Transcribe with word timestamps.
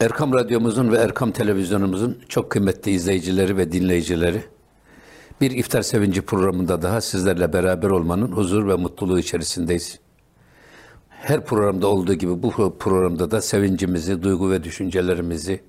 Erkam 0.00 0.32
Radyomuzun 0.32 0.92
ve 0.92 0.96
Erkam 0.96 1.30
Televizyonumuzun 1.30 2.18
çok 2.28 2.50
kıymetli 2.50 2.90
izleyicileri 2.90 3.56
ve 3.56 3.72
dinleyicileri, 3.72 4.42
bir 5.40 5.50
iftar 5.50 5.82
sevinci 5.82 6.22
programında 6.22 6.82
daha 6.82 7.00
sizlerle 7.00 7.52
beraber 7.52 7.90
olmanın 7.90 8.32
huzur 8.32 8.68
ve 8.68 8.74
mutluluğu 8.74 9.18
içerisindeyiz. 9.18 9.98
Her 11.08 11.44
programda 11.44 11.86
olduğu 11.86 12.14
gibi 12.14 12.42
bu 12.42 12.78
programda 12.78 13.30
da 13.30 13.40
sevincimizi, 13.40 14.22
duygu 14.22 14.50
ve 14.50 14.64
düşüncelerimizi, 14.64 15.60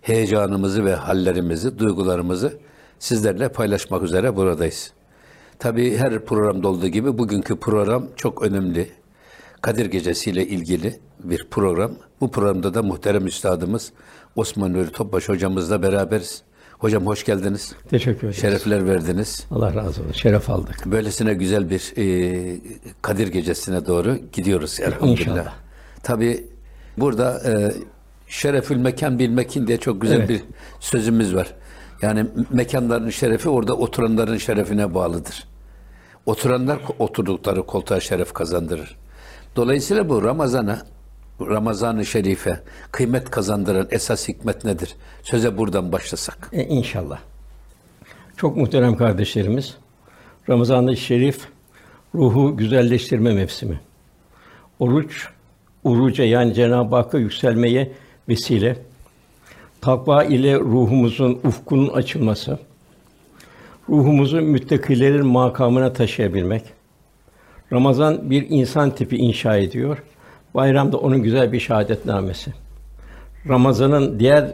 heyecanımızı 0.00 0.84
ve 0.84 0.94
hallerimizi, 0.94 1.78
duygularımızı 1.78 2.58
sizlerle 2.98 3.48
paylaşmak 3.48 4.02
üzere 4.02 4.36
buradayız. 4.36 4.92
Tabii 5.58 5.96
her 5.96 6.24
programda 6.24 6.68
olduğu 6.68 6.88
gibi 6.88 7.18
bugünkü 7.18 7.56
program 7.56 8.06
çok 8.16 8.42
önemli. 8.42 8.97
Kadir 9.62 9.86
Gecesi 9.86 10.30
ile 10.30 10.46
ilgili 10.46 11.00
bir 11.24 11.46
program. 11.50 11.92
Bu 12.20 12.30
programda 12.30 12.74
da 12.74 12.82
muhterem 12.82 13.26
üstadımız 13.26 13.92
Osman 14.36 14.72
Nuri 14.72 14.90
Topbaş 14.92 15.28
hocamızla 15.28 15.82
beraberiz. 15.82 16.42
Hocam 16.78 17.06
hoş 17.06 17.24
geldiniz. 17.24 17.72
Teşekkür 17.90 18.18
ederiz. 18.28 18.40
Şerefler 18.40 18.86
verdiniz. 18.86 19.46
Allah 19.50 19.74
razı 19.74 20.00
olsun. 20.02 20.12
Şeref 20.12 20.50
aldık. 20.50 20.82
Böylesine 20.86 21.34
güzel 21.34 21.70
bir 21.70 21.92
e, 21.96 22.56
Kadir 23.02 23.28
Gecesi'ne 23.28 23.86
doğru 23.86 24.18
gidiyoruz 24.32 24.80
elhamdülillah. 24.80 25.10
İnşallah. 25.20 25.54
Tabii 26.02 26.46
burada 26.98 27.40
e, 27.50 27.72
şerefül 28.28 28.76
mekan 28.76 29.18
bil 29.18 29.28
mekin 29.28 29.66
diye 29.66 29.78
çok 29.78 30.00
güzel 30.00 30.16
Evet. 30.18 30.28
bir 30.28 30.42
sözümüz 30.80 31.34
var. 31.34 31.54
Yani 32.02 32.26
mekanların 32.50 33.10
şerefi 33.10 33.48
orada 33.48 33.74
oturanların 33.74 34.36
şerefine 34.36 34.94
bağlıdır. 34.94 35.44
Oturanlar 36.26 36.78
oturdukları 36.98 37.66
koltuğa 37.66 38.00
şeref 38.00 38.32
kazandırır. 38.32 38.96
Dolayısıyla 39.56 40.08
bu 40.08 40.22
Ramazan'a, 40.22 40.82
Ramazan-ı 41.40 42.06
Şerif'e 42.06 42.60
kıymet 42.92 43.30
kazandıran 43.30 43.88
esas 43.90 44.28
hikmet 44.28 44.64
nedir? 44.64 44.94
Söze 45.22 45.58
buradan 45.58 45.92
başlasak. 45.92 46.48
E, 46.52 46.64
inşallah. 46.64 47.18
Çok 48.36 48.56
muhterem 48.56 48.96
kardeşlerimiz, 48.96 49.76
Ramazan-ı 50.48 50.96
Şerif 50.96 51.48
ruhu 52.14 52.56
güzelleştirme 52.56 53.34
mevsimi. 53.34 53.80
Oruç, 54.78 55.28
uruca 55.84 56.24
yani 56.24 56.54
Cenab-ı 56.54 56.96
Hakk'a 56.96 57.18
yükselmeye 57.18 57.92
vesile. 58.28 58.76
Takva 59.80 60.24
ile 60.24 60.58
ruhumuzun 60.60 61.40
ufkunun 61.44 61.88
açılması. 61.88 62.58
Ruhumuzu 63.88 64.40
müttakilerin 64.40 65.26
makamına 65.26 65.92
taşıyabilmek. 65.92 66.62
Ramazan 67.72 68.30
bir 68.30 68.46
insan 68.50 68.90
tipi 68.90 69.16
inşa 69.16 69.56
ediyor. 69.56 70.02
Bayramda 70.54 70.96
onun 70.96 71.22
güzel 71.22 71.52
bir 71.52 71.60
şahadetnamesi. 71.60 72.52
Ramazan'ın 73.48 74.20
diğer 74.20 74.52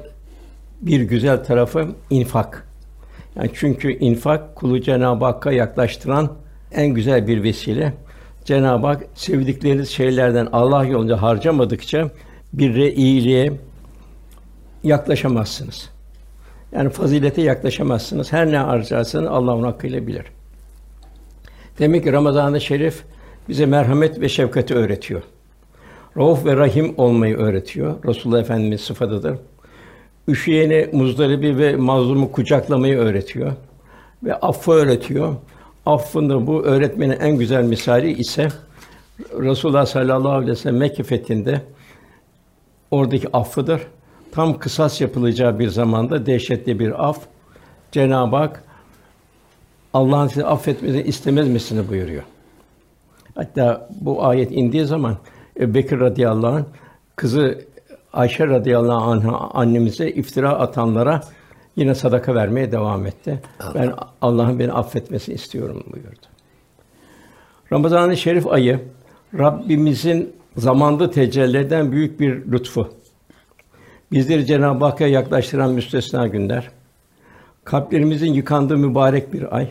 bir 0.80 1.00
güzel 1.00 1.44
tarafı 1.44 1.88
infak. 2.10 2.68
Yani 3.36 3.50
çünkü 3.54 3.98
infak 3.98 4.56
kulu 4.56 4.80
Cenab-ı 4.80 5.24
Hakk'a 5.24 5.52
yaklaştıran 5.52 6.32
en 6.72 6.86
güzel 6.86 7.26
bir 7.26 7.42
vesile. 7.42 7.92
Cenab-ı 8.44 8.86
Hak 8.86 9.06
sevdikleriniz 9.14 9.88
şeylerden 9.88 10.48
Allah 10.52 10.84
yolunda 10.84 11.22
harcamadıkça 11.22 12.10
birre 12.52 12.92
iyiliğe 12.92 13.52
yaklaşamazsınız. 14.82 15.90
Yani 16.72 16.90
fazilete 16.90 17.42
yaklaşamazsınız. 17.42 18.32
Her 18.32 18.52
ne 18.52 18.58
harcarsanız 18.58 19.28
Allah 19.28 19.54
onun 19.54 19.62
hakkıyla 19.62 20.06
bilir. 20.06 20.24
Demek 21.78 22.04
ki 22.04 22.12
Ramazan-ı 22.12 22.60
Şerif 22.60 23.04
bize 23.48 23.66
merhamet 23.66 24.20
ve 24.20 24.28
şefkati 24.28 24.74
öğretiyor. 24.74 25.22
Rauf 26.16 26.44
ve 26.44 26.56
Rahim 26.56 26.94
olmayı 26.96 27.36
öğretiyor. 27.36 28.04
Resulullah 28.04 28.40
Efendimiz 28.40 28.80
sıfatıdır. 28.80 29.38
Üşüyeni, 30.28 30.88
muzdaribi 30.92 31.58
ve 31.58 31.76
mazlumu 31.76 32.32
kucaklamayı 32.32 32.98
öğretiyor. 32.98 33.52
Ve 34.24 34.34
affı 34.34 34.72
öğretiyor. 34.72 35.34
Affın 35.86 36.46
bu 36.46 36.62
öğretmenin 36.62 37.20
en 37.20 37.38
güzel 37.38 37.64
misali 37.64 38.12
ise 38.12 38.48
Resulullah 39.40 39.86
sallallahu 39.86 40.32
aleyhi 40.32 40.50
ve 40.50 40.56
sellem 40.56 40.76
Mekke 40.76 41.02
fethinde 41.02 41.60
oradaki 42.90 43.28
affıdır. 43.32 43.80
Tam 44.32 44.58
kısas 44.58 45.00
yapılacağı 45.00 45.58
bir 45.58 45.68
zamanda 45.68 46.26
dehşetli 46.26 46.78
bir 46.78 47.08
af. 47.08 47.18
Cenab-ı 47.92 48.36
Hak 48.36 48.64
Allah'ın 49.94 50.28
sizi 50.28 50.44
affetmesini 50.44 51.02
istemez 51.02 51.48
misiniz 51.48 51.88
buyuruyor. 51.88 52.22
Hatta 53.34 53.88
bu 54.00 54.24
ayet 54.24 54.52
indiği 54.52 54.84
zaman 54.84 55.16
Ebu 55.60 55.74
Bekir 55.74 56.00
radıyallahu 56.00 56.56
anh 56.56 56.64
kızı 57.16 57.58
Ayşe 58.12 58.46
radıyallahu 58.46 59.10
anh'a 59.10 59.50
annemize 59.50 60.10
iftira 60.10 60.50
atanlara 60.50 61.20
yine 61.76 61.94
sadaka 61.94 62.34
vermeye 62.34 62.72
devam 62.72 63.06
etti. 63.06 63.40
Ben 63.74 63.94
Allah'ın 64.22 64.58
beni 64.58 64.72
affetmesini 64.72 65.34
istiyorum 65.34 65.84
buyurdu. 65.92 66.26
Ramazan-ı 67.72 68.16
Şerif 68.16 68.46
ayı 68.46 68.80
Rabbimizin 69.38 70.32
zamanda 70.56 71.10
tecelliden 71.10 71.92
büyük 71.92 72.20
bir 72.20 72.52
lütfu. 72.52 72.88
Bizleri 74.12 74.46
Cenab-ı 74.46 74.84
Hakk'a 74.84 75.06
yaklaştıran 75.06 75.70
müstesna 75.72 76.26
günler. 76.26 76.70
Kalplerimizin 77.64 78.32
yıkandığı 78.32 78.76
mübarek 78.76 79.32
bir 79.32 79.56
ay. 79.56 79.70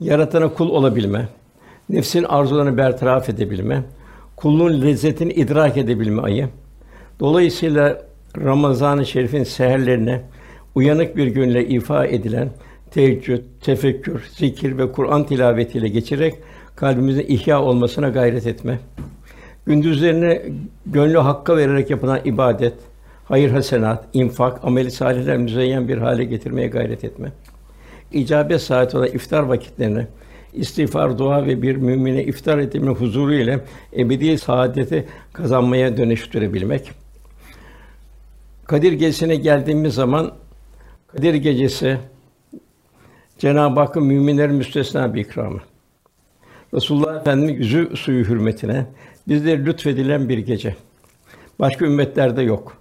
Yaratana 0.00 0.48
kul 0.48 0.68
olabilme, 0.68 1.28
nefsin 1.88 2.24
arzularını 2.24 2.76
bertaraf 2.76 3.28
edebilme, 3.28 3.82
kulluğun 4.36 4.82
lezzetini 4.82 5.32
idrak 5.32 5.76
edebilme 5.76 6.22
ayı. 6.22 6.48
Dolayısıyla 7.20 8.02
Ramazan-ı 8.36 9.06
Şerif'in 9.06 9.44
seherlerine 9.44 10.22
uyanık 10.74 11.16
bir 11.16 11.26
gönülle 11.26 11.68
ifa 11.68 12.06
edilen 12.06 12.50
teheccüd, 12.90 13.42
tefekkür, 13.60 14.22
zikir 14.32 14.78
ve 14.78 14.92
Kur'an 14.92 15.24
tilavetiyle 15.24 15.88
geçerek 15.88 16.34
kalbimizin 16.76 17.26
ihya 17.28 17.62
olmasına 17.62 18.08
gayret 18.08 18.46
etme. 18.46 18.78
Gündüzlerini 19.66 20.42
gönlü 20.86 21.18
hakka 21.18 21.56
vererek 21.56 21.90
yapılan 21.90 22.20
ibadet, 22.24 22.74
hayır 23.24 23.50
hasenat, 23.50 24.04
infak, 24.12 24.64
ameli 24.64 24.90
salihler 24.90 25.36
müzeyyen 25.36 25.88
bir 25.88 25.98
hale 25.98 26.24
getirmeye 26.24 26.68
gayret 26.68 27.04
etme. 27.04 27.32
İcabet 28.12 28.62
saati 28.62 28.96
olan 28.96 29.08
iftar 29.08 29.42
vakitlerini 29.42 30.06
istiğfar, 30.52 31.18
dua 31.18 31.46
ve 31.46 31.62
bir 31.62 31.76
mümine 31.76 32.24
iftar 32.24 32.58
etme 32.58 32.90
huzuru 32.90 33.34
ile 33.34 33.60
ebedi 33.96 34.38
saadeti 34.38 35.08
kazanmaya 35.32 35.96
dönüştürebilmek. 35.96 36.90
Kadir 38.64 38.92
Gecesi'ne 38.92 39.36
geldiğimiz 39.36 39.94
zaman 39.94 40.32
Kadir 41.06 41.34
Gecesi 41.34 41.98
Cenab-ı 43.38 43.80
Hakk'ın 43.80 44.04
müminlerin 44.04 44.54
müstesna 44.54 45.14
bir 45.14 45.20
ikramı. 45.20 45.60
Resulullah 46.74 47.20
Efendimiz 47.20 47.58
yüzü 47.58 47.96
suyu 47.96 48.24
hürmetine 48.24 48.86
bizlere 49.28 49.64
lütfedilen 49.66 50.28
bir 50.28 50.38
gece. 50.38 50.76
Başka 51.58 51.84
ümmetlerde 51.84 52.42
yok. 52.42 52.76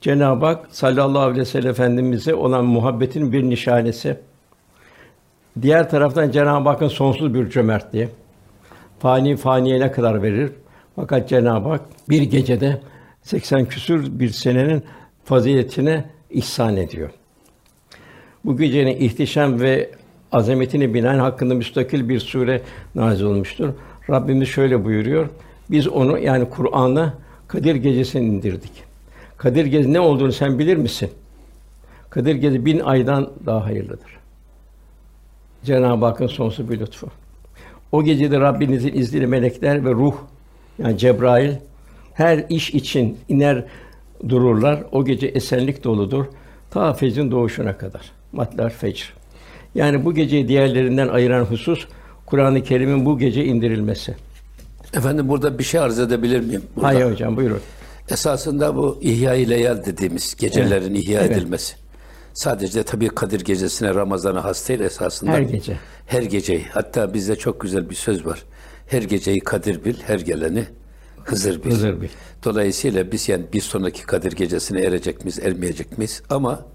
Cenab-ı 0.00 0.46
Hak 0.46 0.66
sallallahu 0.70 1.22
aleyhi 1.22 1.40
ve 1.40 1.44
sellem 1.44 1.70
efendimize 1.70 2.34
olan 2.34 2.64
muhabbetin 2.64 3.32
bir 3.32 3.42
nişanesi. 3.42 4.16
Diğer 5.62 5.90
taraftan 5.90 6.30
Cenab-ı 6.30 6.68
Hakk'ın 6.68 6.88
sonsuz 6.88 7.34
bir 7.34 7.50
cömertliği. 7.50 8.08
Fani 8.98 9.36
faniye 9.36 9.80
ne 9.80 9.92
kadar 9.92 10.22
verir? 10.22 10.52
Fakat 10.96 11.28
Cenab-ı 11.28 11.68
Hak 11.68 11.80
bir 12.08 12.22
gecede 12.22 12.80
80 13.22 13.64
küsür 13.64 14.20
bir 14.20 14.28
senenin 14.28 14.84
faziletine 15.24 16.04
ihsan 16.30 16.76
ediyor. 16.76 17.10
Bu 18.44 18.56
gecenin 18.56 18.96
ihtişam 18.96 19.60
ve 19.60 19.90
azametini 20.32 20.94
binaen 20.94 21.18
hakkında 21.18 21.54
müstakil 21.54 22.08
bir 22.08 22.20
sure 22.20 22.62
nazil 22.94 23.24
olmuştur. 23.24 23.68
Rabbimiz 24.10 24.48
şöyle 24.48 24.84
buyuruyor. 24.84 25.28
Biz 25.70 25.88
onu 25.88 26.18
yani 26.18 26.48
Kur'an'ı 26.50 27.12
Kadir 27.48 27.74
Gecesi'ne 27.74 28.22
indirdik. 28.22 28.72
Kadir 29.36 29.64
Gecesi 29.64 29.92
ne 29.92 30.00
olduğunu 30.00 30.32
sen 30.32 30.58
bilir 30.58 30.76
misin? 30.76 31.10
Kadir 32.10 32.34
Gecesi 32.34 32.64
bin 32.64 32.80
aydan 32.80 33.30
daha 33.46 33.64
hayırlıdır. 33.64 34.19
Cenab-ı 35.64 36.04
Hakk'ın 36.04 36.26
sonsuz 36.26 36.70
bir 36.70 36.80
lütfu. 36.80 37.08
O 37.92 38.02
gecede 38.04 38.40
Rabbinizin 38.40 38.92
izniyle 38.94 39.26
melekler 39.26 39.84
ve 39.84 39.90
ruh 39.90 40.14
yani 40.78 40.98
Cebrail 40.98 41.52
her 42.14 42.44
iş 42.48 42.70
için 42.74 43.18
iner 43.28 43.64
dururlar. 44.28 44.82
O 44.92 45.04
gece 45.04 45.26
esenlik 45.26 45.84
doludur. 45.84 46.24
Ta 46.70 46.92
fecrin 46.92 47.30
doğuşuna 47.30 47.78
kadar. 47.78 48.12
Matlar 48.32 48.70
fecr. 48.70 49.12
Yani 49.74 50.04
bu 50.04 50.14
geceyi 50.14 50.48
diğerlerinden 50.48 51.08
ayıran 51.08 51.44
husus 51.44 51.86
Kur'an-ı 52.26 52.62
Kerim'in 52.62 53.06
bu 53.06 53.18
gece 53.18 53.44
indirilmesi. 53.44 54.16
Efendim 54.94 55.28
burada 55.28 55.58
bir 55.58 55.64
şey 55.64 55.80
arz 55.80 55.98
edebilir 55.98 56.40
miyim? 56.40 56.62
Burada 56.76 56.88
Hayır 56.88 57.10
hocam 57.12 57.36
buyurun. 57.36 57.60
Esasında 58.10 58.76
bu 58.76 58.98
ihya-i 59.00 59.50
leyal 59.50 59.84
dediğimiz 59.84 60.36
gecelerin 60.36 60.94
ihya 60.94 61.20
Evet. 61.20 61.36
edilmesi. 61.36 61.76
Sadece 62.34 62.82
tabii 62.82 63.08
Kadir 63.08 63.40
gecesine 63.40 63.94
Ramazan'a 63.94 64.44
has 64.44 64.68
değil 64.68 64.80
esasında. 64.80 65.30
Her 65.30 65.40
gece. 65.40 65.76
Her 66.06 66.22
geceyi. 66.22 66.64
Hatta 66.72 67.14
bizde 67.14 67.36
çok 67.36 67.60
güzel 67.60 67.90
bir 67.90 67.94
söz 67.94 68.26
var. 68.26 68.44
Her 68.86 69.02
geceyi 69.02 69.40
kadir 69.40 69.84
bil, 69.84 69.96
her 70.06 70.18
geleni 70.20 70.66
Hızır 71.24 71.64
bil. 71.64 71.70
Hızır 71.70 72.00
bil. 72.00 72.08
Dolayısıyla 72.44 73.12
biz 73.12 73.28
yani 73.28 73.44
bir 73.52 73.60
sonraki 73.60 74.02
Kadir 74.02 74.32
gecesine 74.32 74.80
erecek 74.80 75.24
miyiz, 75.24 75.38
ermeyecek 75.38 75.98
miyiz? 75.98 76.22
Ama 76.30 76.66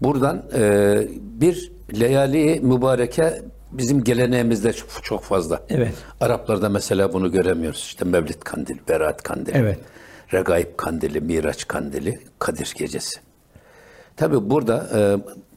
buradan 0.00 0.44
e, 0.54 1.02
bir 1.20 1.72
leyali 2.00 2.60
mübareke 2.60 3.42
bizim 3.72 4.04
geleneğimizde 4.04 4.72
çok, 4.72 4.88
çok 5.02 5.24
fazla. 5.24 5.62
Evet. 5.68 5.94
Araplarda 6.20 6.68
mesela 6.68 7.12
bunu 7.12 7.32
göremiyoruz. 7.32 7.80
İşte 7.80 8.04
Mevlid 8.04 8.42
kandili, 8.44 8.78
Berat 8.88 9.22
kandili, 9.22 9.56
Evet. 9.56 9.78
Regaib 10.32 10.76
kandili, 10.76 11.20
Miraç 11.20 11.68
kandili, 11.68 12.20
Kadir 12.38 12.74
gecesi. 12.78 13.20
Tabi 14.18 14.50
burada 14.50 14.86
e, 14.94 15.00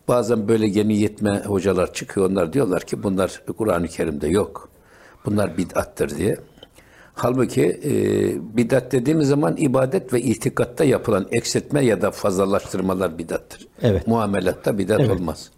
bazen 0.07 0.47
böyle 0.47 0.67
yeni 0.67 0.97
yetme 0.97 1.41
hocalar 1.45 1.93
çıkıyor. 1.93 2.29
Onlar 2.29 2.53
diyorlar 2.53 2.81
ki 2.81 3.03
bunlar 3.03 3.41
Kur'an-ı 3.57 3.87
Kerim'de 3.87 4.27
yok. 4.27 4.69
Bunlar 5.25 5.57
bid'attır 5.57 6.17
diye. 6.17 6.37
Halbuki 7.13 7.63
e, 7.83 7.93
bid'at 8.57 8.91
dediğimiz 8.91 9.27
zaman 9.27 9.57
ibadet 9.57 10.13
ve 10.13 10.21
itikatta 10.21 10.83
yapılan 10.83 11.27
eksiltme 11.31 11.85
ya 11.85 12.01
da 12.01 12.11
fazlalaştırmalar 12.11 13.17
bid'attır. 13.17 13.67
Evet. 13.81 14.07
Muamelatta 14.07 14.77
bid'at 14.77 15.09
olmaz. 15.09 15.51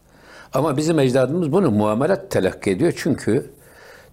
Ama 0.54 0.78
bizim 0.78 1.00
ecdadımız 1.00 1.52
bunu 1.52 1.72
muamelat 1.72 2.32
telakki 2.32 2.72
ediyor. 2.72 2.94
Çünkü 2.96 3.52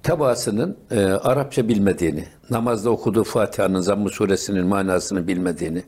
tebaasının 0.03 0.77
e, 0.91 1.05
Arapça 1.05 1.69
bilmediğini, 1.69 2.25
namazda 2.51 2.91
okuduğu 2.91 3.25
Fatiha'nın 3.25 3.81
Zamm-ı 3.81 4.09
suresinin 4.09 4.67
manasını 4.67 5.29
bilmediğini 5.29 5.83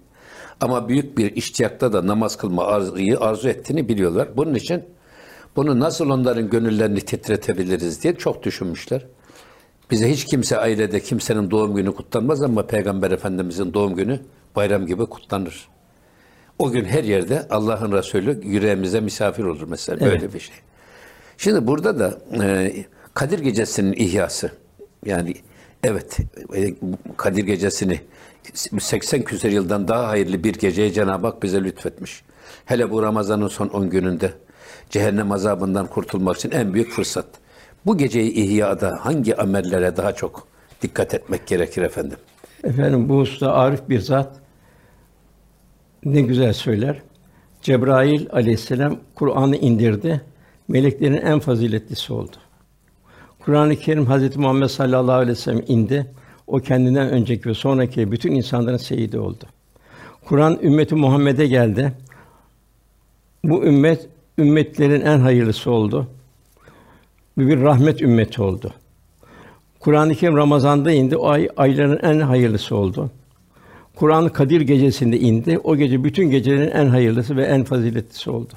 ama 0.62 0.88
büyük 0.88 1.18
bir 1.18 1.36
iştiyakta 1.36 1.92
da 1.92 2.06
namaz 2.06 2.36
kılma 2.36 2.64
arzıyı 2.64 3.20
arzu 3.20 3.48
ettiğini 3.48 3.88
biliyorlar. 3.88 4.28
Bunun 4.36 4.54
için 4.54 4.84
bunu 5.56 5.80
nasıl 5.80 6.10
onların 6.10 6.50
gönüllerini 6.50 7.00
titretebiliriz 7.00 8.02
diye 8.02 8.14
çok 8.14 8.42
düşünmüşler. 8.42 9.06
Bize 9.90 10.10
hiç 10.10 10.24
kimse 10.24 10.58
ailede 10.58 11.00
kimsenin 11.00 11.50
doğum 11.50 11.74
günü 11.74 11.94
kutlanmaz 11.94 12.42
ama 12.42 12.66
Peygamber 12.66 13.10
Efendimizin 13.10 13.74
doğum 13.74 13.94
günü 13.94 14.20
bayram 14.56 14.86
gibi 14.86 15.06
kutlanır. 15.06 15.68
O 16.58 16.70
gün 16.70 16.84
her 16.84 17.04
yerde 17.04 17.46
Allah'ın 17.50 17.92
Resulü 17.92 18.40
yüreğimize 18.44 19.00
misafir 19.00 19.44
olur 19.44 19.66
mesela 19.68 20.00
böyle 20.00 20.34
bir 20.34 20.40
şey. 20.40 20.56
Şimdi 21.38 21.66
burada 21.66 21.98
da 21.98 22.18
e, 22.44 22.72
Kadir 23.14 23.38
Gecesi'nin 23.38 23.92
ihyası 23.92 24.50
yani 25.06 25.34
evet 25.84 26.18
e, 26.56 26.74
Kadir 27.16 27.44
Gecesi'ni 27.44 28.00
80 28.80 29.22
küsur 29.22 29.48
yıldan 29.48 29.88
daha 29.88 30.08
hayırlı 30.08 30.44
bir 30.44 30.54
geceye 30.54 30.92
Cenab-ı 30.92 31.26
Hak 31.26 31.42
bize 31.42 31.64
lütfetmiş. 31.64 32.22
Hele 32.64 32.90
bu 32.90 33.02
Ramazan'ın 33.02 33.48
son 33.48 33.68
10 33.68 33.90
gününde 33.90 34.32
cehennem 34.90 35.32
azabından 35.32 35.86
kurtulmak 35.86 36.36
için 36.36 36.50
en 36.50 36.74
büyük 36.74 36.90
fırsat. 36.90 37.26
Bu 37.86 37.98
geceyi 37.98 38.32
ihyada 38.32 38.98
hangi 39.00 39.36
amellere 39.36 39.96
daha 39.96 40.12
çok 40.14 40.46
dikkat 40.82 41.14
etmek 41.14 41.46
gerekir 41.46 41.82
efendim? 41.82 42.16
Efendim 42.64 43.08
bu 43.08 43.16
usta 43.16 43.52
arif 43.52 43.88
bir 43.88 44.00
zat 44.00 44.36
ne 46.04 46.20
güzel 46.20 46.52
söyler. 46.52 47.02
Cebrail 47.62 48.26
aleyhisselam 48.32 48.96
Kur'an'ı 49.14 49.56
indirdi. 49.56 50.20
Meleklerin 50.68 51.16
en 51.16 51.38
faziletlisi 51.40 52.12
oldu. 52.12 52.36
Kur'an-ı 53.40 53.76
Kerim 53.76 54.06
Hazreti 54.06 54.38
Muhammed 54.38 54.68
sallallahu 54.68 55.16
aleyhi 55.16 55.30
ve 55.30 55.40
sellem 55.40 55.64
indi. 55.68 56.06
O 56.52 56.58
kendinden 56.58 57.10
önceki 57.10 57.48
ve 57.48 57.54
sonraki 57.54 58.12
bütün 58.12 58.32
insanların 58.32 58.76
seyidi 58.76 59.18
oldu. 59.18 59.44
Kur'an 60.24 60.58
ümmeti 60.62 60.94
Muhammed'e 60.94 61.46
geldi. 61.46 61.92
Bu 63.44 63.64
ümmet 63.64 64.08
ümmetlerin 64.38 65.00
en 65.00 65.18
hayırlısı 65.18 65.70
oldu. 65.70 66.08
Bu 67.36 67.40
bir 67.40 67.60
rahmet 67.60 68.02
ümmeti 68.02 68.42
oldu. 68.42 68.72
Kur'an-ı 69.80 70.14
Kerim 70.14 70.36
Ramazan'da 70.36 70.92
indi. 70.92 71.16
O 71.16 71.28
ay 71.28 71.48
ayların 71.56 71.98
en 72.02 72.20
hayırlısı 72.20 72.76
oldu. 72.76 73.10
Kur'an 73.94 74.28
Kadir 74.28 74.60
gecesinde 74.60 75.18
indi. 75.18 75.58
O 75.58 75.76
gece 75.76 76.04
bütün 76.04 76.30
gecelerin 76.30 76.70
en 76.70 76.86
hayırlısı 76.86 77.36
ve 77.36 77.44
en 77.44 77.64
faziletlisi 77.64 78.30
oldu. 78.30 78.52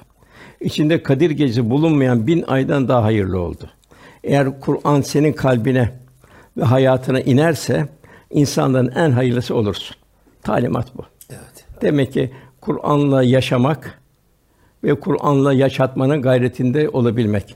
İçinde 0.62 1.03
Kadir 1.03 1.31
gecesi 1.31 1.69
bulunmayan 1.69 2.27
bin 2.27 2.44
aydan 2.48 2.88
daha 2.88 3.03
hayırlı 3.03 3.39
oldu. 3.39 3.69
Eğer 4.24 4.59
Kur'an 4.59 5.01
senin 5.01 5.33
kalbine 5.33 6.05
ve 6.57 6.63
hayatına 6.63 7.19
inerse 7.19 7.88
insanların 8.30 8.92
en 8.96 9.12
hayırlısı 9.12 9.56
olursun. 9.56 9.96
Talimat 10.44 10.98
bu. 10.98 11.06
Evet. 11.30 11.66
Demek 11.81 12.13
ki 12.13 12.31
Kur'an'la 12.62 13.24
yaşamak 13.24 14.02
ve 14.84 15.00
Kur'an'la 15.00 15.54
yaşatmanın 15.54 16.22
gayretinde 16.22 16.90
olabilmek. 16.90 17.56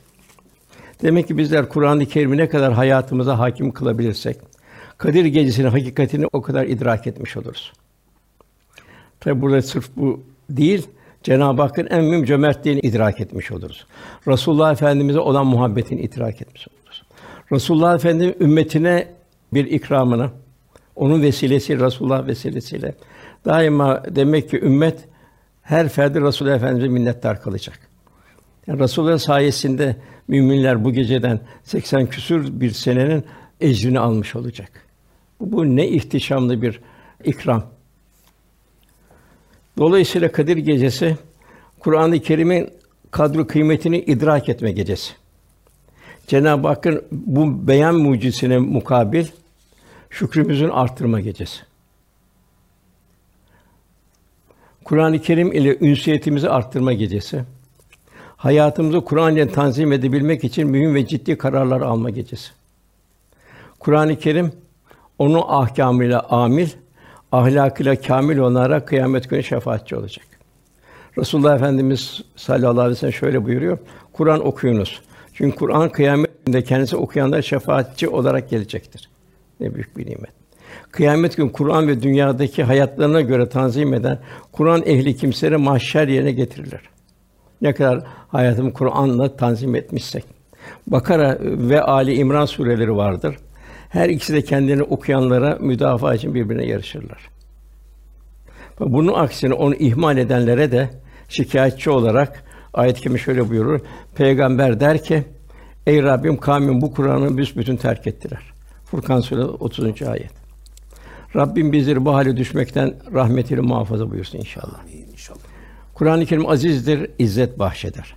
Demek 1.02 1.28
ki 1.28 1.38
bizler 1.38 1.70
Kur'an-ı 1.70 2.06
Kerim'i 2.06 2.38
ne 2.38 2.50
kadar 2.50 2.74
hayatımıza 2.74 3.40
hakim 3.40 3.72
kılabilirsek, 3.72 4.38
Kadir 4.98 5.26
Gecesi'nin 5.26 5.70
hakikatini 5.70 6.26
o 6.34 6.42
kadar 6.42 6.66
idrak 6.66 7.08
etmiş 7.08 7.38
oluruz. 7.38 7.74
Tabi 9.20 9.42
burada 9.42 9.62
sırf 9.62 9.90
bu 9.96 10.24
değil, 10.50 10.88
Cenab-ı 11.24 11.62
Hakk'ın 11.62 11.88
en 11.88 12.04
mühim 12.04 12.26
cömertliğini 12.26 12.80
idrak 12.80 13.22
etmiş 13.22 13.52
oluruz. 13.52 13.86
Resulullah 14.28 14.72
Efendimize 14.72 15.20
olan 15.20 15.48
muhabbetini 15.48 16.02
idrak 16.02 16.42
etmiş 16.42 16.68
oluruz. 16.68 16.79
Resulullah 17.52 17.96
Efendimiz 17.96 18.36
ümmetine 18.40 19.08
bir 19.54 19.66
ikramını, 19.66 20.30
onun 20.96 21.22
vesilesi 21.22 21.80
Resulullah 21.80 22.28
vesilesiyle 22.28 22.96
daima 23.46 24.04
demek 24.10 24.50
ki 24.50 24.60
ümmet 24.62 25.00
her 25.62 25.90
ferdi 25.90 26.22
Resulullah 26.22 26.56
Efendimize 26.56 26.88
minnettar 26.88 27.42
kalacak. 27.42 27.80
Yani 28.68 28.80
Resulullah 28.80 29.18
sayesinde 29.18 29.96
müminler 30.28 30.84
bu 30.84 30.94
geceden 30.94 31.40
80 31.64 32.06
küsür 32.06 32.62
bir 32.62 32.72
senenin 32.72 33.26
ecrini 33.62 34.00
almış 34.00 34.36
olacak. 34.36 34.72
Bu, 35.40 35.76
ne 35.76 35.88
ihtişamlı 35.88 36.62
bir 36.62 36.82
ikram. 37.24 37.64
Dolayısıyla 39.78 40.32
Kadir 40.32 40.58
Gecesi 40.58 41.18
Kur'an-ı 41.80 42.20
Kerim'in 42.20 42.70
kadru 43.12 43.48
kıymetini 43.48 44.00
idrak 44.00 44.50
etme 44.50 44.72
gecesi. 44.72 45.14
Cenab-ı 46.30 46.68
Hakk'ın 46.68 47.04
bu 47.12 47.68
beyan 47.68 47.96
mucizesine 47.96 48.58
mukabil 48.58 49.26
şükrümüzün 50.10 50.70
arttırma 50.70 51.20
gecesi. 51.20 51.62
Kur'an-ı 54.84 55.22
Kerim 55.22 55.52
ile 55.54 55.78
ünsiyetimizi 55.82 56.50
arttırma 56.50 56.94
gecesi. 56.94 57.44
Hayatımızı 58.38 59.02
Kur'an 59.02 59.36
ile 59.36 59.52
tanzim 59.52 59.92
edebilmek 59.92 60.44
için 60.44 60.68
mühim 60.68 60.96
ve 60.96 61.08
ciddi 61.08 61.38
kararlar 61.38 61.82
alma 61.82 62.10
gecesi. 62.10 62.52
Kur'an-ı 63.80 64.20
Kerim 64.20 64.52
onun 65.20 65.44
ahkamıyla 65.48 66.20
amil, 66.20 66.70
ahlakıyla 67.32 68.02
kamil 68.02 68.38
onlara 68.38 68.86
kıyamet 68.86 69.30
günü 69.30 69.44
şefaatçi 69.44 69.96
olacak. 69.96 70.26
Resulullah 71.18 71.56
Efendimiz 71.56 72.22
sallallahu 72.36 72.82
aleyhi 72.82 72.92
ve 72.92 72.96
sellem 72.96 73.14
şöyle 73.14 73.46
buyuruyor. 73.46 73.78
Kur'an 74.14 74.48
okuyunuz. 74.48 75.02
Çünkü 75.40 75.56
Kur'an 75.56 75.90
kıyamet 75.90 76.46
gününde 76.46 76.64
kendisi 76.64 76.96
okuyanlar 76.96 77.42
şefaatçi 77.42 78.10
olarak 78.10 78.50
gelecektir. 78.50 79.10
Ne 79.60 79.74
büyük 79.74 79.98
bir 79.98 80.06
nimet. 80.06 80.32
Kıyamet 80.92 81.38
gün 81.38 81.50
Kur'an 81.50 81.88
ve 81.88 82.02
dünyadaki 82.02 82.64
hayatlarına 82.64 83.22
göre 83.22 83.50
tanzim 83.50 83.94
eden 83.94 84.20
Kur'an 84.52 84.84
ehli 84.86 85.16
kimseleri 85.16 85.58
mahşer 85.58 86.08
yerine 86.08 86.32
getirirler. 86.32 86.82
Ne 87.62 87.74
kadar 87.74 88.04
hayatımı 88.28 88.74
Kur'an'la 88.74 89.36
tanzim 89.36 89.76
etmişsek. 89.76 90.24
Bakara 90.88 91.38
ve 91.42 91.82
Ali 91.82 92.14
İmran 92.14 92.46
sureleri 92.46 92.96
vardır. 92.96 93.36
Her 93.90 94.10
ikisi 94.10 94.34
de 94.34 94.42
kendilerini 94.42 94.84
okuyanlara 94.84 95.58
müdafaa 95.62 96.16
için 96.16 96.34
birbirine 96.34 96.66
yarışırlar. 96.66 97.30
Bunun 98.80 99.14
aksine 99.14 99.54
onu 99.54 99.76
ihmal 99.76 100.18
edenlere 100.18 100.72
de 100.72 100.90
şikayetçi 101.30 101.90
olarak 101.90 102.44
ayet-i 102.74 103.02
kerime 103.02 103.20
şöyle 103.20 103.50
buyurur. 103.50 103.80
Peygamber 104.16 104.80
der 104.80 105.04
ki: 105.04 105.24
Ey 105.88 106.04
Rabbim 106.04 106.38
kavmin 106.38 106.82
bu 106.82 106.94
Kur'an'ı 106.94 107.38
büsbütün 107.38 107.76
terk 107.76 108.08
ettiler. 108.08 108.42
Furkan 108.86 109.20
Suresi 109.20 109.48
30. 109.48 110.02
ayet. 110.02 110.32
Rabbim 111.36 111.72
bizleri 111.72 112.06
bu 112.06 112.14
hale 112.14 112.38
düşmekten 112.38 112.94
rahmetiyle 113.14 113.62
muhafaza 113.62 114.12
buyursun 114.12 114.38
inşallah. 114.38 114.80
Amin 114.80 115.06
inşallah. 115.12 115.40
Kur'an-ı 115.94 116.26
Kerim 116.26 116.50
azizdir, 116.50 117.10
izzet 117.20 117.60
bahşeder. 117.60 118.16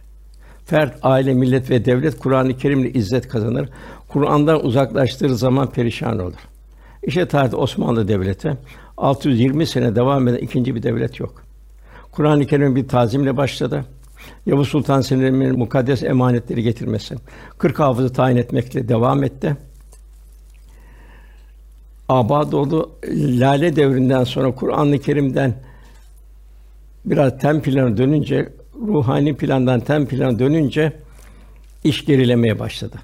Fert, 0.64 0.99
aile, 1.02 1.35
millet 1.35 1.71
ve 1.71 1.85
devlet 1.85 2.18
Kur'an-ı 2.18 2.56
Kerim'le 2.56 2.94
izzet 2.94 3.28
kazanır. 3.28 3.68
Kur'an'dan 4.09 4.66
uzaklaştığı 4.66 5.37
zaman 5.37 5.71
perişan 5.71 6.18
olur. 6.18 6.49
İşte 7.02 7.28
tarihte 7.28 7.56
Osmanlı 7.56 8.09
Devleti 8.09 8.56
620 8.97 9.66
sene 9.66 9.97
devam 9.97 10.28
eden 10.28 10.38
ikinci 10.38 10.75
bir 10.75 10.82
devlet 10.82 11.21
yok. 11.21 11.42
Kur'an-ı 12.12 12.47
Kerim 12.47 12.76
bir 12.76 12.88
tazimle 12.88 13.37
başladı. 13.37 13.85
Yavuz 14.47 14.69
Sultan 14.69 15.00
Selim'in 15.00 15.59
mukaddes 15.59 16.02
emanetleri 16.02 16.62
getirmesi, 16.62 17.14
40 17.59 17.79
hafızı 17.79 18.12
tayin 18.12 18.37
etmekle 18.37 18.88
devam 18.88 19.25
etti. 19.25 19.57
Abadoğlu 22.09 22.91
Lale 23.14 23.76
devrinden 23.76 24.25
sonra 24.25 24.55
Kur'an-ı 24.55 24.99
Kerim'den 24.99 25.55
biraz 27.05 27.38
tem 27.38 27.62
plana 27.62 27.97
dönünce, 27.97 28.52
ruhani 28.87 29.37
plandan 29.37 29.81
tem 29.81 30.07
plana 30.07 30.38
dönünce 30.38 30.93
iş 31.85 32.05
gerilemeye 32.05 32.59
başladı. 32.59 32.97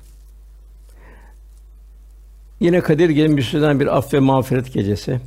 Yine 2.61 2.81
Kadir 2.81 3.11
Gecesi'nden 3.11 3.81
bir 3.81 3.97
af 3.97 4.15
ve 4.15 4.21
mağfiret 4.21 4.73
gecesi. 4.73 5.21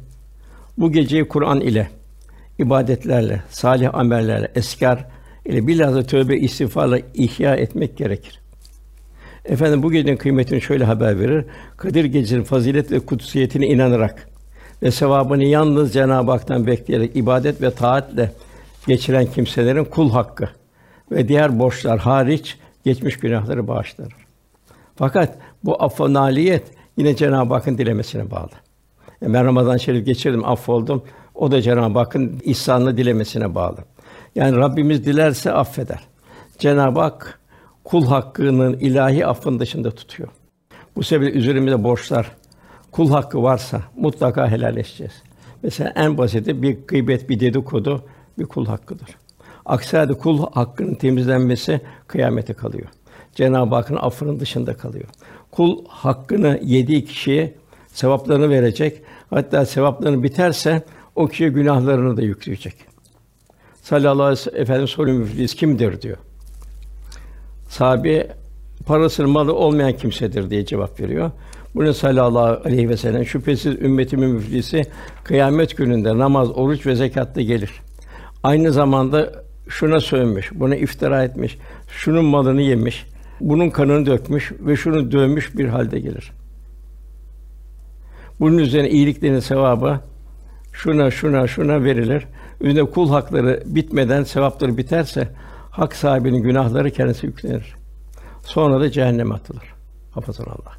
Bu 0.77 0.91
geceyi 0.91 1.27
Kur'an 1.27 1.61
ile, 1.61 1.89
ibadetlerle, 2.59 3.43
salih 3.49 3.95
amellerle, 3.95 4.51
eskar 4.55 5.05
ile 5.45 5.67
bilhassa 5.67 6.03
tövbe 6.03 6.37
istiğfarla 6.37 6.99
ihya 7.13 7.55
etmek 7.55 7.97
gerekir. 7.97 8.41
Efendim 9.45 9.83
bu 9.83 9.91
gecenin 9.91 10.17
kıymetini 10.17 10.61
şöyle 10.61 10.85
haber 10.85 11.19
verir. 11.19 11.45
Kadir 11.77 12.05
Gecesi'nin 12.05 12.43
fazilet 12.43 12.91
ve 12.91 12.99
kutsiyetine 12.99 13.67
inanarak 13.67 14.27
ve 14.83 14.91
sevabını 14.91 15.43
yalnız 15.43 15.93
Cenab-ı 15.93 16.31
Hak'tan 16.31 16.67
bekleyerek 16.67 17.15
ibadet 17.15 17.61
ve 17.61 17.71
taatle 17.71 18.31
geçiren 18.87 19.25
kimselerin 19.25 19.85
kul 19.85 20.11
hakkı 20.11 20.49
ve 21.11 21.27
diğer 21.27 21.59
borçlar 21.59 21.99
hariç 21.99 22.57
geçmiş 22.85 23.17
günahları 23.17 23.67
bağışlar. 23.67 24.13
Fakat 24.95 25.37
bu 25.63 25.83
affa 25.83 26.13
naliyet 26.13 26.63
yine 26.97 27.15
Cenab-ı 27.15 27.53
Hakk'ın 27.53 27.77
dilemesine 27.77 28.31
bağlı. 28.31 28.51
Yani 29.21 29.33
ben 29.33 29.45
Ramazan 29.45 29.77
Şerif 29.77 30.05
geçirdim, 30.05 30.45
affoldum. 30.45 31.03
O 31.35 31.51
da 31.51 31.61
Cenab-ı 31.61 31.99
Hakk'ın 31.99 32.41
ihsanını 32.43 32.97
dilemesine 32.97 33.55
bağlı. 33.55 33.77
Yani 34.35 34.57
Rabbimiz 34.57 35.05
dilerse 35.05 35.51
affeder. 35.51 35.99
Cenab-ı 36.59 36.99
Hak 36.99 37.39
kul 37.83 38.05
hakkının 38.05 38.73
ilahi 38.73 39.25
affın 39.25 39.59
dışında 39.59 39.91
tutuyor. 39.91 40.29
Bu 40.95 41.03
sebeple 41.03 41.31
üzerimizde 41.31 41.83
borçlar, 41.83 42.31
kul 42.91 43.09
hakkı 43.09 43.43
varsa 43.43 43.81
mutlaka 43.95 44.51
helalleşeceğiz. 44.51 45.13
Mesela 45.63 45.93
en 45.95 46.17
basiti 46.17 46.61
bir 46.61 46.77
gıybet, 46.87 47.29
bir 47.29 47.39
dedikodu 47.39 48.05
bir 48.39 48.45
kul 48.45 48.65
hakkıdır. 48.65 49.09
Aksi 49.65 49.97
halde 49.97 50.13
kul 50.13 50.51
hakkının 50.51 50.95
temizlenmesi 50.95 51.81
kıyamete 52.07 52.53
kalıyor. 52.53 52.87
Cenab-ı 53.35 53.75
Hakk'ın 53.75 53.95
affının 53.95 54.39
dışında 54.39 54.77
kalıyor. 54.77 55.07
Kul 55.51 55.85
hakkını 55.87 56.59
yediği 56.63 57.05
kişiye 57.05 57.53
sevaplarını 57.87 58.49
verecek. 58.49 59.01
Hatta 59.29 59.65
sevaplarını 59.65 60.23
biterse 60.23 60.83
o 61.15 61.27
kişiye 61.27 61.49
günahlarını 61.49 62.17
da 62.17 62.21
yükleyecek. 62.21 62.90
Sallallahu 63.81 64.23
aleyhi 64.23 64.31
ve 64.31 64.35
sellem 64.35 64.61
Efendimiz 64.61 64.97
müflis 64.97 65.55
kimdir 65.55 66.01
diyor. 66.01 66.17
Sahabe 67.69 68.27
parasının 68.85 69.29
malı 69.29 69.53
olmayan 69.53 69.93
kimsedir 69.93 70.49
diye 70.49 70.65
cevap 70.65 70.99
veriyor. 70.99 71.31
Bunu 71.75 71.93
sallallahu 71.93 72.61
aleyhi 72.65 72.89
ve 72.89 72.97
sellem 72.97 73.25
şüphesiz 73.25 73.75
ümmetimin 73.81 74.29
müflisi 74.29 74.85
kıyamet 75.23 75.77
gününde 75.77 76.17
namaz, 76.17 76.49
oruç 76.51 76.85
ve 76.85 76.95
zekatta 76.95 77.41
gelir. 77.41 77.71
Aynı 78.43 78.71
zamanda 78.71 79.31
şuna 79.69 79.99
sövmüş, 79.99 80.51
buna 80.55 80.75
iftira 80.75 81.23
etmiş, 81.23 81.57
şunun 81.87 82.25
malını 82.25 82.61
yemiş, 82.61 83.05
bunun 83.39 83.69
kanını 83.69 84.05
dökmüş 84.05 84.51
ve 84.59 84.75
şunu 84.75 85.11
dövmüş 85.11 85.57
bir 85.57 85.67
halde 85.67 85.99
gelir. 85.99 86.31
Bunun 88.39 88.57
üzerine 88.57 88.89
iyiliklerin 88.89 89.39
sevabı 89.39 89.99
şuna 90.73 91.11
şuna 91.11 91.47
şuna 91.47 91.83
verilir. 91.83 92.27
Üzerine 92.61 92.89
kul 92.89 93.09
hakları 93.09 93.63
bitmeden 93.65 94.23
sevapları 94.23 94.77
biterse 94.77 95.27
hak 95.71 95.95
sahibinin 95.95 96.43
günahları 96.43 96.91
kendisi 96.91 97.25
yüklenir. 97.25 97.75
Sonra 98.43 98.79
da 98.81 98.91
cehenneme 98.91 99.35
atılır. 99.35 99.63
Hafızan 100.11 100.45
Allah. 100.45 100.73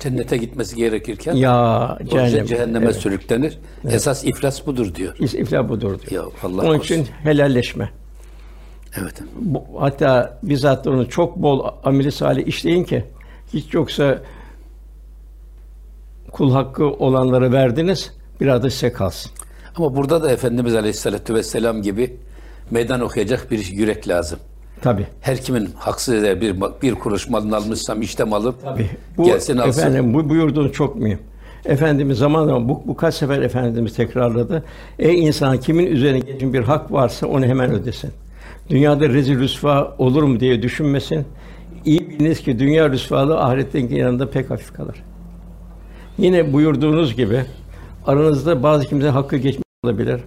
Cennete 0.00 0.36
gitmesi 0.36 0.76
gerekirken 0.76 1.34
Ya 1.34 1.98
cehennem. 2.10 2.46
cehenneme 2.46 2.84
Evet. 2.84 2.96
sürüklenir. 2.96 3.58
Esas 3.88 4.24
iflas 4.24 4.66
budur 4.66 4.94
diyor. 4.94 5.16
İflah 5.18 5.68
budur 5.68 6.00
diyor. 6.00 6.24
Ya 6.24 6.30
Allah 6.42 6.62
Onun 6.62 6.76
korusun. 6.76 6.94
için 6.94 7.08
helalleşme. 7.22 7.90
Evet. 9.00 9.14
Bu, 9.40 9.64
hatta 9.78 10.38
bizzat 10.42 10.86
onu 10.86 11.08
çok 11.08 11.36
bol 11.36 11.66
ameli 11.84 12.12
salih 12.12 12.46
işleyin 12.46 12.84
ki 12.84 13.04
hiç 13.52 13.74
yoksa 13.74 14.22
kul 16.32 16.52
hakkı 16.52 16.84
olanlara 16.86 17.52
verdiniz 17.52 18.12
biraz 18.40 18.62
da 18.62 18.70
size 18.70 18.92
kalsın. 18.92 19.32
Ama 19.78 19.96
burada 19.96 20.22
da 20.22 20.30
Efendimiz 20.30 20.74
Aleyhisselatü 20.74 21.34
Vesselam 21.34 21.82
gibi 21.82 22.16
meydan 22.70 23.00
okuyacak 23.00 23.50
bir 23.50 23.72
yürek 23.72 24.08
lazım. 24.08 24.38
Tabi. 24.82 25.06
Her 25.20 25.36
kimin 25.40 25.68
haksız 25.76 26.14
eder 26.14 26.40
bir 26.40 26.56
bir 26.82 26.94
kuruş 26.94 27.28
malını 27.28 27.56
almışsam 27.56 28.02
işte 28.02 28.24
malım 28.24 28.54
Bu 29.16 29.24
gelsin 29.24 29.56
alsın. 29.56 29.80
efendim 29.80 30.14
bu 30.14 30.28
buyurduğunuz 30.28 30.72
çok 30.72 30.96
mühim. 30.96 31.18
Efendimiz 31.64 32.18
zaman 32.18 32.46
zaman 32.46 32.68
bu, 32.68 32.82
bu 32.86 32.96
kaç 32.96 33.14
sefer 33.14 33.42
efendimiz 33.42 33.94
tekrarladı. 33.94 34.64
Ey 34.98 35.26
insan 35.26 35.60
kimin 35.60 35.86
üzerine 35.86 36.18
geçen 36.18 36.52
bir 36.52 36.60
hak 36.62 36.92
varsa 36.92 37.26
onu 37.26 37.44
hemen 37.44 37.70
ödesin. 37.70 38.10
Dünyada 38.70 39.08
rezil 39.08 39.38
rüsva 39.38 39.94
olur 39.98 40.22
mu 40.22 40.40
diye 40.40 40.62
düşünmesin. 40.62 41.24
İyi 41.84 42.08
biliniz 42.08 42.40
ki 42.40 42.58
dünya 42.58 42.90
rüsvalığı 42.90 43.40
ahiretteki 43.40 43.94
yanında 43.94 44.30
pek 44.30 44.50
hafif 44.50 44.72
kalır. 44.72 44.96
Yine 46.18 46.52
buyurduğunuz 46.52 47.16
gibi 47.16 47.44
aranızda 48.06 48.62
bazı 48.62 48.86
kimse 48.86 49.08
hakkı 49.08 49.36
geçmiş 49.36 49.67
olabilir. 49.84 50.20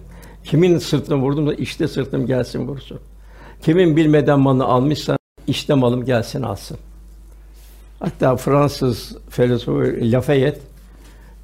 Kimin 0.44 0.78
sırtına 0.78 1.18
vurdum 1.18 1.46
da 1.46 1.54
işte 1.54 1.88
sırtım 1.88 2.26
gelsin 2.26 2.68
vursun. 2.68 2.98
Kimin 3.62 3.96
bilmeden 3.96 4.40
malını 4.40 4.64
almışsa 4.64 5.16
işte 5.46 5.74
malım 5.74 6.04
gelsin 6.04 6.42
alsın. 6.42 6.78
Hatta 7.98 8.36
Fransız 8.36 9.16
filozofu 9.30 9.82
Lafayette 10.00 10.60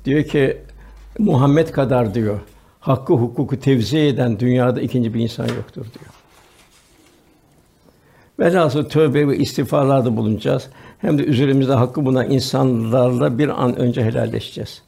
diyor 0.04 0.24
ki 0.24 0.56
Muhammed 1.18 1.68
kadar 1.68 2.14
diyor 2.14 2.40
hakkı 2.80 3.12
hukuku 3.12 3.60
tevzi 3.60 3.98
eden 3.98 4.40
dünyada 4.40 4.80
ikinci 4.80 5.14
bir 5.14 5.20
insan 5.20 5.48
yoktur 5.48 5.84
diyor. 5.84 6.12
Velhasıl 8.40 8.84
tövbe 8.84 9.28
ve 9.28 9.36
istiğfarlarda 9.36 10.16
bulunacağız. 10.16 10.68
Hem 10.98 11.18
de 11.18 11.24
üzerimizde 11.24 11.72
hakkı 11.72 12.04
bulunan 12.04 12.30
insanlarla 12.30 13.38
bir 13.38 13.64
an 13.64 13.76
önce 13.76 14.04
helalleşeceğiz. 14.04 14.87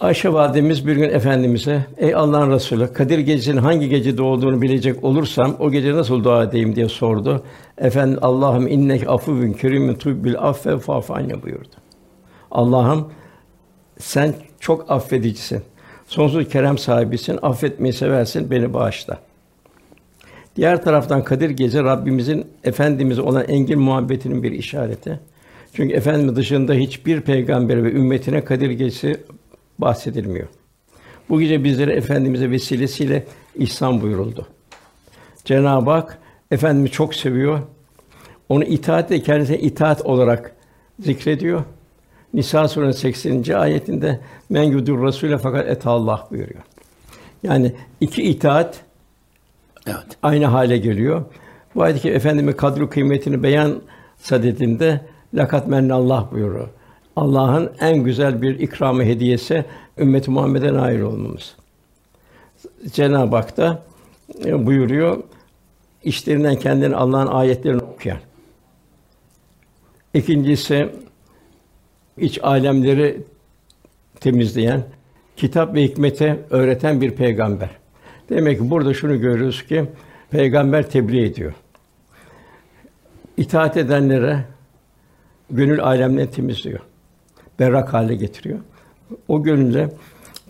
Ayşe 0.00 0.32
validemiz 0.32 0.86
bir 0.86 0.96
gün 0.96 1.10
efendimize 1.10 1.86
ey 1.96 2.14
Allah'ın 2.14 2.50
Resulü 2.50 2.92
Kadir 2.92 3.18
gecesinin 3.18 3.56
hangi 3.56 3.88
gecede 3.88 4.22
olduğunu 4.22 4.62
bilecek 4.62 5.04
olursam 5.04 5.56
o 5.58 5.70
gece 5.70 5.92
nasıl 5.92 6.24
dua 6.24 6.44
edeyim 6.44 6.76
diye 6.76 6.88
sordu. 6.88 7.44
Efendim 7.78 8.18
Allah'ım 8.22 8.66
innek 8.66 9.08
afuvün 9.08 9.52
kerimin 9.52 9.94
tubbil 9.94 10.38
affe 10.38 10.78
fa'fu 10.78 11.14
anne 11.14 11.42
buyurdu. 11.42 11.74
Allah'ım 12.50 13.12
sen 13.98 14.34
çok 14.60 14.90
affedicisin. 14.90 15.62
Sonsuz 16.06 16.48
kerem 16.48 16.78
sahibisin. 16.78 17.38
Affetmeyi 17.42 17.92
seversin. 17.92 18.50
Beni 18.50 18.74
bağışla. 18.74 19.18
Diğer 20.56 20.84
taraftan 20.84 21.24
Kadir 21.24 21.50
Gece 21.50 21.82
Rabbimizin 21.82 22.46
Efendimize 22.64 23.22
olan 23.22 23.44
engin 23.48 23.78
muhabbetinin 23.78 24.42
bir 24.42 24.52
işareti. 24.52 25.20
Çünkü 25.72 25.94
Efendimiz 25.94 26.36
dışında 26.36 26.74
hiçbir 26.74 27.20
peygamber 27.20 27.84
ve 27.84 27.92
ümmetine 27.92 28.44
Kadir 28.44 28.70
Gecesi 28.70 29.16
bahsedilmiyor. 29.78 30.48
Bu 31.28 31.40
gece 31.40 31.64
bizlere 31.64 31.92
Efendimize 31.92 32.50
vesilesiyle 32.50 33.24
ihsan 33.54 34.00
buyuruldu. 34.00 34.46
Cenab-ı 35.44 35.90
Hak 35.90 36.18
Efendimizi 36.50 36.92
çok 36.92 37.14
seviyor. 37.14 37.60
Onu 38.48 38.64
itaat 38.64 39.10
ve 39.10 39.22
kendisine 39.22 39.58
itaat 39.58 40.02
olarak 40.02 40.56
zikrediyor. 41.00 41.62
Nisa 42.34 42.68
suresi 42.68 43.00
80. 43.00 43.52
ayetinde 43.52 44.20
men 44.50 44.62
yudur 44.62 45.02
rasule 45.02 45.38
fakat 45.38 45.68
et 45.68 45.86
Allah 45.86 46.28
buyuruyor. 46.30 46.62
Yani 47.42 47.72
iki 48.00 48.22
itaat 48.22 48.80
Evet. 49.86 50.06
aynı 50.22 50.46
hale 50.46 50.78
geliyor. 50.78 51.24
Bu 51.74 51.82
ayet-i 51.82 52.08
efendime 52.08 52.56
kadru 52.56 52.90
kıymetini 52.90 53.42
beyan 53.42 53.82
sadedinde 54.18 55.00
lakat 55.34 55.72
Allah 55.72 56.28
buyuruyor. 56.32 56.68
Allah'ın 57.18 57.72
en 57.80 58.04
güzel 58.04 58.42
bir 58.42 58.58
ikramı 58.58 59.02
hediyesi 59.02 59.64
ümmet 59.98 60.28
Muhammed'e 60.28 60.74
nail 60.74 61.00
olmamız. 61.00 61.56
Cenab-ı 62.92 63.36
Hak 63.36 63.56
da 63.56 63.82
e, 64.44 64.66
buyuruyor 64.66 65.22
işlerinden 66.04 66.56
kendini 66.56 66.96
Allah'ın 66.96 67.26
ayetlerini 67.26 67.82
okuyan. 67.82 68.18
İkincisi 70.14 70.88
iç 72.16 72.38
alemleri 72.42 73.22
temizleyen, 74.20 74.82
kitap 75.36 75.74
ve 75.74 75.82
hikmete 75.82 76.38
öğreten 76.50 77.00
bir 77.00 77.10
peygamber. 77.10 77.70
Demek 78.28 78.58
ki 78.58 78.70
burada 78.70 78.94
şunu 78.94 79.20
görüyoruz 79.20 79.66
ki 79.66 79.84
peygamber 80.30 80.90
tebliğ 80.90 81.24
ediyor. 81.24 81.52
İtaat 83.36 83.76
edenlere 83.76 84.44
gönül 85.50 85.82
alemlerini 85.82 86.30
temizliyor. 86.30 86.80
Berrak 87.58 87.94
hale 87.94 88.14
getiriyor. 88.14 88.58
O 89.28 89.42
gönülde 89.42 89.92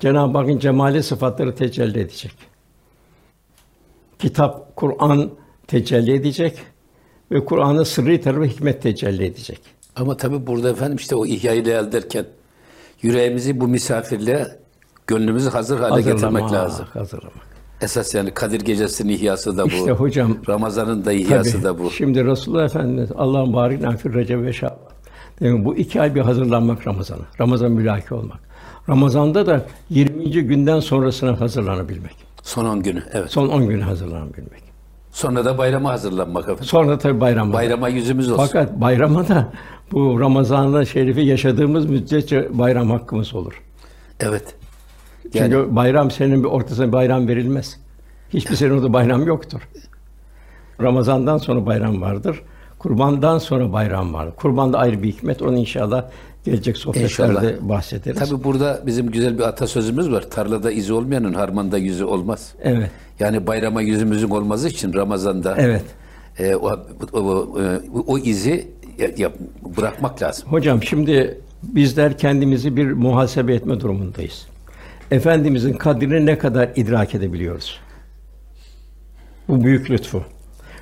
Cenab-ı 0.01 0.39
Hakk'ın 0.39 0.59
cemali 0.59 1.03
sıfatları 1.03 1.55
tecelli 1.55 2.01
edecek. 2.01 2.33
Kitap, 4.19 4.77
Kur'an 4.77 5.31
tecelli 5.67 6.15
edecek 6.15 6.59
ve 7.33 7.45
Kur'an'ın 7.45 7.83
sırrı 7.83 8.21
tarafı 8.21 8.45
hikmet 8.45 8.83
tecelli 8.83 9.25
edecek. 9.25 9.61
Ama 9.97 10.17
tabii 10.17 10.47
burada 10.47 10.71
efendim 10.71 10.97
işte 10.97 11.17
o 11.17 11.27
ihyayı 11.27 11.61
elde 11.61 11.79
ederken 11.79 12.25
yüreğimizi 13.03 13.61
bu 13.61 13.69
misafirliğe 13.69 14.47
gönlümüzü 15.07 15.51
hazır 15.51 15.79
hale 15.79 15.97
getirmek 15.97 16.23
Hazırlamak, 16.23 16.53
lazım. 16.53 16.87
Hazırlamak. 16.93 17.49
Esas 17.81 18.15
yani 18.15 18.31
Kadir 18.31 18.61
Gecesi'nin 18.61 19.13
ihyası 19.13 19.59
da 19.59 19.65
bu. 19.65 19.69
İşte 19.69 19.91
hocam 19.91 20.37
Ramazan'ın 20.49 21.05
da 21.05 21.13
ihyası 21.13 21.53
Tabii. 21.53 21.65
da 21.65 21.79
bu. 21.79 21.91
Şimdi 21.91 22.25
Resulullah 22.25 22.65
Efendimiz 22.65 23.11
Allah'ın 23.17 23.53
barik 23.53 23.81
nafir 23.81 24.15
recep 24.15 24.43
ve 24.43 24.53
şaban. 24.53 24.88
Demek 25.41 25.65
bu 25.65 25.77
iki 25.77 26.01
ay 26.01 26.15
bir 26.15 26.21
hazırlanmak 26.21 26.87
Ramazan'a. 26.87 27.23
Ramazan 27.41 27.73
mülaki 27.73 28.15
olmak. 28.15 28.39
Ramazan'da 28.89 29.47
da 29.47 29.67
20. 29.91 30.31
günden 30.31 30.81
sonrasına 30.81 31.41
hazırlanabilmek. 31.41 32.17
Son 32.43 32.65
10 32.65 32.83
günü. 32.83 33.03
Evet. 33.13 33.31
Son 33.31 33.49
10 33.49 33.69
güne 33.69 33.83
hazırlanabilmek. 33.83 34.63
Sonra 35.11 35.45
da 35.45 35.59
bayrama 35.59 35.91
hazırlanmak 35.91 36.45
efendim. 36.45 36.65
Sonra 36.65 36.99
tabii 36.99 37.21
bayram 37.21 37.49
var. 37.49 37.55
Bayrama 37.55 37.89
yüzümüz 37.89 38.31
olsun. 38.33 38.47
Fakat 38.47 38.81
bayrama 38.81 39.29
da 39.29 39.53
bu 39.93 40.21
Ramazan'la 40.21 40.85
şerifi 40.85 41.21
yaşadığımız 41.21 41.87
müddetçe 41.87 42.49
bayram 42.59 42.91
hakkımız 42.91 43.35
olur. 43.35 43.63
Evet. 44.21 44.55
Çünkü 45.23 45.39
Yani 45.39 45.77
bayram 45.77 46.11
senin 46.11 46.45
bir 46.45 46.49
ortasına 46.49 46.93
bayram 46.93 47.29
verilmez. 47.29 47.81
Hiçbir 48.31 48.57
sene 48.57 48.73
orada 48.73 48.93
bayram 48.93 49.27
yoktur. 49.27 49.69
Ramazan'dan 50.83 51.39
sonra 51.39 51.67
bayram 51.67 52.01
vardır. 52.03 52.43
Kurbandan 52.79 53.39
sonra 53.39 53.73
bayram 53.73 54.15
var. 54.15 54.37
Kurbanda 54.37 54.79
ayrı 54.79 55.03
bir 55.03 55.09
hikmet. 55.13 55.43
Onu 55.43 55.59
inşallah 55.59 56.05
gelecek 56.45 56.77
sohbetlerde 56.77 57.05
İnşallah. 57.07 57.69
bahsederiz. 57.69 58.19
tabii 58.19 58.45
burada 58.45 58.83
bizim 58.87 59.11
güzel 59.11 59.39
bir 59.39 59.43
atasözümüz 59.43 60.11
var. 60.13 60.23
Tarlada 60.31 60.71
izi 60.71 60.93
olmayanın 60.93 61.33
harmanda 61.35 61.79
yüzü 61.79 62.05
olmaz. 62.05 62.55
Evet. 62.63 62.91
Yani 63.21 63.47
bayrama 63.47 63.83
yüzümüzün 63.83 64.31
olması 64.31 64.69
için 64.69 64.95
Ramazan'da 64.95 65.55
Evet. 65.59 65.85
e, 66.39 66.55
o, 66.55 66.71
o, 67.13 67.19
o, 67.19 67.49
o 68.07 68.19
izi 68.19 68.69
ya- 69.19 69.33
bırakmak 69.77 70.23
lazım. 70.23 70.49
Hocam 70.53 70.83
şimdi 70.83 71.41
bizler 71.63 72.19
kendimizi 72.19 72.77
bir 72.77 72.93
muhasebe 72.93 73.55
etme 73.55 73.81
durumundayız. 73.81 74.47
Efendimizin 75.11 75.73
kadrini 75.73 76.27
ne 76.27 76.39
kadar 76.39 76.71
idrak 76.77 77.15
edebiliyoruz? 77.15 77.81
Bu 79.49 79.65
büyük 79.65 79.91
lütfu. 79.91 80.23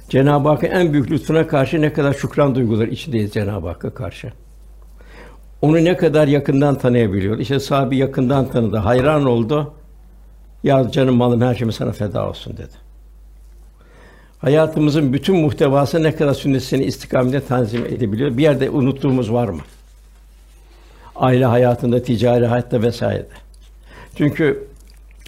Cenab-ı 0.09 0.49
Hakk'ın 0.49 0.67
en 0.67 0.93
büyük 0.93 1.11
lütfuna 1.11 1.47
karşı 1.47 1.81
ne 1.81 1.93
kadar 1.93 2.13
şükran 2.15 2.55
duyguları 2.55 2.91
içindeyiz 2.91 3.33
Cenab-ı 3.33 3.69
Hakk'a 3.69 3.95
karşı. 3.95 4.33
Onu 5.63 5.85
ne 5.85 5.97
kadar 5.97 6.29
yakından 6.29 6.79
tanıyabiliyor. 6.79 7.39
İşte 7.39 7.61
sahibi 7.61 7.97
yakından 7.97 8.51
tanıdı, 8.51 8.77
hayran 8.77 9.25
oldu. 9.27 9.75
Ya 10.63 10.91
canım 10.91 11.17
malım 11.17 11.41
her 11.41 11.55
şeyim 11.55 11.73
sana 11.73 11.93
feda 11.93 12.29
olsun 12.29 12.57
dedi. 12.57 12.87
Hayatımızın 14.39 15.13
bütün 15.13 15.37
muhtevası 15.37 16.03
ne 16.03 16.17
kadar 16.17 16.35
sünnetini 16.35 16.85
istikamete 16.85 17.41
tanzim 17.41 17.87
edebiliyor. 17.87 18.37
Bir 18.37 18.43
yerde 18.43 18.71
unuttuğumuz 18.71 19.33
var 19.33 19.49
mı? 19.49 19.61
Aile 21.17 21.45
hayatında, 21.45 22.03
ticari 22.03 22.47
hayatta 22.47 22.83
vesaire. 22.83 23.27
Çünkü 24.17 24.69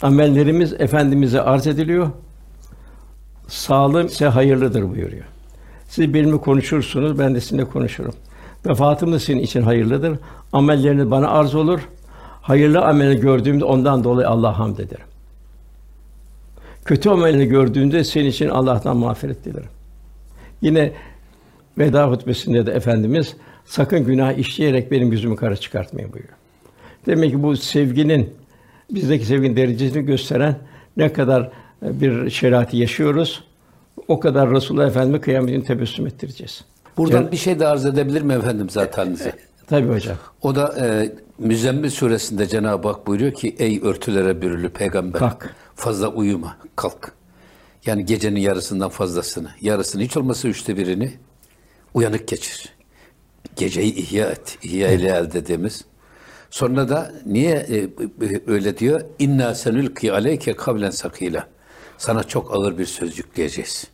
amellerimiz 0.02 0.72
efendimize 0.72 1.40
arz 1.40 1.66
ediliyor. 1.66 2.10
Sağlığım 3.48 4.06
ise 4.06 4.26
hayırlıdır 4.26 4.82
buyuruyor. 4.82 5.24
Siz 5.88 6.14
benimle 6.14 6.36
konuşursunuz, 6.36 7.18
ben 7.18 7.34
de 7.34 7.40
sizinle 7.40 7.64
konuşurum. 7.64 8.14
Vefatım 8.66 9.12
da 9.12 9.18
senin 9.18 9.40
için 9.40 9.62
hayırlıdır. 9.62 10.18
Amelleriniz 10.52 11.10
bana 11.10 11.28
arz 11.28 11.54
olur. 11.54 11.80
Hayırlı 12.42 12.80
ameli 12.80 13.20
gördüğümde 13.20 13.64
ondan 13.64 14.04
dolayı 14.04 14.28
Allah'a 14.28 14.58
hamd 14.58 14.78
ederim. 14.78 15.06
Kötü 16.84 17.10
amelini 17.10 17.46
gördüğünde 17.46 18.04
senin 18.04 18.28
için 18.28 18.48
Allah'tan 18.48 18.96
mağfiret 18.96 19.44
dilerim. 19.44 19.68
Yine 20.62 20.92
veda 21.78 22.10
hutbesinde 22.10 22.66
de 22.66 22.72
Efendimiz 22.72 23.36
sakın 23.64 24.04
günah 24.04 24.32
işleyerek 24.32 24.90
benim 24.90 25.12
yüzümü 25.12 25.36
kara 25.36 25.56
çıkartmayın 25.56 26.12
buyuruyor. 26.12 26.34
Demek 27.06 27.30
ki 27.30 27.42
bu 27.42 27.56
sevginin 27.56 28.34
bizdeki 28.90 29.26
sevginin 29.26 29.56
derecesini 29.56 30.06
gösteren 30.06 30.58
ne 30.96 31.12
kadar 31.12 31.50
bir 31.82 32.30
şeriatı 32.30 32.76
yaşıyoruz, 32.76 33.44
o 34.08 34.20
kadar 34.20 34.50
Resulullah 34.50 34.86
Efendimiz 34.88 35.20
kıyametin 35.20 35.60
tebessüm 35.60 36.06
ettireceğiz. 36.06 36.64
Buradan 36.96 37.22
Cen- 37.22 37.32
bir 37.32 37.36
şey 37.36 37.58
de 37.60 37.66
arz 37.66 37.86
edebilir 37.86 38.22
mi 38.22 38.32
efendim 38.32 38.70
zateninize? 38.70 39.32
Tabii 39.66 39.88
hocam. 39.88 40.16
O 40.42 40.54
da 40.54 40.74
e, 40.80 41.12
Müzzemmil 41.38 41.90
suresinde 41.90 42.46
Cenab-ı 42.46 42.88
Hak 42.88 43.06
buyuruyor 43.06 43.32
ki 43.32 43.56
ey 43.58 43.80
örtülere 43.82 44.42
bürülü 44.42 44.68
peygamber 44.68 45.18
Kalk. 45.18 45.54
fazla 45.74 46.08
uyuma 46.08 46.56
kalk. 46.76 47.12
Yani 47.86 48.06
gecenin 48.06 48.40
yarısından 48.40 48.88
fazlasını, 48.88 49.48
yarısını 49.60 50.02
hiç 50.02 50.16
olmazsa 50.16 50.48
üçte 50.48 50.76
birini 50.76 51.12
uyanık 51.94 52.28
geçir. 52.28 52.68
Geceyi 53.56 53.94
ihya 53.94 54.26
et, 54.26 54.58
ihya 54.62 54.90
ile 54.92 55.08
elde 55.08 55.32
dediğimiz. 55.32 55.84
Sonra 56.50 56.88
da 56.88 57.12
niye 57.26 57.54
e, 57.56 57.88
öyle 58.46 58.78
diyor? 58.78 59.00
İnna 59.18 59.54
senülki 59.54 60.12
aleyke 60.12 60.52
kavlen 60.56 60.90
sakila. 60.90 61.46
Sana 61.98 62.24
çok 62.24 62.54
ağır 62.54 62.78
bir 62.78 62.86
söz 62.86 63.18
yükleyeceğiz. 63.18 63.86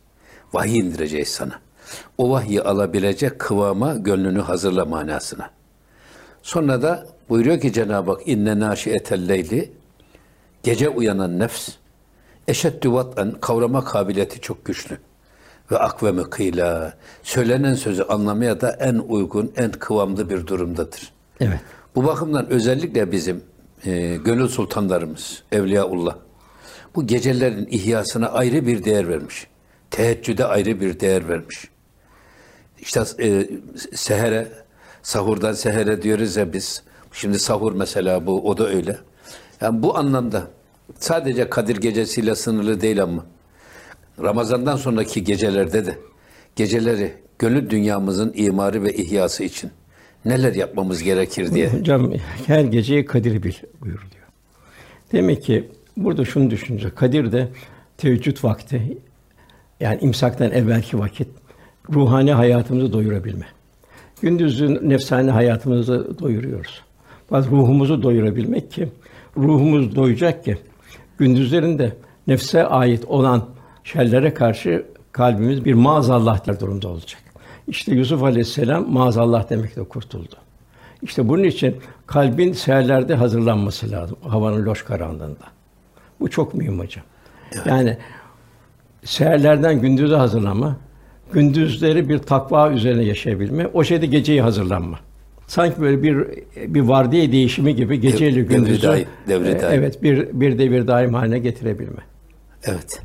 Vahiy 0.53 0.79
indireceğiz 0.79 1.27
sana. 1.27 1.59
O 2.17 2.29
vahyi 2.29 2.61
alabilecek 2.61 3.39
kıvama 3.39 3.93
gönlünü 3.95 4.41
hazırla 4.41 4.85
manasına. 4.85 5.49
Sonra 6.41 6.81
da 6.81 7.07
buyuruyor 7.29 7.59
ki 7.59 7.73
Cenab-ı 7.73 8.11
Hak 8.11 8.27
inne 8.27 8.59
naşiyetel 8.59 9.27
leyli 9.29 9.71
gece 10.63 10.89
uyanan 10.89 11.39
nefs 11.39 11.69
eşeddü 12.47 12.91
vat'en 12.91 13.31
kavrama 13.31 13.83
kabiliyeti 13.83 14.41
çok 14.41 14.65
güçlü 14.65 14.97
ve 15.71 15.77
akveme 15.77 16.23
kıyla 16.23 16.93
söylenen 17.23 17.73
sözü 17.73 18.03
anlamaya 18.03 18.61
da 18.61 18.71
en 18.71 18.95
uygun, 18.95 19.51
en 19.57 19.71
kıvamlı 19.71 20.29
bir 20.29 20.47
durumdadır. 20.47 21.13
Evet. 21.39 21.59
Bu 21.95 22.03
bakımdan 22.03 22.49
özellikle 22.49 23.11
bizim 23.11 23.43
e, 23.85 24.15
gönül 24.15 24.47
sultanlarımız, 24.47 25.43
Evliyaullah 25.51 26.15
bu 26.95 27.07
gecelerin 27.07 27.67
ihyasına 27.71 28.27
ayrı 28.29 28.67
bir 28.67 28.83
değer 28.83 29.07
vermiş. 29.09 29.47
Teheccüde 29.91 30.45
ayrı 30.45 30.81
bir 30.81 30.99
değer 30.99 31.29
vermiş. 31.29 31.67
İşte 32.79 33.03
e, 33.19 33.49
sehere, 33.93 34.47
sahurdan 35.03 35.53
sehere 35.53 36.01
diyoruz 36.01 36.35
ya 36.35 36.53
biz. 36.53 36.83
Şimdi 37.13 37.39
sahur 37.39 37.73
mesela 37.73 38.25
bu, 38.25 38.49
o 38.49 38.57
da 38.57 38.67
öyle. 38.67 38.97
Yani 39.61 39.83
bu 39.83 39.97
anlamda 39.97 40.47
sadece 40.99 41.49
Kadir 41.49 41.77
gecesiyle 41.77 42.35
sınırlı 42.35 42.81
değil 42.81 43.03
ama 43.03 43.25
Ramazan'dan 44.21 44.77
sonraki 44.77 45.23
gecelerde 45.23 45.85
de 45.85 45.97
geceleri 46.55 47.13
gönül 47.39 47.69
dünyamızın 47.69 48.33
imarı 48.35 48.83
ve 48.83 48.93
ihyası 48.93 49.43
için 49.43 49.71
neler 50.25 50.53
yapmamız 50.53 51.03
gerekir 51.03 51.53
diye. 51.53 51.69
Hocam 51.69 52.13
her 52.45 52.63
geceyi 52.63 53.05
Kadir 53.05 53.43
bil 53.43 53.53
buyuruluyor. 53.81 54.25
Demek 55.11 55.43
ki 55.43 55.69
burada 55.97 56.25
şunu 56.25 56.49
düşüneceğiz. 56.49 56.95
Kadir 56.95 57.31
de 57.31 57.47
teheccüd 57.97 58.43
vakti 58.43 58.97
yani 59.79 59.97
imsaktan 60.01 60.51
evvelki 60.51 60.99
vakit 60.99 61.27
ruhani 61.89 62.33
hayatımızı 62.33 62.93
doyurabilme. 62.93 63.45
Gündüzün 64.21 64.89
nefsani 64.89 65.31
hayatımızı 65.31 66.19
doyuruyoruz. 66.19 66.81
Bazı 67.31 67.51
ruhumuzu 67.51 68.03
doyurabilmek 68.03 68.71
ki 68.71 68.89
ruhumuz 69.37 69.95
doyacak 69.95 70.43
ki 70.43 70.57
gündüzlerinde 71.17 71.95
nefse 72.27 72.65
ait 72.65 73.05
olan 73.05 73.45
şerlere 73.83 74.33
karşı 74.33 74.85
kalbimiz 75.11 75.65
bir 75.65 75.73
maazallah 75.73 76.47
der 76.47 76.59
durumda 76.59 76.87
olacak. 76.87 77.21
İşte 77.67 77.95
Yusuf 77.95 78.23
Aleyhisselam 78.23 78.93
maazallah 78.93 79.49
demekle 79.49 79.83
kurtuldu. 79.83 80.35
İşte 81.01 81.29
bunun 81.29 81.43
için 81.43 81.75
kalbin 82.05 82.53
seherlerde 82.53 83.15
hazırlanması 83.15 83.91
lazım 83.91 84.17
havanın 84.21 84.65
loş 84.65 84.83
karanlığında. 84.83 85.45
Bu 86.19 86.29
çok 86.29 86.53
mühim 86.53 86.79
hocam. 86.79 87.05
Yani 87.65 87.97
seherlerden 89.03 89.81
gündüze 89.81 90.15
hazırlanma, 90.15 90.77
gündüzleri 91.33 92.09
bir 92.09 92.17
takva 92.17 92.71
üzerine 92.71 93.03
yaşayabilme, 93.03 93.67
o 93.73 93.83
şeyde 93.83 94.05
geceyi 94.05 94.41
hazırlanma. 94.41 94.99
Sanki 95.47 95.81
böyle 95.81 96.03
bir 96.03 96.25
bir 96.57 96.81
vardiya 96.81 97.31
değişimi 97.31 97.75
gibi 97.75 97.99
geceyle 97.99 98.35
Devri 98.35 98.47
gündüzü 98.47 98.87
daim, 98.87 99.07
devri 99.27 99.49
e, 99.49 99.61
daim. 99.61 99.79
evet 99.79 100.03
bir 100.03 100.27
bir 100.33 100.57
de 100.57 100.71
bir 100.71 100.87
daim 100.87 101.13
haline 101.13 101.39
getirebilme. 101.39 102.01
Evet. 102.63 103.01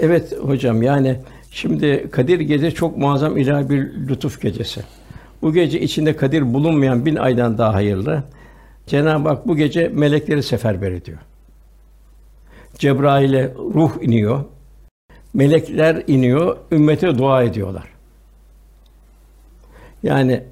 Evet 0.00 0.38
hocam 0.42 0.82
yani 0.82 1.16
şimdi 1.50 2.08
Kadir 2.10 2.40
Gece 2.40 2.70
çok 2.70 2.96
muazzam 2.96 3.36
ilahi 3.36 3.70
bir 3.70 4.08
lütuf 4.08 4.40
gecesi. 4.42 4.80
Bu 5.42 5.52
gece 5.52 5.80
içinde 5.80 6.16
Kadir 6.16 6.54
bulunmayan 6.54 7.06
bin 7.06 7.16
aydan 7.16 7.58
daha 7.58 7.74
hayırlı. 7.74 8.22
Cenab-ı 8.86 9.28
Hak 9.28 9.48
bu 9.48 9.56
gece 9.56 9.88
melekleri 9.88 10.42
seferber 10.42 10.92
ediyor. 10.92 11.18
Cebrail'e 12.78 13.54
ruh 13.74 14.02
iniyor. 14.02 14.44
Melekler 15.34 16.02
iniyor, 16.06 16.56
ümmete 16.72 17.18
dua 17.18 17.42
ediyorlar. 17.42 17.84
Yani 20.02 20.42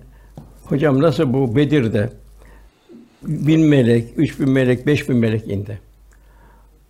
hocam 0.65 1.03
nasıl 1.03 1.33
bu 1.33 1.57
Bedir'de 1.57 2.11
bin 3.23 3.61
melek, 3.61 4.09
üç 4.17 4.41
bin 4.41 4.51
melek, 4.51 4.87
beş 4.87 5.09
bin 5.09 5.17
melek 5.17 5.49
indi. 5.49 5.81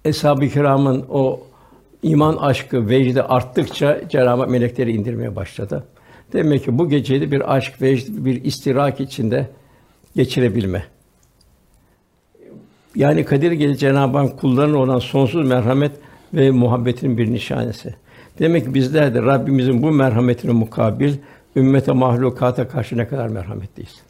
Eshab-ı 0.05 0.49
kiramın 0.49 1.05
o 1.09 1.40
iman 2.03 2.37
aşkı, 2.37 2.88
vecdi 2.88 3.23
arttıkça 3.23 4.01
Cenab-ı 4.09 4.47
melekleri 4.47 4.93
indirmeye 4.93 5.37
başladı. 5.37 5.85
Demek 6.33 6.64
ki 6.64 6.79
bu 6.79 6.88
geceyi 6.88 7.21
de 7.21 7.31
bir 7.31 7.55
aşk, 7.55 7.83
vecd, 7.83 8.09
bir 8.09 8.45
istirak 8.45 9.01
içinde 9.01 9.49
geçirebilme. 10.16 10.85
Yani 12.94 13.24
Kadir 13.24 13.53
Gecesi 13.53 13.79
Cenab-ı 13.79 14.18
Hak 14.18 14.38
kullarına 14.40 14.79
olan 14.79 14.98
sonsuz 14.98 15.48
merhamet 15.48 15.92
ve 16.35 16.50
muhabbetinin 16.50 17.18
bir 17.18 17.33
nişanesi. 17.33 17.94
Demek 18.38 18.64
ki 18.64 18.74
bizler 18.74 19.14
de 19.14 19.22
Rabbimizin 19.22 19.83
bu 19.83 19.90
merhametine 19.90 20.53
mukabil 20.53 21.14
ümmete 21.57 21.92
mahlukata 21.92 22.68
karşı 22.68 22.96
ne 22.96 23.09
kadar 23.09 23.29
merhametliyiz. 23.29 24.00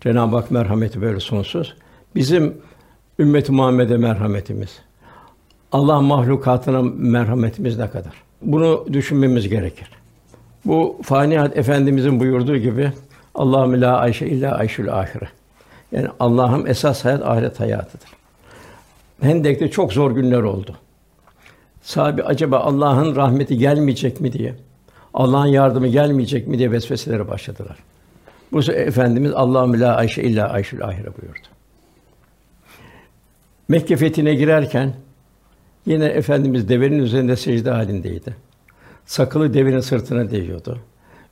Cenab-ı 0.00 0.36
Hak 0.36 0.50
merhameti 0.50 1.02
böyle 1.02 1.20
sonsuz. 1.20 1.74
Bizim 2.14 2.54
ümmet-i 3.18 3.52
Muhammed'e 3.52 3.96
merhametimiz, 3.96 4.78
Allah 5.72 6.00
mahlukatına 6.00 6.82
merhametimiz 6.82 7.78
ne 7.78 7.90
kadar? 7.90 8.12
Bunu 8.42 8.86
düşünmemiz 8.92 9.48
gerekir. 9.48 9.90
Bu 10.64 10.96
fani 11.02 11.38
hayat 11.38 11.56
Efendimizin 11.56 12.20
buyurduğu 12.20 12.56
gibi 12.56 12.92
Allahu 13.34 13.80
la 13.80 13.98
ayşe 13.98 14.26
illa 14.26 14.54
ayşul 14.54 14.88
ahire. 14.88 15.28
Yani 15.92 16.08
Allah'ın 16.20 16.66
esas 16.66 17.04
hayat 17.04 17.22
ahiret 17.22 17.60
hayatıdır. 17.60 18.19
Hendek'te 19.20 19.70
çok 19.70 19.92
zor 19.92 20.10
günler 20.10 20.42
oldu. 20.42 20.76
Sahabe 21.82 22.22
acaba 22.22 22.58
Allah'ın 22.58 23.16
rahmeti 23.16 23.58
gelmeyecek 23.58 24.20
mi 24.20 24.32
diye, 24.32 24.54
Allah'ın 25.14 25.46
yardımı 25.46 25.88
gelmeyecek 25.88 26.48
mi 26.48 26.58
diye 26.58 26.72
vesveselere 26.72 27.28
başladılar. 27.28 27.78
Bu 28.52 28.60
Efendimiz 28.72 29.32
Allahu 29.32 29.80
la 29.80 29.96
ayşe 29.96 30.22
illa 30.22 30.48
ayşul 30.48 30.80
ahire 30.80 31.06
buyurdu. 31.22 31.48
Mekke 33.68 33.96
fethine 33.96 34.34
girerken 34.34 34.94
yine 35.86 36.04
Efendimiz 36.04 36.68
devenin 36.68 36.98
üzerinde 36.98 37.36
secde 37.36 37.70
halindeydi. 37.70 38.36
Sakalı 39.06 39.54
devenin 39.54 39.80
sırtına 39.80 40.30
değiyordu. 40.30 40.78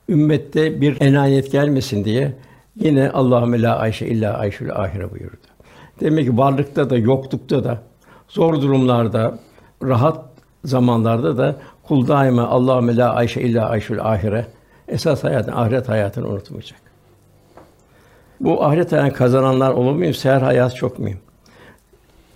Ümmette 0.09 0.81
bir 0.81 1.01
enayet 1.01 1.51
gelmesin 1.51 2.05
diye 2.05 2.33
yine 2.75 3.09
Allahümme 3.09 3.61
la 3.61 3.77
ayşe 3.77 4.07
illa 4.07 4.37
ayşul 4.37 4.69
ahire 4.69 5.11
buyurdu. 5.11 5.48
Demek 6.01 6.25
ki 6.25 6.37
varlıkta 6.37 6.89
da 6.89 6.97
yoklukta 6.97 7.63
da 7.63 7.77
zor 8.27 8.61
durumlarda 8.61 9.39
rahat 9.83 10.25
zamanlarda 10.65 11.37
da 11.37 11.55
kul 11.83 12.07
daima 12.07 12.47
Allahümme 12.47 12.95
la 12.95 13.13
ayşe 13.13 13.41
illa 13.41 13.69
ayşul 13.69 13.99
ahire 13.99 14.47
esas 14.87 15.23
hayatın 15.23 15.51
ahiret 15.51 15.89
hayatını 15.89 16.27
unutmayacak. 16.27 16.79
Bu 18.39 18.63
ahiret 18.65 18.91
hayatını 18.91 19.13
kazananlar 19.13 19.71
olur 19.71 19.93
muyum? 19.93 20.13
Seher 20.13 20.41
hayat 20.41 20.75
çok 20.75 20.99
mühim. 20.99 21.19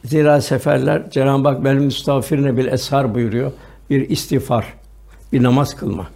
Zira 0.05 0.41
seferler 0.41 1.09
Cenab-ı 1.09 1.47
Hak 1.47 1.63
bel 1.63 1.75
müstağfirine 1.75 2.57
bil 2.57 2.67
eshar 2.67 3.13
buyuruyor. 3.13 3.51
Bir 3.89 4.09
istiğfar, 4.09 4.73
bir 5.33 5.43
namaz 5.43 5.75
kılma. 5.75 6.07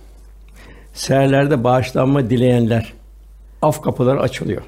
Seherlerde 0.93 1.63
bağışlanma 1.63 2.29
dileyenler 2.29 2.93
af 3.61 3.81
kapıları 3.81 4.21
açılıyor. 4.21 4.61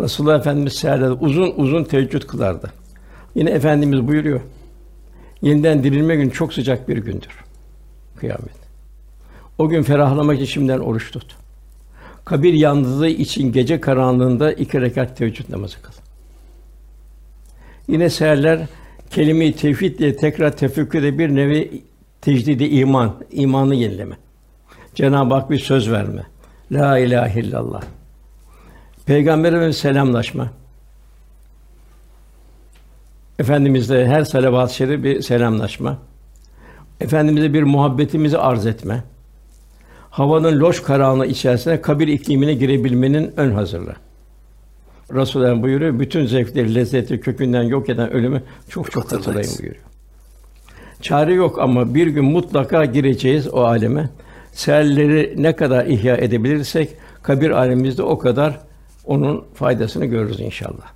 Resulullah 0.00 0.38
Efendimiz 0.38 0.72
seherlerde 0.72 1.12
uzun 1.12 1.54
uzun 1.56 1.84
teheccüd 1.84 2.22
kılardı. 2.22 2.72
Yine 3.34 3.50
Efendimiz 3.50 4.08
buyuruyor. 4.08 4.40
Yeniden 5.42 5.84
dirilme 5.84 6.16
günü 6.16 6.32
çok 6.32 6.54
sıcak 6.54 6.88
bir 6.88 6.96
gündür. 6.96 7.44
Kıyamet. 8.16 8.62
O 9.58 9.68
gün 9.68 9.82
ferahlamak 9.82 10.36
için 10.36 10.44
şimdiden 10.44 10.78
oruç 10.78 11.10
tut. 11.10 11.36
Kabir 12.24 12.54
yalnızlığı 12.54 13.08
için 13.08 13.52
gece 13.52 13.80
karanlığında 13.80 14.52
iki 14.52 14.80
rekat 14.80 15.16
teheccüd 15.16 15.50
namazı 15.50 15.82
kıl. 15.82 15.92
Yine 17.88 18.10
seherler 18.10 18.66
kelime-i 19.10 19.56
tevhid 19.56 19.98
diye 19.98 20.16
tekrar 20.16 20.56
tefekkürde 20.56 21.18
bir 21.18 21.34
nevi 21.34 21.82
tecdidi 22.20 22.64
iman, 22.64 23.14
imanı 23.30 23.74
yenileme. 23.74 24.16
Cenab-ı 24.94 25.34
Hak 25.34 25.50
bir 25.50 25.58
söz 25.58 25.90
verme. 25.90 26.22
La 26.72 26.98
ilahe 26.98 27.40
illallah. 27.40 27.82
Peygamberimize 29.06 29.72
selamlaşma. 29.72 30.50
Efendimizle 33.38 34.08
her 34.08 34.24
salavat-ı 34.24 34.74
şerif 34.74 35.04
bir 35.04 35.22
selamlaşma. 35.22 35.98
Efendimize 37.00 37.54
bir 37.54 37.62
muhabbetimizi 37.62 38.38
arz 38.38 38.66
etme. 38.66 39.04
Havanın 40.10 40.60
loş 40.60 40.82
karanlığı 40.82 41.26
içerisinde 41.26 41.80
kabir 41.80 42.08
iklimine 42.08 42.54
girebilmenin 42.54 43.32
ön 43.36 43.52
hazırlığı. 43.52 43.96
Resulullah 45.14 45.62
buyuruyor, 45.62 45.98
bütün 46.00 46.26
zevkleri, 46.26 46.74
lezzeti 46.74 47.20
kökünden 47.20 47.62
yok 47.62 47.88
eden 47.88 48.12
ölümü 48.12 48.42
çok 48.68 48.92
çok 48.92 49.04
Hatırlayın. 49.04 49.24
hatırlayın 49.24 49.58
buyuruyor. 49.58 49.84
Çare 51.00 51.34
yok 51.34 51.58
ama 51.58 51.94
bir 51.94 52.06
gün 52.06 52.24
mutlaka 52.24 52.84
gireceğiz 52.84 53.48
o 53.48 53.60
aleme. 53.62 54.10
Seherleri 54.52 55.34
ne 55.38 55.56
kadar 55.56 55.86
ihya 55.86 56.16
edebilirsek 56.16 56.88
kabir 57.22 57.50
alemimizde 57.50 58.02
o 58.02 58.18
kadar 58.18 58.60
onun 59.04 59.44
faydasını 59.54 60.04
görürüz 60.06 60.40
inşallah. 60.40 60.92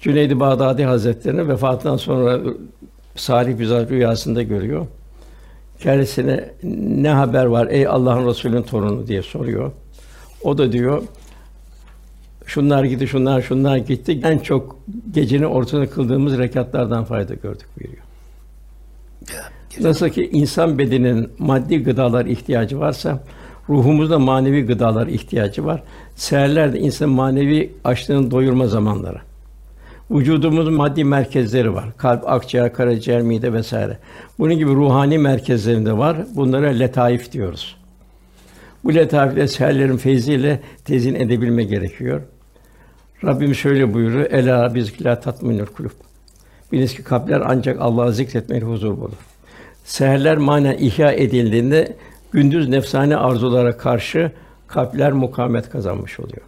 Cüneyd-i 0.00 0.40
Bağdadi 0.40 0.84
Hazretlerini 0.84 1.48
vefatından 1.48 1.96
sonra 1.96 2.40
salih 3.16 3.68
zat 3.68 3.90
rüyasında 3.90 4.42
görüyor. 4.42 4.86
Kendisine 5.80 6.50
ne 7.02 7.08
haber 7.08 7.44
var 7.44 7.66
ey 7.70 7.86
Allah'ın 7.86 8.26
Resulü'nün 8.26 8.62
torunu 8.62 9.06
diye 9.06 9.22
soruyor. 9.22 9.72
O 10.42 10.58
da 10.58 10.72
diyor 10.72 11.02
şunlar 12.46 12.84
gitti, 12.84 13.08
şunlar 13.08 13.42
şunlar 13.42 13.76
gitti. 13.76 14.20
En 14.24 14.38
çok 14.38 14.78
gecenin 15.10 15.44
ortasında 15.44 15.90
kıldığımız 15.90 16.38
rekatlardan 16.38 17.04
fayda 17.04 17.34
gördük 17.34 17.66
buyuruyor. 17.80 18.02
Nasıl 19.80 20.08
ki 20.08 20.30
insan 20.32 20.78
bedeninin 20.78 21.30
maddi 21.38 21.82
gıdalar 21.82 22.26
ihtiyacı 22.26 22.80
varsa, 22.80 23.24
ruhumuzda 23.68 24.18
manevi 24.18 24.66
gıdalar 24.66 25.06
ihtiyacı 25.06 25.64
var. 25.64 25.82
Seherler 26.14 26.72
de 26.72 26.78
insanın 26.80 27.12
manevi 27.12 27.72
açlığını 27.84 28.30
doyurma 28.30 28.66
zamanları. 28.66 29.18
Vücudumuzun 30.10 30.74
maddi 30.74 31.04
merkezleri 31.04 31.74
var. 31.74 31.84
Kalp, 31.96 32.28
akciğer, 32.28 32.72
karaciğer, 32.72 33.22
mide 33.22 33.52
vesaire. 33.52 33.98
Bunun 34.38 34.54
gibi 34.54 34.70
ruhani 34.70 35.18
merkezlerinde 35.18 35.98
var. 35.98 36.16
Bunlara 36.34 36.68
letaif 36.68 37.32
diyoruz. 37.32 37.76
Bu 38.84 38.94
letaifle 38.94 39.48
seherlerin 39.48 39.96
feyziyle 39.96 40.60
tezin 40.84 41.14
edebilme 41.14 41.64
gerekiyor. 41.64 42.22
Rabbim 43.24 43.54
şöyle 43.54 43.94
buyuruyor: 43.94 44.30
"Ela 44.30 44.74
bizkila 44.74 45.20
tatminül 45.20 45.66
kulub." 45.66 45.90
Biliniz 46.72 46.94
ki 46.94 47.02
kalpler 47.02 47.42
ancak 47.46 47.80
Allah'ı 47.80 48.12
zikretmeyle 48.12 48.64
huzur 48.66 48.96
bulur. 48.96 49.16
Seherler 49.84 50.36
manen 50.36 50.78
ihya 50.78 51.12
edildiğinde 51.12 51.96
gündüz 52.36 52.68
nefsani 52.68 53.16
arzulara 53.16 53.76
karşı 53.76 54.30
kalpler 54.66 55.12
mukavemet 55.12 55.70
kazanmış 55.70 56.20
oluyor. 56.20 56.42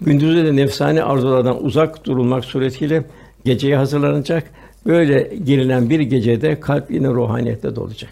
Gündüzde 0.00 0.44
de 0.44 0.56
nefsani 0.56 1.02
arzulardan 1.02 1.64
uzak 1.64 2.04
durulmak 2.06 2.44
suretiyle 2.44 3.04
geceye 3.44 3.76
hazırlanacak. 3.76 4.44
Böyle 4.86 5.36
girilen 5.44 5.90
bir 5.90 6.00
gecede 6.00 6.60
kalp 6.60 6.90
yine 6.90 7.08
ruhaniyette 7.08 7.76
dolacak. 7.76 8.10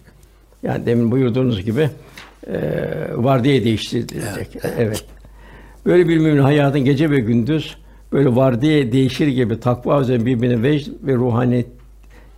Yani 0.62 0.86
demin 0.86 1.10
buyurduğunuz 1.10 1.64
gibi 1.64 1.90
eee 2.46 3.10
vardiya 3.16 3.64
değiştirilecek. 3.64 4.48
Evet. 4.78 5.04
Böyle 5.86 6.08
bir 6.08 6.18
müminin 6.18 6.42
hayatın 6.42 6.80
gece 6.80 7.10
ve 7.10 7.20
gündüz 7.20 7.76
böyle 8.12 8.36
vardiya 8.36 8.92
değişir 8.92 9.26
gibi 9.26 9.60
takva 9.60 10.00
üzerine 10.00 10.26
birbirine 10.26 10.62
vecd 10.62 10.88
ve 11.02 11.14
ruhaniyet 11.14 11.66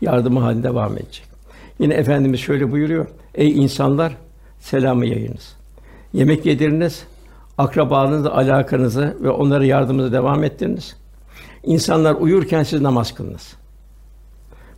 yardımı 0.00 0.40
halinde 0.40 0.68
devam 0.68 0.92
edecek. 0.92 1.24
Yine 1.78 1.94
efendimiz 1.94 2.40
şöyle 2.40 2.72
buyuruyor: 2.72 3.06
Ey 3.34 3.50
insanlar 3.50 4.12
selamı 4.60 5.06
yayınız. 5.06 5.56
Yemek 6.12 6.46
yediriniz, 6.46 7.04
akrabalarınızla 7.58 8.34
alakanızı 8.34 9.16
ve 9.20 9.30
onlara 9.30 9.64
yardımınızı 9.64 10.12
devam 10.12 10.44
ettiriniz. 10.44 10.96
İnsanlar 11.64 12.14
uyurken 12.14 12.62
siz 12.62 12.80
namaz 12.80 13.14
kılınız. 13.14 13.56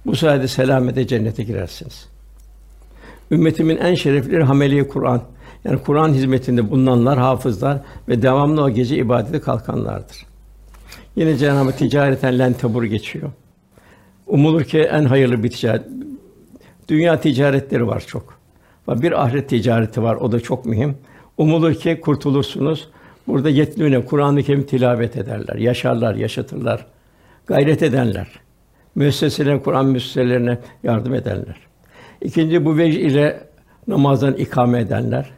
Bu 0.06 0.16
sayede 0.16 0.48
selamete 0.48 1.06
cennete 1.06 1.42
girersiniz. 1.42 2.08
Ümmetimin 3.30 3.76
en 3.76 3.94
şerefleri 3.94 4.42
hameli 4.42 4.88
Kur'an. 4.88 5.22
Yani 5.64 5.78
Kur'an 5.82 6.08
hizmetinde 6.08 6.70
bulunanlar, 6.70 7.18
hafızlar 7.18 7.78
ve 8.08 8.22
devamlı 8.22 8.62
o 8.62 8.70
gece 8.70 8.96
ibadete 8.96 9.40
kalkanlardır. 9.40 10.26
Yine 11.16 11.36
Cenab-ı 11.36 11.64
Hak 11.64 11.78
ticareten 11.78 12.38
len 12.38 12.52
tebur 12.52 12.84
geçiyor. 12.84 13.30
Umulur 14.26 14.64
ki 14.64 14.78
en 14.78 15.04
hayırlı 15.04 15.42
bir 15.42 15.50
ticaret. 15.50 15.82
Dünya 16.88 17.20
ticaretleri 17.20 17.86
var 17.86 18.04
çok. 18.06 18.41
Bir 18.88 19.22
ahiret 19.22 19.48
ticareti 19.48 20.02
var, 20.02 20.16
o 20.16 20.32
da 20.32 20.40
çok 20.40 20.66
mühim. 20.66 20.96
Umulur 21.38 21.74
ki 21.74 22.00
kurtulursunuz. 22.00 22.88
Burada 23.26 23.48
yetlüne 23.48 24.04
Kur'an-ı 24.04 24.42
Kerim 24.42 24.66
tilavet 24.66 25.16
ederler, 25.16 25.56
yaşarlar, 25.56 26.14
yaşatırlar. 26.14 26.86
Gayret 27.46 27.82
edenler. 27.82 28.28
Müesseselerine, 28.94 29.62
Kur'an 29.62 29.86
müesseselerine 29.86 30.58
yardım 30.82 31.14
edenler. 31.14 31.56
İkinci 32.20 32.64
bu 32.64 32.76
vecih 32.76 33.00
ile 33.00 33.40
namazdan 33.88 34.34
ikame 34.34 34.80
edenler. 34.80 35.30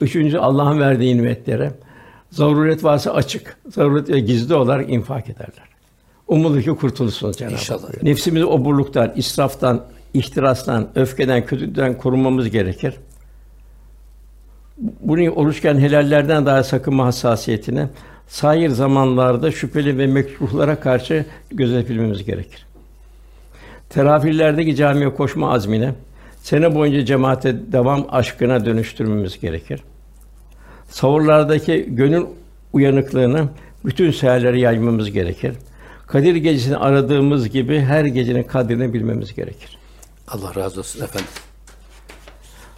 Üçüncü 0.00 0.38
Allah'ın 0.38 0.80
verdiği 0.80 1.16
nimetlere 1.16 1.72
zaruret 2.30 2.84
varsa 2.84 3.10
açık, 3.10 3.56
zaruret 3.68 4.10
ve 4.10 4.20
gizli 4.20 4.54
olarak 4.54 4.90
infak 4.90 5.30
ederler. 5.30 5.68
Umulur 6.28 6.62
ki 6.62 6.70
kurtulursunuz 6.70 7.36
Cenab-ı 7.36 7.54
Hak. 7.54 7.62
İnşallah. 7.62 8.02
Nefsimizi 8.02 8.44
oburluktan, 8.44 9.12
israftan, 9.16 9.84
ihtirastan, 10.14 10.88
öfkeden, 10.94 11.46
kötülükten 11.46 11.98
korunmamız 11.98 12.50
gerekir. 12.50 12.94
Bunu 14.78 15.30
oruçken 15.30 15.78
helallerden 15.78 16.46
daha 16.46 16.62
sakınma 16.62 17.06
hassasiyetine, 17.06 17.88
sair 18.28 18.68
zamanlarda 18.68 19.50
şüpheli 19.50 19.98
ve 19.98 20.06
mekruhlara 20.06 20.80
karşı 20.80 21.24
gözetilmemiz 21.50 22.24
gerekir. 22.24 22.66
Teravihlerdeki 23.90 24.76
camiye 24.76 25.14
koşma 25.14 25.52
azmine, 25.52 25.94
sene 26.42 26.74
boyunca 26.74 27.04
cemaate 27.04 27.72
devam 27.72 28.06
aşkına 28.10 28.64
dönüştürmemiz 28.64 29.40
gerekir. 29.40 29.80
Savurlardaki 30.88 31.86
gönül 31.88 32.24
uyanıklığını 32.72 33.48
bütün 33.84 34.10
seherlere 34.10 34.60
yaymamız 34.60 35.10
gerekir. 35.10 35.52
Kadir 36.06 36.36
gecesini 36.36 36.76
aradığımız 36.76 37.48
gibi 37.48 37.80
her 37.80 38.04
gecenin 38.04 38.42
kadrini 38.42 38.94
bilmemiz 38.94 39.34
gerekir. 39.34 39.78
Allah 40.28 40.54
razı 40.54 40.80
olsun 40.80 41.04
efendim. 41.04 41.28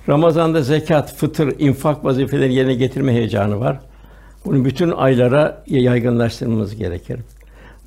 Ramazan'da 0.08 0.62
zekat, 0.62 1.16
fıtır, 1.16 1.60
infak 1.60 2.04
vazifelerini 2.04 2.54
yerine 2.54 2.74
getirme 2.74 3.12
heyecanı 3.12 3.60
var. 3.60 3.80
Bunu 4.44 4.64
bütün 4.64 4.90
aylara 4.90 5.62
yaygınlaştırmamız 5.66 6.76
gerekir. 6.76 7.20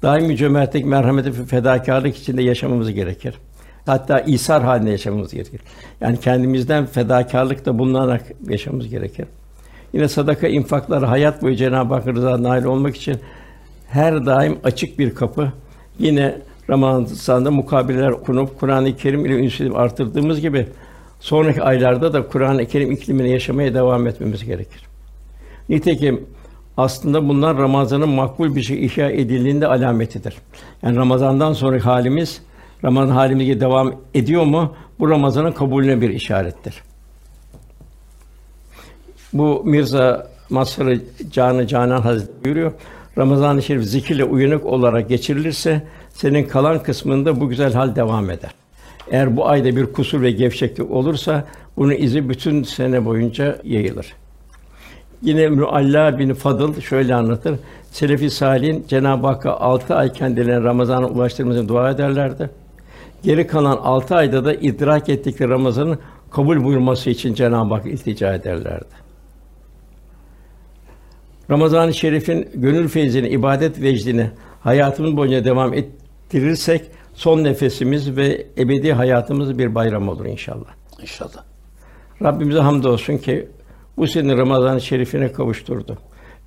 Daimi 0.02 0.38
cömertlik, 0.38 0.86
merhamet 0.86 1.26
ve 1.26 1.46
fedakarlık 1.46 2.18
içinde 2.18 2.44
yaşamamız 2.44 2.92
gerekir. 2.92 3.36
Hatta 3.86 4.20
isar 4.20 4.64
halinde 4.64 4.90
yaşamamız 4.90 5.34
gerekir. 5.34 5.62
Yani 6.02 6.20
kendimizden 6.20 6.86
fedakarlıkta 6.86 7.80
bulunarak 7.80 8.22
yaşamamız 8.48 8.90
gerekir. 8.90 9.26
Yine 9.94 10.08
sadaka, 10.08 10.48
infaklar 10.48 11.04
hayat 11.04 11.42
boyu 11.42 11.56
Cenab-ı 11.56 11.94
Hak 11.94 12.08
rızasına 12.08 12.50
nail 12.50 12.64
olmak 12.64 12.96
için 12.96 13.18
her 13.90 14.26
daim 14.26 14.60
açık 14.64 15.00
bir 15.00 15.16
kapı. 15.16 15.52
Yine 16.00 16.42
Ramazan'da 16.70 17.52
mukabeleler 17.52 18.10
okunup 18.10 18.60
Kur'an-ı 18.60 18.98
Kerim 18.98 19.26
ile 19.26 19.34
ünsiyeti 19.34 19.78
artırdığımız 19.78 20.42
gibi 20.42 20.68
sonraki 21.20 21.64
aylarda 21.64 22.14
da 22.14 22.28
Kur'an-ı 22.28 22.66
Kerim 22.66 22.92
iklimine 22.92 23.30
yaşamaya 23.30 23.74
devam 23.74 24.08
etmemiz 24.08 24.46
gerekir. 24.46 24.84
Nitekim 25.70 26.26
aslında 26.78 27.30
bunlar 27.30 27.58
Ramazan'ın 27.58 28.10
makbul 28.10 28.56
bir 28.56 28.62
şey 28.62 28.86
ihya 28.86 29.10
edildiğinde 29.10 29.68
alametidir. 29.68 30.36
Yani 30.84 30.96
Ramazan'dan 30.96 31.54
sonraki 31.54 31.84
halimiz 31.84 32.42
Ramazan 32.84 33.16
halimize 33.16 33.60
devam 33.60 33.94
ediyor 34.14 34.44
mu? 34.44 34.76
Bu 35.00 35.10
Ramazan'ın 35.10 35.52
kabulüne 35.52 36.02
bir 36.02 36.10
işarettir. 36.10 36.84
Bu 39.34 39.64
Mirza 39.66 40.28
Masrı 40.50 41.02
Canı 41.32 41.68
Canan 41.68 42.02
Hazretleri 42.02 42.44
buyuruyor. 42.46 42.72
Ramazan-ı 43.20 43.64
Şerif 43.64 43.84
zikirle 43.84 44.24
uyanık 44.24 44.66
olarak 44.66 45.10
geçirilirse 45.10 45.82
senin 46.10 46.44
kalan 46.44 46.84
kısmında 46.84 47.42
bu 47.42 47.50
güzel 47.50 47.74
hal 47.74 47.96
devam 47.96 48.30
eder. 48.30 48.52
Eğer 49.12 49.38
bu 49.38 49.48
ayda 49.48 49.76
bir 49.76 49.86
kusur 49.86 50.22
ve 50.22 50.32
gevşeklik 50.32 50.92
olursa 50.92 51.46
bunun 51.78 51.92
izi 51.92 52.30
bütün 52.30 52.64
sene 52.64 53.06
boyunca 53.06 53.58
yayılır. 53.64 54.14
Yine 55.22 55.50
Müalla 55.50 56.20
bin 56.20 56.34
Fadıl 56.34 56.82
şöyle 56.82 57.16
anlatır. 57.16 57.56
Selefi 57.92 58.30
Salih'in 58.30 58.86
Cenab-ı 58.88 59.28
Hakk'a 59.28 59.58
altı 59.58 59.96
ay 59.96 60.14
kendilerine 60.14 60.64
Ramazan'a 60.64 61.08
ulaştırmasını 61.08 61.68
dua 61.68 61.92
ederlerdi. 61.92 62.50
Geri 63.24 63.48
kalan 63.48 63.78
altı 63.78 64.16
ayda 64.16 64.46
da 64.46 64.54
idrak 64.54 65.10
ettikleri 65.10 65.50
Ramazan'ın 65.50 66.00
kabul 66.32 66.64
buyurması 66.64 67.10
için 67.10 67.34
Cenab-ı 67.34 67.74
Hak 67.74 67.86
iltica 67.86 68.34
ederlerdi. 68.34 69.09
Ramazan-ı 71.50 71.94
Şerif'in 71.94 72.50
gönül 72.54 72.88
feyzini, 72.88 73.28
ibadet 73.28 73.82
vecdini 73.82 74.30
hayatımız 74.62 75.18
boyunca 75.18 75.46
devam 75.46 75.74
ettirirsek 75.74 76.82
son 77.14 77.44
nefesimiz 77.44 78.18
ve 78.18 78.46
ebedi 78.58 78.94
hayatımız 78.94 79.58
bir 79.58 79.76
bayram 79.76 80.10
olur 80.10 80.26
inşallah. 80.26 80.70
İnşallah. 81.02 81.44
Rabbimize 82.24 82.60
hamdolsun 82.60 83.18
ki 83.18 83.48
bu 83.98 84.08
sene 84.08 84.38
Ramazan-ı 84.38 84.82
Şerif'ine 84.82 85.32
kavuşturdu. 85.32 85.98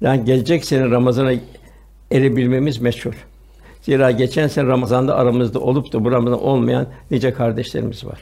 Yani 0.01 0.25
gelecek 0.25 0.65
sene 0.65 0.91
Ramazan'a 0.91 1.33
erebilmemiz 2.13 2.79
meçhul. 2.79 3.13
Zira 3.83 4.11
geçen 4.11 4.49
sene 4.49 4.67
Ramazan'da 4.67 5.17
aramızda 5.17 5.61
olup 5.61 5.93
da 5.93 6.05
bu 6.05 6.11
Ramazan 6.11 6.43
olmayan 6.43 6.87
nice 7.11 7.33
kardeşlerimiz 7.33 8.05
var. 8.05 8.21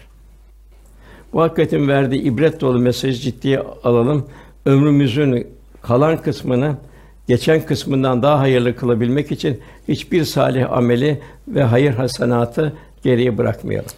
Bu 1.33 1.43
hakikatin 1.43 1.89
verdiği 1.89 2.23
ibret 2.23 2.61
dolu 2.61 2.79
mesajı 2.79 3.21
ciddiye 3.21 3.61
alalım. 3.61 4.27
Ömrümüzün 4.67 5.47
kalan 5.83 6.23
kısmını 6.23 6.77
geçen 7.29 7.67
kısmından 7.67 8.23
daha 8.23 8.39
hayırlı 8.39 8.77
kılabilmek 8.77 9.33
için 9.33 9.61
hiçbir 9.89 10.25
salih 10.25 10.73
ameli 10.73 11.21
ve 11.49 11.63
hayır 11.63 11.95
hasenatı 11.95 12.77
geriye 13.03 13.39
bırakmayalım. 13.39 13.91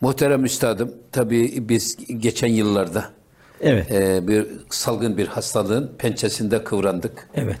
Muhterem 0.00 0.44
üstadım, 0.44 0.92
tabii 1.12 1.68
biz 1.68 1.96
geçen 2.18 2.48
yıllarda 2.48 3.04
Evet. 3.60 3.90
e, 3.92 4.28
bir 4.28 4.46
salgın 4.70 5.16
bir 5.16 5.26
hastalığın 5.26 5.92
pençesinde 5.98 6.64
kıvrandık. 6.64 7.28
Evet. 7.34 7.56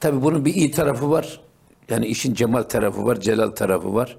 Tabii 0.00 0.22
bunun 0.22 0.44
bir 0.44 0.54
iyi 0.54 0.70
tarafı 0.70 1.10
var. 1.10 1.40
Yani 1.90 2.06
işin 2.06 2.34
cemal 2.34 2.62
tarafı 2.62 3.06
var, 3.06 3.20
celal 3.20 3.50
tarafı 3.50 3.94
var. 3.94 4.16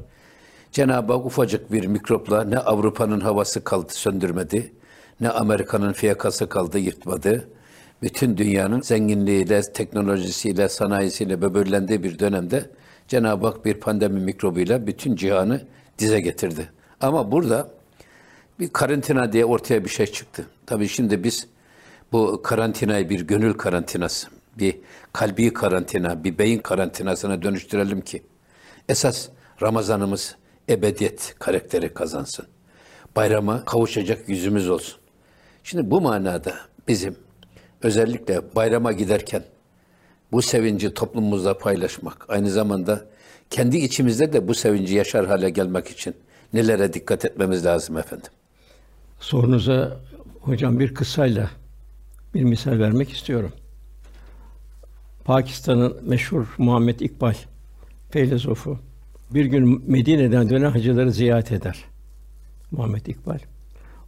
Cenab-ı 0.72 1.14
Hak 1.14 1.26
ufacık 1.26 1.72
bir 1.72 1.86
mikropla 1.86 2.44
ne 2.44 2.58
Avrupa'nın 2.58 3.20
havası 3.20 3.64
kaldı 3.64 3.94
söndürmedi, 3.94 4.74
ne 5.22 5.30
Amerika'nın 5.30 5.94
fiyakası 5.94 6.50
kaldı 6.50 6.80
yırtmadı. 6.80 7.48
Bütün 8.02 8.38
dünyanın 8.38 8.82
zenginliğiyle, 8.82 9.62
teknolojisiyle, 9.62 10.70
sanayisiyle 10.70 11.42
böbürlendiği 11.42 12.04
bir 12.04 12.20
dönemde 12.20 12.70
Cenab-ı 13.08 13.48
Hak 13.48 13.66
bir 13.66 13.74
pandemi 13.74 14.20
mikrobuyla 14.20 14.88
bütün 14.88 15.16
cihanı 15.16 15.62
dize 15.98 16.22
getirdi. 16.22 16.70
Ama 17.02 17.32
burada 17.32 17.72
bir 18.60 18.70
karantina 18.70 19.34
diye 19.34 19.46
ortaya 19.46 19.84
bir 19.84 19.90
şey 19.90 20.06
çıktı. 20.06 20.46
Tabii 20.66 20.88
şimdi 20.88 21.24
biz 21.24 21.48
bu 22.12 22.42
karantinayı 22.44 23.10
bir 23.10 23.22
gönül 23.22 23.54
karantinası, 23.54 24.28
bir 24.58 24.78
kalbi 25.14 25.54
karantina, 25.54 26.24
bir 26.24 26.38
beyin 26.38 26.60
karantinasına 26.60 27.42
dönüştürelim 27.42 28.02
ki 28.02 28.24
esas 28.90 29.30
Ramazanımız 29.62 30.36
ebediyet 30.70 31.36
karakteri 31.40 31.94
kazansın. 31.94 32.46
Bayrama 33.16 33.66
kavuşacak 33.66 34.30
yüzümüz 34.30 34.70
olsun. 34.70 35.00
Şimdi 35.64 35.92
bu 35.92 36.02
manada 36.02 36.56
bizim 36.88 37.16
özellikle 37.84 38.56
bayrama 38.56 38.92
giderken 38.92 39.44
bu 40.32 40.42
sevinci 40.42 40.94
toplumumuzla 40.94 41.58
paylaşmak, 41.58 42.26
aynı 42.30 42.50
zamanda 42.50 43.06
kendi 43.50 43.78
içimizde 43.78 44.34
de 44.34 44.48
bu 44.48 44.54
sevinci 44.54 44.96
yaşar 44.96 45.28
hale 45.28 45.50
gelmek 45.50 45.88
için 45.88 46.16
nelere 46.54 46.94
dikkat 46.94 47.26
etmemiz 47.26 47.66
lazım 47.66 47.98
efendim? 47.98 48.32
Sorunuza 49.20 50.00
hocam 50.42 50.80
bir 50.80 50.94
kıssayla 50.94 51.50
bir 52.34 52.44
misal 52.44 52.80
vermek 52.80 53.12
istiyorum. 53.12 53.52
Pakistan'ın 55.26 55.98
meşhur 56.10 56.46
Muhammed 56.58 57.00
İkbal 57.00 57.34
filozofu 58.12 58.80
bir 59.34 59.46
gün 59.46 59.92
Medine'den 59.92 60.50
dönen 60.50 60.72
hacıları 60.72 61.12
ziyaret 61.12 61.52
eder. 61.52 61.86
Muhammed 62.72 63.06
İkbal. 63.06 63.40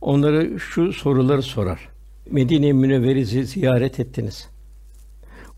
Onları 0.02 0.60
şu 0.60 0.94
soruları 0.94 1.42
sorar. 1.42 1.93
Medine-i 2.32 2.74
Münevver'i 2.74 3.26
ziyaret 3.26 4.00
ettiniz. 4.00 4.50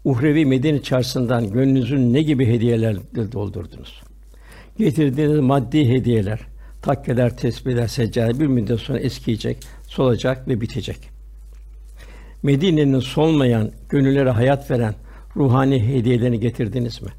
Uhrevi 0.06 0.46
Medine 0.46 0.82
çarşısından 0.82 1.52
gönlünüzün 1.52 2.14
ne 2.14 2.22
gibi 2.22 2.46
hediyelerle 2.46 3.32
doldurdunuz? 3.32 4.02
Getirdiğiniz 4.78 5.40
maddi 5.40 5.90
hediyeler, 5.90 6.40
takkeler, 6.82 7.38
tesbihler, 7.38 7.88
seccade 7.88 8.40
bir 8.40 8.48
müddet 8.48 8.80
sonra 8.80 9.00
eskiyecek, 9.00 9.58
solacak 9.88 10.48
ve 10.48 10.62
bitecek. 10.62 10.98
Medine'nin 12.44 13.00
solmayan, 13.00 13.72
gönüllere 13.90 14.30
hayat 14.30 14.72
veren 14.72 14.96
ruhani 15.36 15.88
hediyelerini 15.88 16.40
getirdiniz 16.40 17.02
mi? 17.02 17.10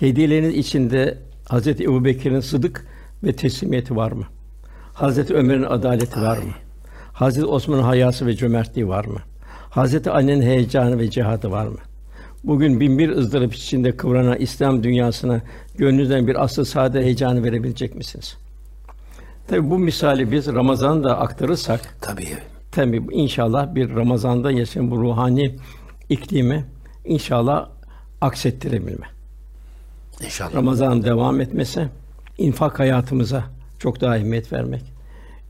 Hediyeleriniz 0.00 0.56
içinde 0.56 1.18
Hazreti 1.48 1.84
Ebubekir'in 1.84 2.40
sıdık 2.40 2.86
ve 3.24 3.32
teslimiyeti 3.32 3.96
var 3.96 4.12
mı? 4.12 4.26
Hazreti 4.92 5.34
Ömer'in 5.34 5.62
adaleti 5.62 6.20
var 6.20 6.38
mı? 6.38 6.52
Hazreti 7.20 7.46
Osman'ın 7.46 7.82
hayası 7.82 8.26
ve 8.26 8.36
cömertliği 8.36 8.88
var 8.88 9.04
mı? 9.04 9.18
Hazreti 9.70 10.10
Ali'nin 10.10 10.42
heyecanı 10.42 10.98
ve 10.98 11.10
cihadı 11.10 11.50
var 11.50 11.66
mı? 11.66 11.78
Bugün 12.44 12.80
bin 12.80 12.98
bir 12.98 13.08
ızdırap 13.08 13.54
içinde 13.54 13.96
kıvranan 13.96 14.36
İslam 14.38 14.82
dünyasına 14.82 15.40
gönlünüzden 15.74 16.26
bir 16.26 16.44
asıl 16.44 16.64
sade 16.64 17.02
heyecanı 17.02 17.44
verebilecek 17.44 17.94
misiniz? 17.94 18.36
Tabi 19.48 19.70
bu 19.70 19.78
misali 19.78 20.32
biz 20.32 20.46
Ramazan'da 20.46 21.18
aktarırsak 21.18 21.80
Tabii. 22.00 22.28
tabi 22.72 23.02
inşallah 23.12 23.74
bir 23.74 23.96
Ramazan'da 23.96 24.50
yaşayan 24.50 24.90
bu 24.90 24.98
ruhani 24.98 25.56
iklimi 26.08 26.64
inşallah 27.04 27.68
aksettirebilme. 28.20 29.06
İnşallah. 30.24 30.54
Ramazan 30.54 31.02
devam 31.02 31.40
etmesi, 31.40 31.88
infak 32.38 32.78
hayatımıza 32.78 33.44
çok 33.78 34.00
daha 34.00 34.16
ehemmiyet 34.16 34.52
vermek, 34.52 34.82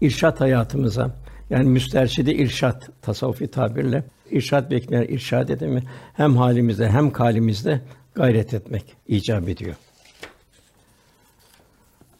irşat 0.01 0.41
hayatımıza 0.41 1.11
yani 1.51 1.69
müsterşidi 1.69 2.31
irşat 2.31 2.91
tasavvufi 3.03 3.49
tabirle 3.49 4.05
irşat 4.31 4.71
bekleyen 4.71 5.03
irşad 5.03 5.49
edemi 5.49 5.83
hem 6.15 6.37
halimizde 6.37 6.89
hem 6.89 7.11
kalimizde 7.11 7.81
gayret 8.15 8.55
etmek 8.55 8.85
icap 9.09 9.49
ediyor. 9.49 9.75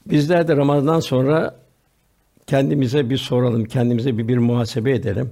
Bizler 0.07 0.49
de 0.49 0.57
Ramazan'dan 0.57 1.01
sonra 1.01 1.57
kendimize 2.47 3.11
bir 3.11 3.17
soralım, 3.17 3.65
kendimize 3.65 4.19
bir, 4.19 4.29
bir 4.29 4.39
muhasebe 4.39 4.93
edelim. 4.93 5.31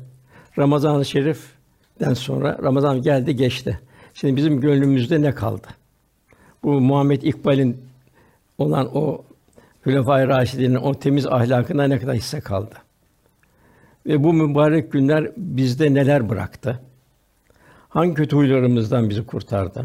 Ramazan-ı 0.58 1.04
Şerif'ten 1.04 2.14
sonra 2.14 2.58
Ramazan 2.62 3.02
geldi 3.02 3.36
geçti. 3.36 3.80
Şimdi 4.14 4.36
bizim 4.36 4.60
gönlümüzde 4.60 5.22
ne 5.22 5.34
kaldı? 5.34 5.66
Bu 6.62 6.80
Muhammed 6.80 7.22
İkbal'in 7.22 7.76
olan 8.58 8.96
o 8.96 9.24
Hülefâ-i 9.86 10.28
Raşidî'nin 10.28 10.74
o 10.74 10.94
temiz 10.94 11.26
ahlakına 11.26 11.84
ne 11.84 11.98
kadar 11.98 12.14
hisse 12.14 12.40
kaldı? 12.40 12.74
Ve 14.08 14.24
bu 14.24 14.32
mübarek 14.32 14.92
günler 14.92 15.30
bizde 15.36 15.94
neler 15.94 16.28
bıraktı? 16.28 16.80
Hangi 17.88 18.14
kötü 18.14 18.36
huylarımızdan 18.36 19.10
bizi 19.10 19.26
kurtardı? 19.26 19.84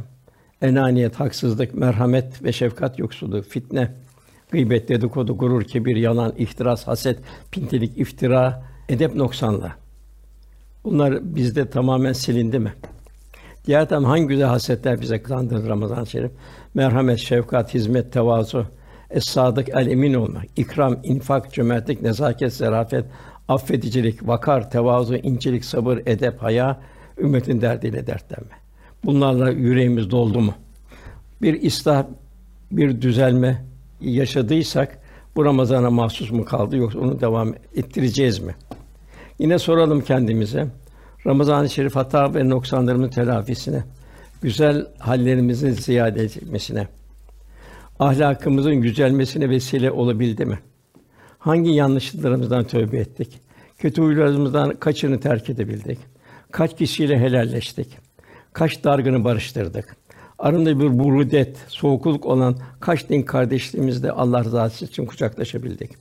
Enaniyet, 0.61 1.15
haksızlık, 1.15 1.73
merhamet 1.73 2.43
ve 2.43 2.51
şefkat 2.51 2.99
yoksulluğu, 2.99 3.41
fitne, 3.41 3.91
gıybet, 4.51 4.89
dedikodu, 4.89 5.37
gurur, 5.37 5.63
kibir, 5.63 5.95
yalan, 5.95 6.33
ihtiras, 6.37 6.87
haset, 6.87 7.19
pintilik, 7.51 7.97
iftira, 7.97 8.63
edep 8.89 9.15
noksanlığı. 9.15 9.71
Bunlar 10.83 11.35
bizde 11.35 11.69
tamamen 11.69 12.13
silindi 12.13 12.59
mi? 12.59 12.73
Diğer 13.65 13.89
taraftan 13.89 14.09
hangi 14.09 14.27
güzel 14.27 14.47
hasletler 14.47 15.01
bize 15.01 15.23
kazandırdı 15.23 15.69
Ramazan-ı 15.69 16.07
Şerif? 16.07 16.31
Merhamet, 16.73 17.19
şefkat, 17.19 17.73
hizmet, 17.73 18.13
tevazu, 18.13 18.65
es-sadık, 19.09 19.69
el-emin 19.69 20.13
olmak, 20.13 20.45
ikram, 20.55 20.99
infak, 21.03 21.53
cömertlik, 21.53 22.01
nezaket, 22.01 22.53
zarafet, 22.53 23.05
affedicilik, 23.47 24.27
vakar, 24.27 24.71
tevazu, 24.71 25.15
incelik, 25.15 25.65
sabır, 25.65 25.97
edep, 26.05 26.41
haya, 26.41 26.81
ümmetin 27.17 27.61
derdiyle 27.61 28.07
dertlenme. 28.07 28.55
Bunlarla 29.05 29.49
yüreğimiz 29.49 30.11
doldu 30.11 30.41
mu? 30.41 30.53
Bir 31.41 31.67
ıslah, 31.67 32.05
bir 32.71 33.01
düzelme 33.01 33.65
yaşadıysak 34.01 34.99
bu 35.35 35.45
Ramazana 35.45 35.89
mahsus 35.89 36.31
mu 36.31 36.45
kaldı 36.45 36.77
yoksa 36.77 36.99
onu 36.99 37.21
devam 37.21 37.53
ettireceğiz 37.75 38.39
mi? 38.39 38.55
Yine 39.39 39.59
soralım 39.59 40.01
kendimize. 40.01 40.67
Ramazan-ı 41.25 41.69
Şerif 41.69 41.95
hata 41.95 42.33
ve 42.33 42.49
noksanlarımızın 42.49 43.11
telafisine, 43.11 43.83
güzel 44.41 44.87
hallerimizin 44.99 45.71
ziyade 45.71 46.23
edilmesine, 46.23 46.87
ahlakımızın 47.99 48.71
yücelmesine 48.71 49.49
vesile 49.49 49.91
olabildi 49.91 50.45
mi? 50.45 50.59
Hangi 51.43 51.71
yanlışlıklarımızdan 51.71 52.63
tövbe 52.63 52.97
ettik? 52.97 53.39
Kötü 53.77 54.01
huylarımızdan 54.01 54.75
kaçını 54.75 55.19
terk 55.19 55.49
edebildik? 55.49 55.99
Kaç 56.51 56.77
kişiyle 56.77 57.19
helalleştik? 57.19 57.97
Kaç 58.53 58.83
dargını 58.83 59.23
barıştırdık? 59.23 59.95
Arında 60.39 60.79
bir 60.79 60.99
burudet, 60.99 61.57
soğukluk 61.67 62.25
olan 62.25 62.55
kaç 62.79 63.09
din 63.09 63.21
kardeşliğimizle 63.21 64.11
Allah 64.11 64.43
rızası 64.43 64.85
için 64.85 65.05
kucaklaşabildik? 65.05 65.91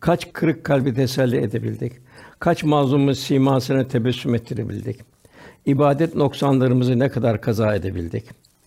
Kaç 0.00 0.32
kırık 0.32 0.64
kalbi 0.64 0.94
teselli 0.94 1.36
edebildik? 1.36 1.92
Kaç 2.38 2.64
mazlumun 2.64 3.12
simasına 3.12 3.88
tebessüm 3.88 4.34
ettirebildik? 4.34 5.00
İbadet 5.66 6.14
noksanlarımızı 6.14 6.98
ne 6.98 7.08
kadar 7.08 7.40
kaza 7.40 7.74
edebildik? 7.74 8.24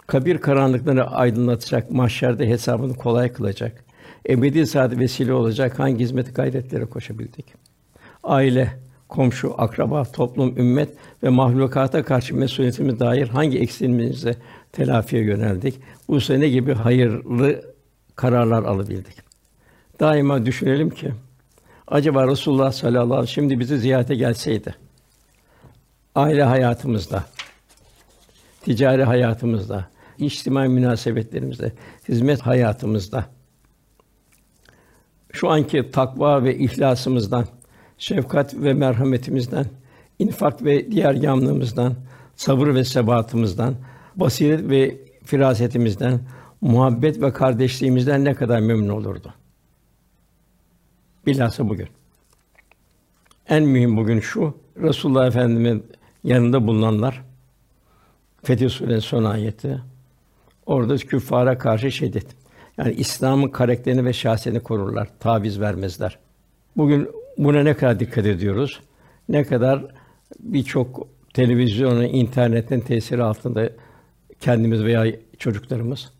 Kabir 0.07 0.37
karanlıklarını 0.37 1.03
aydınlatacak, 1.03 1.91
mahşerde 1.91 2.49
hesabını 2.49 2.95
kolay 2.95 3.33
kılacak, 3.33 3.86
ebedi 4.29 4.67
saadet 4.67 4.99
vesile 4.99 5.33
olacak 5.33 5.79
hangi 5.79 6.03
hizmet 6.03 6.35
gayretlere 6.35 6.85
koşabildik? 6.85 7.45
Aile, 8.23 8.73
komşu, 9.09 9.55
akraba, 9.57 10.03
toplum, 10.03 10.57
ümmet 10.57 10.89
ve 11.23 11.29
mahlukata 11.29 12.03
karşı 12.03 12.35
mesuliyetimiz 12.35 12.99
dair 12.99 13.27
hangi 13.27 13.59
eksiğimize 13.59 14.35
telafiye 14.71 15.23
yöneldik? 15.23 15.79
Bu 16.09 16.21
sene 16.21 16.49
gibi 16.49 16.73
hayırlı 16.73 17.61
kararlar 18.15 18.63
alabildik. 18.63 19.17
Daima 19.99 20.45
düşünelim 20.45 20.89
ki 20.89 21.11
acaba 21.87 22.27
Resulullah 22.27 22.71
sallallahu 22.71 23.03
aleyhi 23.03 23.21
ve 23.21 23.27
sellem 23.27 23.27
şimdi 23.27 23.59
bizi 23.59 23.77
ziyarete 23.77 24.15
gelseydi 24.15 24.75
aile 26.17 26.43
hayatımızda, 26.43 27.25
ticari 28.61 29.03
hayatımızda, 29.03 29.87
içtimai 30.17 30.67
münasebetlerimizde, 30.67 31.71
hizmet 32.09 32.41
hayatımızda 32.41 33.25
şu 35.37 35.49
anki 35.49 35.91
takva 35.91 36.43
ve 36.43 36.57
ihlasımızdan, 36.57 37.45
şefkat 37.97 38.53
ve 38.53 38.73
merhametimizden, 38.73 39.65
infak 40.19 40.63
ve 40.63 40.91
diğer 40.91 41.13
yamlığımızdan, 41.13 41.95
sabır 42.35 42.67
ve 42.75 42.83
sebatımızdan, 42.83 43.75
basiret 44.15 44.69
ve 44.69 44.97
firasetimizden, 45.23 46.19
muhabbet 46.61 47.21
ve 47.21 47.33
kardeşliğimizden 47.33 48.25
ne 48.25 48.33
kadar 48.33 48.59
memnun 48.59 48.89
olurdu. 48.89 49.33
Bilhassa 51.25 51.69
bugün. 51.69 51.87
En 53.49 53.63
mühim 53.63 53.97
bugün 53.97 54.19
şu, 54.19 54.57
Resulullah 54.81 55.27
Efendimiz'in 55.27 55.83
yanında 56.23 56.67
bulunanlar, 56.67 57.23
Fetih 58.43 58.69
Sûresinin 58.69 58.99
son 58.99 59.23
ayeti, 59.23 59.81
orada 60.65 60.97
küffara 60.97 61.57
karşı 61.57 61.91
şiddet. 61.91 62.46
Yani 62.77 62.93
İslam'ın 62.93 63.47
karakterini 63.47 64.05
ve 64.05 64.13
şahsiyetini 64.13 64.63
korurlar, 64.63 65.09
taviz 65.19 65.59
vermezler. 65.59 66.19
Bugün 66.77 67.09
buna 67.37 67.63
ne 67.63 67.73
kadar 67.73 67.99
dikkat 67.99 68.25
ediyoruz? 68.25 68.79
Ne 69.29 69.43
kadar 69.43 69.85
birçok 70.39 71.07
televizyonun, 71.33 72.03
internetin 72.03 72.79
tesiri 72.79 73.23
altında 73.23 73.69
kendimiz 74.39 74.83
veya 74.83 75.05
çocuklarımız. 75.37 76.11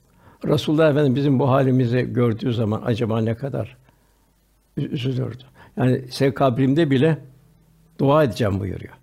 Resulullah 0.45 0.91
Efendimiz 0.91 1.15
bizim 1.15 1.39
bu 1.39 1.49
halimizi 1.49 2.13
gördüğü 2.13 2.53
zaman 2.53 2.81
acaba 2.85 3.21
ne 3.21 3.35
kadar 3.35 3.77
üzülürdü. 4.77 5.43
Yani 5.77 6.01
sev 6.11 6.33
kabrimde 6.33 6.91
bile 6.91 7.17
dua 7.99 8.23
edeceğim 8.23 8.59
buyuruyor. 8.59 8.93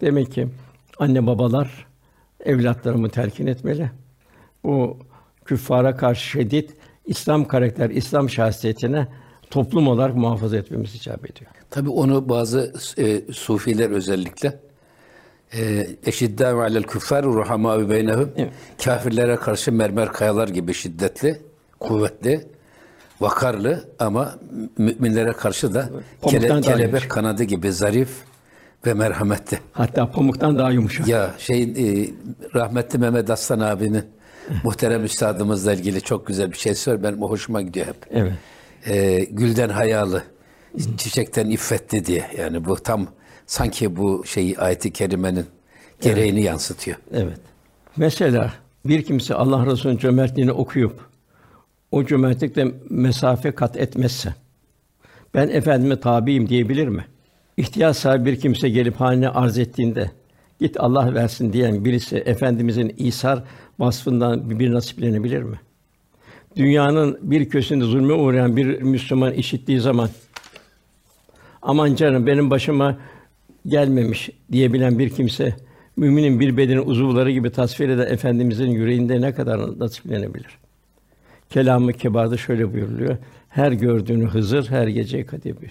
Demek 0.00 0.32
ki 0.32 0.48
anne 0.98 1.26
babalar 1.26 1.86
evlatlarımı 2.44 3.10
telkin 3.10 3.46
etmeli. 3.46 3.90
Bu 4.64 4.98
küffara 5.48 5.96
karşı 5.96 6.28
şiddet 6.30 6.70
İslam 7.06 7.48
karakter, 7.48 7.90
İslam 7.90 8.30
şahsiyetine 8.30 9.08
toplum 9.50 9.88
olarak 9.88 10.16
muhafaza 10.16 10.56
etmemiz 10.56 10.94
icap 10.94 11.30
ediyor. 11.30 11.50
Tabii 11.70 11.90
onu 11.90 12.28
bazı 12.28 12.72
e, 12.98 13.32
sufiler 13.32 13.90
özellikle 13.90 14.58
e, 15.54 15.86
eşidda 16.06 16.58
ve 16.58 16.62
alel 16.62 16.82
küffar 16.82 17.24
ruhama 17.24 17.90
beynehum 17.90 18.30
Evet. 18.36 18.52
kafirlere 18.84 19.36
karşı 19.36 19.72
mermer 19.72 20.12
kayalar 20.12 20.48
gibi 20.48 20.74
şiddetli, 20.74 21.40
kuvvetli, 21.80 22.46
vakarlı 23.20 23.84
ama 23.98 24.34
müminlere 24.78 25.32
karşı 25.32 25.74
da 25.74 25.90
kele, 26.22 26.60
kelebek 26.60 27.10
kanadı 27.10 27.44
gibi 27.44 27.72
zarif 27.72 28.10
ve 28.86 28.94
merhametli. 28.94 29.58
Hatta 29.72 30.10
pamuktan 30.10 30.58
daha 30.58 30.70
yumuşak. 30.70 31.08
Ya 31.08 31.34
şey 31.38 31.62
e, 31.62 32.10
rahmetli 32.54 32.98
Mehmet 32.98 33.30
Aslan 33.30 33.60
abinin 33.60 34.04
muhterem 34.64 35.04
üstadımızla 35.04 35.72
ilgili 35.72 36.00
çok 36.00 36.26
güzel 36.26 36.52
bir 36.52 36.56
şey 36.56 36.74
söylüyor. 36.74 37.12
Benim 37.12 37.22
hoşuma 37.22 37.62
gidiyor 37.62 37.86
hep. 37.86 37.96
Evet. 38.10 38.32
E, 38.86 39.24
gülden 39.30 39.68
hayalı, 39.68 40.22
çiçekten 40.96 41.50
iffetli 41.50 42.04
diye. 42.04 42.30
Yani 42.38 42.64
bu 42.64 42.76
tam 42.76 43.06
sanki 43.46 43.96
bu 43.96 44.24
şeyi 44.26 44.58
ayeti 44.58 44.92
kerimenin 44.92 45.46
gereğini 46.00 46.42
yansıtıyor. 46.42 46.96
Evet. 47.12 47.40
Mesela 47.96 48.52
bir 48.84 49.02
kimse 49.02 49.34
Allah 49.34 49.66
Resulü'nün 49.66 49.98
cömertliğini 49.98 50.52
okuyup 50.52 51.00
o 51.90 52.04
cömertlikle 52.04 52.66
mesafe 52.90 53.50
kat 53.50 53.76
etmezse 53.76 54.34
ben 55.34 55.48
efendime 55.48 56.00
tabiyim 56.00 56.48
diyebilir 56.48 56.88
mi? 56.88 57.04
İhtiyaç 57.56 57.96
sahibi 57.96 58.24
bir 58.24 58.40
kimse 58.40 58.68
gelip 58.68 58.96
haline 59.00 59.28
arz 59.28 59.58
ettiğinde 59.58 60.10
git 60.60 60.80
Allah 60.80 61.14
versin 61.14 61.52
diyen 61.52 61.84
birisi 61.84 62.16
efendimizin 62.16 62.94
İsar 62.98 63.42
vasfından 63.78 64.50
bir 64.60 64.72
nasiplenebilir 64.72 65.42
mi? 65.42 65.60
Dünyanın 66.56 67.18
bir 67.22 67.48
köşesinde 67.48 67.84
zulme 67.84 68.12
uğrayan 68.12 68.56
bir 68.56 68.82
Müslüman 68.82 69.32
işittiği 69.32 69.80
zaman 69.80 70.08
aman 71.62 71.94
canım 71.94 72.26
benim 72.26 72.50
başıma 72.50 72.98
gelmemiş 73.66 74.30
diyebilen 74.52 74.98
bir 74.98 75.10
kimse 75.10 75.56
müminin 75.96 76.40
bir 76.40 76.56
bedenin 76.56 76.86
uzuvları 76.86 77.30
gibi 77.30 77.50
tasvir 77.50 77.88
eden 77.88 78.12
efendimizin 78.12 78.70
yüreğinde 78.70 79.20
ne 79.20 79.34
kadar 79.34 79.78
nasiplenebilir? 79.78 80.58
Kelamı 81.50 81.92
kibarda 81.92 82.36
şöyle 82.36 82.72
buyuruluyor. 82.72 83.16
Her 83.48 83.72
gördüğünü 83.72 84.26
Hızır, 84.26 84.70
her 84.70 84.86
gece 84.86 85.26
kadebi. 85.26 85.70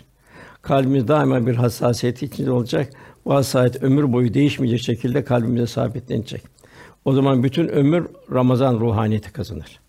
Kalbimiz 0.68 1.07
daima 1.07 1.47
bir 1.47 1.55
hassasiyet 1.55 2.24
içinde 2.24 2.51
olacak. 2.51 2.89
Bu 3.26 3.34
hassasiyet 3.34 3.84
ömür 3.84 4.13
boyu 4.13 4.34
değişmeyecek 4.34 4.82
şekilde 4.82 5.24
kalbimize 5.24 5.68
sabitlenecek. 5.68 6.41
O 7.05 7.13
zaman 7.13 7.43
bütün 7.43 7.68
ömür 7.68 8.07
Ramazan 8.34 8.80
ruhaniyeti 8.80 9.34
kazanır. 9.34 9.80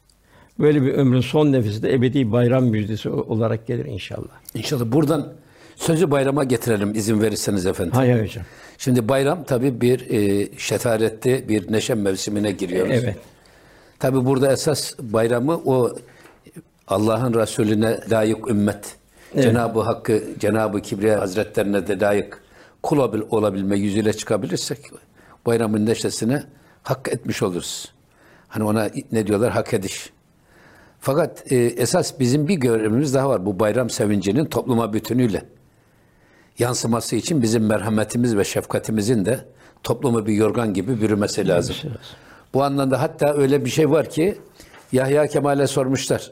Böyle 0.58 0.82
bir 0.82 0.92
ömrün 0.94 1.20
son 1.20 1.52
nefesi 1.52 1.82
de 1.82 1.94
ebedi 1.94 2.32
bayram 2.32 2.64
müjdesi 2.64 3.08
olarak 3.08 3.66
gelir 3.66 3.84
inşallah. 3.84 4.28
İnşallah 4.54 4.84
buradan 4.92 5.32
sözü 5.76 6.10
bayrama 6.10 6.44
getirelim 6.44 6.94
izin 6.94 7.22
verirseniz 7.22 7.66
efendim. 7.66 7.92
Hay 7.92 8.12
hay 8.12 8.22
hocam. 8.22 8.44
Şimdi 8.78 9.08
bayram 9.08 9.44
tabii 9.44 9.80
bir 9.80 10.10
e, 10.10 10.48
şetaretli 10.58 11.44
bir 11.48 11.72
neşe 11.72 11.94
mevsimine 11.94 12.52
giriyoruz. 12.52 12.92
Evet. 12.92 13.16
Tabii 13.98 14.24
burada 14.26 14.52
esas 14.52 14.94
bayramı 14.98 15.60
o 15.64 15.96
Allah'ın 16.88 17.34
Resulüne 17.34 18.00
layık 18.10 18.50
ümmet. 18.50 18.96
Evet. 19.34 19.44
Cenab-ı 19.44 19.80
Hakk'ı, 19.80 20.22
Cenab-ı 20.38 20.82
Kibriya 20.82 21.20
Hazretlerine 21.20 21.86
de 21.86 22.00
layık 22.00 22.42
kul 22.82 22.98
olabil- 22.98 23.26
olabilme 23.30 23.78
yüzüyle 23.78 24.12
çıkabilirsek 24.12 24.78
bayramın 25.46 25.86
neşesine 25.86 26.42
hak 26.82 27.08
etmiş 27.08 27.42
oluruz. 27.42 27.92
Hani 28.48 28.64
ona 28.64 28.90
ne 29.12 29.26
diyorlar? 29.26 29.52
Hak 29.52 29.74
ediş. 29.74 30.10
Fakat 31.00 31.52
e, 31.52 31.56
esas 31.56 32.20
bizim 32.20 32.48
bir 32.48 32.54
görevimiz 32.54 33.14
daha 33.14 33.28
var. 33.28 33.46
Bu 33.46 33.60
bayram 33.60 33.90
sevincinin 33.90 34.44
topluma 34.44 34.92
bütünüyle 34.92 35.44
yansıması 36.58 37.16
için 37.16 37.42
bizim 37.42 37.66
merhametimiz 37.66 38.36
ve 38.36 38.44
şefkatimizin 38.44 39.24
de 39.24 39.44
toplumu 39.82 40.26
bir 40.26 40.32
yorgan 40.32 40.74
gibi 40.74 41.00
bürümesi 41.00 41.48
lazım. 41.48 41.74
şey. 41.74 41.90
Bu 42.54 42.64
anlamda 42.64 43.00
hatta 43.02 43.34
öyle 43.34 43.64
bir 43.64 43.70
şey 43.70 43.90
var 43.90 44.10
ki 44.10 44.38
Yahya 44.92 45.26
Kemal'e 45.26 45.66
sormuşlar. 45.66 46.30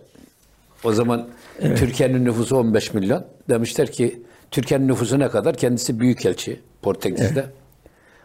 O 0.84 0.92
zaman 0.92 1.28
Türkiye'nin 1.60 2.24
nüfusu 2.24 2.56
15 2.56 2.94
milyon. 2.94 3.24
Demişler 3.48 3.92
ki 3.92 4.22
Türkiye'nin 4.50 4.88
nüfusu 4.88 5.18
ne 5.18 5.28
kadar? 5.28 5.56
Kendisi 5.56 6.00
büyükelçi 6.00 6.60
Portekiz'de. 6.82 7.46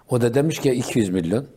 O 0.09 0.21
da 0.21 0.33
demiş 0.33 0.59
ki 0.59 0.71
200 0.71 1.09
milyon. 1.09 1.47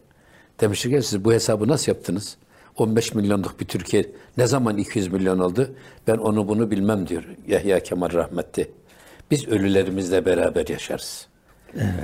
Demiş 0.60 0.82
ki 0.82 1.02
siz 1.02 1.24
bu 1.24 1.32
hesabı 1.32 1.68
nasıl 1.68 1.92
yaptınız? 1.92 2.36
15 2.76 3.14
milyonluk 3.14 3.60
bir 3.60 3.64
Türkiye 3.64 4.04
ne 4.36 4.46
zaman 4.46 4.76
200 4.76 5.08
milyon 5.08 5.38
oldu? 5.38 5.74
Ben 6.06 6.16
onu 6.16 6.48
bunu 6.48 6.70
bilmem 6.70 7.08
diyor 7.08 7.24
Yahya 7.46 7.80
Kemal 7.80 8.12
rahmetli. 8.12 8.70
Biz 9.30 9.48
ölülerimizle 9.48 10.26
beraber 10.26 10.68
yaşarız. 10.68 11.26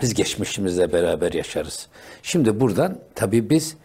Biz 0.03 0.15
geçmişimizle 0.15 0.93
beraber 0.93 1.33
yaşarız. 1.33 1.89
Şimdi 2.23 2.61
buradan 2.61 2.99
tabii 3.15 3.51
biz 3.51 3.77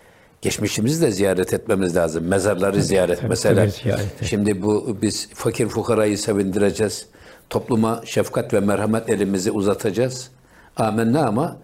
geçmişimizi 0.46 1.02
de 1.02 1.12
ziyaret 1.12 1.54
etmemiz 1.54 1.96
lazım. 1.96 2.28
Mezarları 2.28 2.84
ziyaret 2.84 3.18
tabii, 3.20 3.30
mesela. 3.30 3.62
tabii 3.62 3.72
ziyaret. 3.72 4.24
Şimdi 4.24 4.62
bu 4.62 4.98
biz 5.02 5.30
fakir 5.34 5.68
fukarayı 5.68 6.18
sevindireceğiz. 6.18 7.06
Topluma 7.50 8.02
şefkat 8.06 8.54
ve 8.54 8.60
merhamet 8.60 9.10
elimizi 9.10 9.52
uzatacağız. 9.52 10.32
Amenna 10.78 11.28
ama 11.28 11.58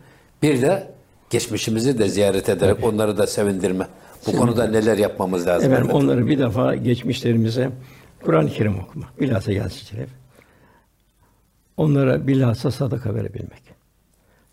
bir 0.44 0.62
de 0.62 0.88
geçmişimizi 1.30 2.00
de 2.00 2.08
ziyaret 2.10 2.50
ederek 2.50 2.84
onları 2.84 3.18
da 3.18 3.28
sevindirme. 3.28 3.88
Bu 4.28 4.32
konuda 4.32 4.68
neler 4.68 4.98
yapmamız 4.98 5.48
lazım? 5.48 5.74
Efendim? 5.74 5.92
onları 5.92 6.28
bir 6.28 6.40
defa 6.40 6.76
geçmişlerimize 6.76 7.70
Kur'an-ı 8.24 8.50
Kerim 8.50 8.80
okuma. 8.80 9.06
Bilhassa 9.20 9.54
gelsin 9.54 9.86
şeref. 9.86 10.10
Onlara 11.78 12.28
bilhassa 12.28 12.72
sadaka 12.72 13.16
verebilmek. 13.16 13.64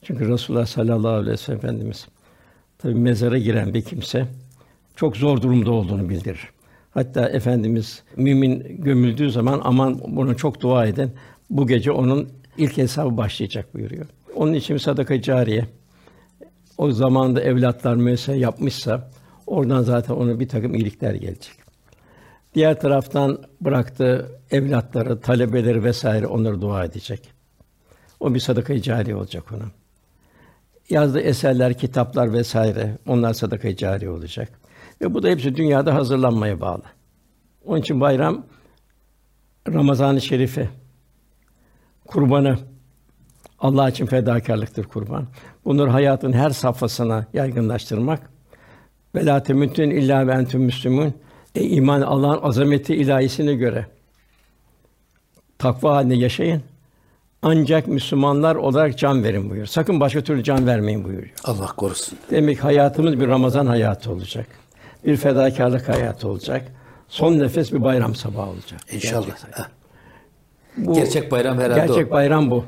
Çünkü 0.03 0.29
Resulullah 0.29 0.67
sallallahu 0.67 1.13
aleyhi 1.13 1.33
ve 1.33 1.37
sellem 1.37 1.59
Efendimiz 1.59 2.07
tabi 2.79 2.95
mezara 2.95 3.39
giren 3.39 3.75
bir 3.75 3.83
kimse 3.83 4.27
çok 4.97 5.17
zor 5.17 5.43
durumda 5.43 5.71
olduğunu 5.71 6.09
bildirir. 6.09 6.49
Hatta 6.91 7.29
Efendimiz 7.29 8.03
mümin 8.17 8.83
gömüldüğü 8.83 9.31
zaman 9.31 9.61
aman 9.65 10.01
bunu 10.07 10.37
çok 10.37 10.61
dua 10.61 10.87
edin. 10.87 11.13
Bu 11.51 11.67
gece 11.67 11.93
onun 11.93 12.29
ilk 12.57 12.77
hesabı 12.77 13.17
başlayacak 13.17 13.75
buyuruyor. 13.75 14.07
Onun 14.35 14.53
için 14.53 14.77
sadaka 14.77 15.23
cariye 15.23 15.67
o 16.79 16.91
zamanda 16.91 17.41
evlatlar 17.41 17.97
müessese 17.97 18.39
yapmışsa 18.39 19.11
oradan 19.47 19.83
zaten 19.83 20.15
ona 20.15 20.41
bir 20.41 20.49
takım 20.49 20.75
iyilikler 20.75 21.15
gelecek. 21.15 21.55
Diğer 22.55 22.81
taraftan 22.81 23.39
bıraktığı 23.61 24.41
evlatları, 24.51 25.21
talebeleri 25.21 25.85
vesaire 25.85 26.27
onları 26.27 26.61
dua 26.61 26.85
edecek. 26.85 27.31
O 28.21 28.35
bir 28.35 28.41
sadaka-i 28.41 28.83
cari 28.83 29.15
olacak 29.15 29.53
ona. 29.53 29.65
Yazdığı 30.91 31.21
eserler, 31.21 31.79
kitaplar 31.79 32.33
vesaire 32.33 32.99
onlar 33.07 33.33
sadaka-i 33.33 33.77
cari 33.77 34.11
olacak. 34.11 34.61
Ve 35.01 35.15
bu 35.15 35.23
da 35.23 35.29
hepsi 35.29 35.57
dünyada 35.57 35.95
hazırlanmaya 35.95 36.61
bağlı. 36.61 36.83
Onun 37.65 37.81
için 37.81 38.01
bayram 38.01 38.47
Ramazan-ı 39.69 40.21
Şerifi 40.21 40.69
kurbanı 42.07 42.59
Allah 43.59 43.91
için 43.91 44.07
fedakarlıktır 44.07 44.85
kurban. 44.85 45.27
Bunları 45.65 45.91
hayatın 45.91 46.33
her 46.33 46.51
safhasına 46.51 47.27
yaygınlaştırmak. 47.33 48.31
Ve 49.15 49.27
la 49.27 49.43
temütün 49.43 49.91
illa 49.91 50.27
ve 50.27 50.33
entüm 50.33 50.63
müslümün. 50.63 51.15
E 51.55 51.65
iman 51.65 52.01
Allah'ın 52.01 52.43
azameti 52.43 52.95
ilahisine 52.95 53.55
göre 53.55 53.87
takva 55.59 55.97
halinde 55.97 56.15
yaşayın. 56.15 56.63
Ancak 57.43 57.87
Müslümanlar 57.89 58.57
olarak 58.57 58.99
can 58.99 59.25
verin 59.25 59.43
buyuruyor. 59.43 59.67
Sakın 59.67 60.01
başka 60.01 60.21
türlü 60.21 60.43
can 60.45 60.67
vermeyin 60.67 61.05
buyuruyor. 61.05 61.33
Allah 61.45 61.67
korusun. 61.67 62.19
Demek 62.31 62.57
ki 62.57 62.63
hayatımız 62.63 63.21
bir 63.21 63.29
Ramazan 63.29 63.67
hayatı 63.67 64.13
olacak. 64.13 64.47
Bir 65.05 65.17
fedakarlık 65.17 65.89
hayatı 65.89 66.29
olacak. 66.29 66.73
Son 67.09 67.39
nefes 67.39 67.73
bir 67.73 67.85
bayram 67.85 68.15
sabahı 68.15 68.51
olacak. 68.51 68.81
İnşallah. 68.93 69.27
Gerçek. 69.27 69.55
Bu- 70.77 70.95
Gerçek 70.95 71.31
bayram 71.33 71.59
herhalde 71.59 71.87
Gerçek 71.87 72.09
o. 72.09 72.11
bayram 72.11 72.51
bu. 72.51 72.65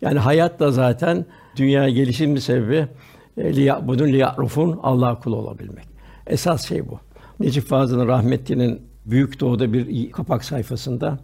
Yani 0.00 0.18
hayat 0.18 0.60
da 0.60 0.70
zaten 0.70 1.26
dünyaya 1.56 1.88
gelişin 1.88 2.34
bir 2.34 2.40
sebebi 2.40 2.86
e, 3.36 3.56
liya'budun 3.56 4.08
liya'rufun 4.08 4.80
Allah 4.82 5.18
kulu 5.20 5.36
olabilmek. 5.36 5.84
Esas 6.26 6.68
şey 6.68 6.88
bu. 6.88 6.98
Necip 7.40 7.64
Fazıl'ın 7.66 8.08
rahmetlinin 8.08 8.82
Büyük 9.06 9.40
Doğu'da 9.40 9.72
bir 9.72 10.12
kapak 10.12 10.44
sayfasında 10.44 11.18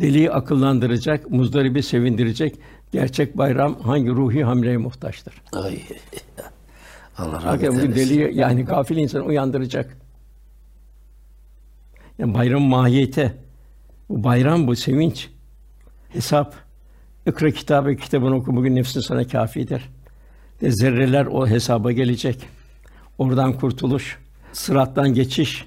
deliği 0.00 0.30
akıllandıracak, 0.30 1.30
muzdaribi 1.30 1.82
sevindirecek 1.82 2.58
gerçek 2.92 3.38
bayram 3.38 3.80
hangi 3.80 4.08
ruhi 4.10 4.44
hamleye 4.44 4.76
muhtaçtır? 4.76 5.34
Ay. 5.52 5.78
Allah 7.18 7.32
rahmet 7.32 7.44
Hakikaten 7.44 7.78
bugün 7.78 7.92
eylesin. 7.92 8.10
deliği 8.10 8.38
yani 8.38 8.64
gafil 8.64 8.96
insanı 8.96 9.22
uyandıracak. 9.22 9.96
Yani 12.18 12.34
bayram 12.34 12.62
mahiyeti. 12.62 13.34
Bu 14.08 14.24
bayram 14.24 14.66
bu 14.66 14.76
sevinç. 14.76 15.30
Hesap. 16.08 16.54
İkra 17.26 17.50
kitabı 17.50 17.96
kitabını 17.96 18.34
oku 18.34 18.56
bugün 18.56 18.74
nefsin 18.76 19.00
sana 19.00 19.26
kafidir. 19.26 19.82
De 20.60 20.70
zerreler 20.70 21.26
o 21.26 21.46
hesaba 21.46 21.92
gelecek. 21.92 22.46
Oradan 23.18 23.52
kurtuluş, 23.52 24.18
sırattan 24.52 25.14
geçiş. 25.14 25.64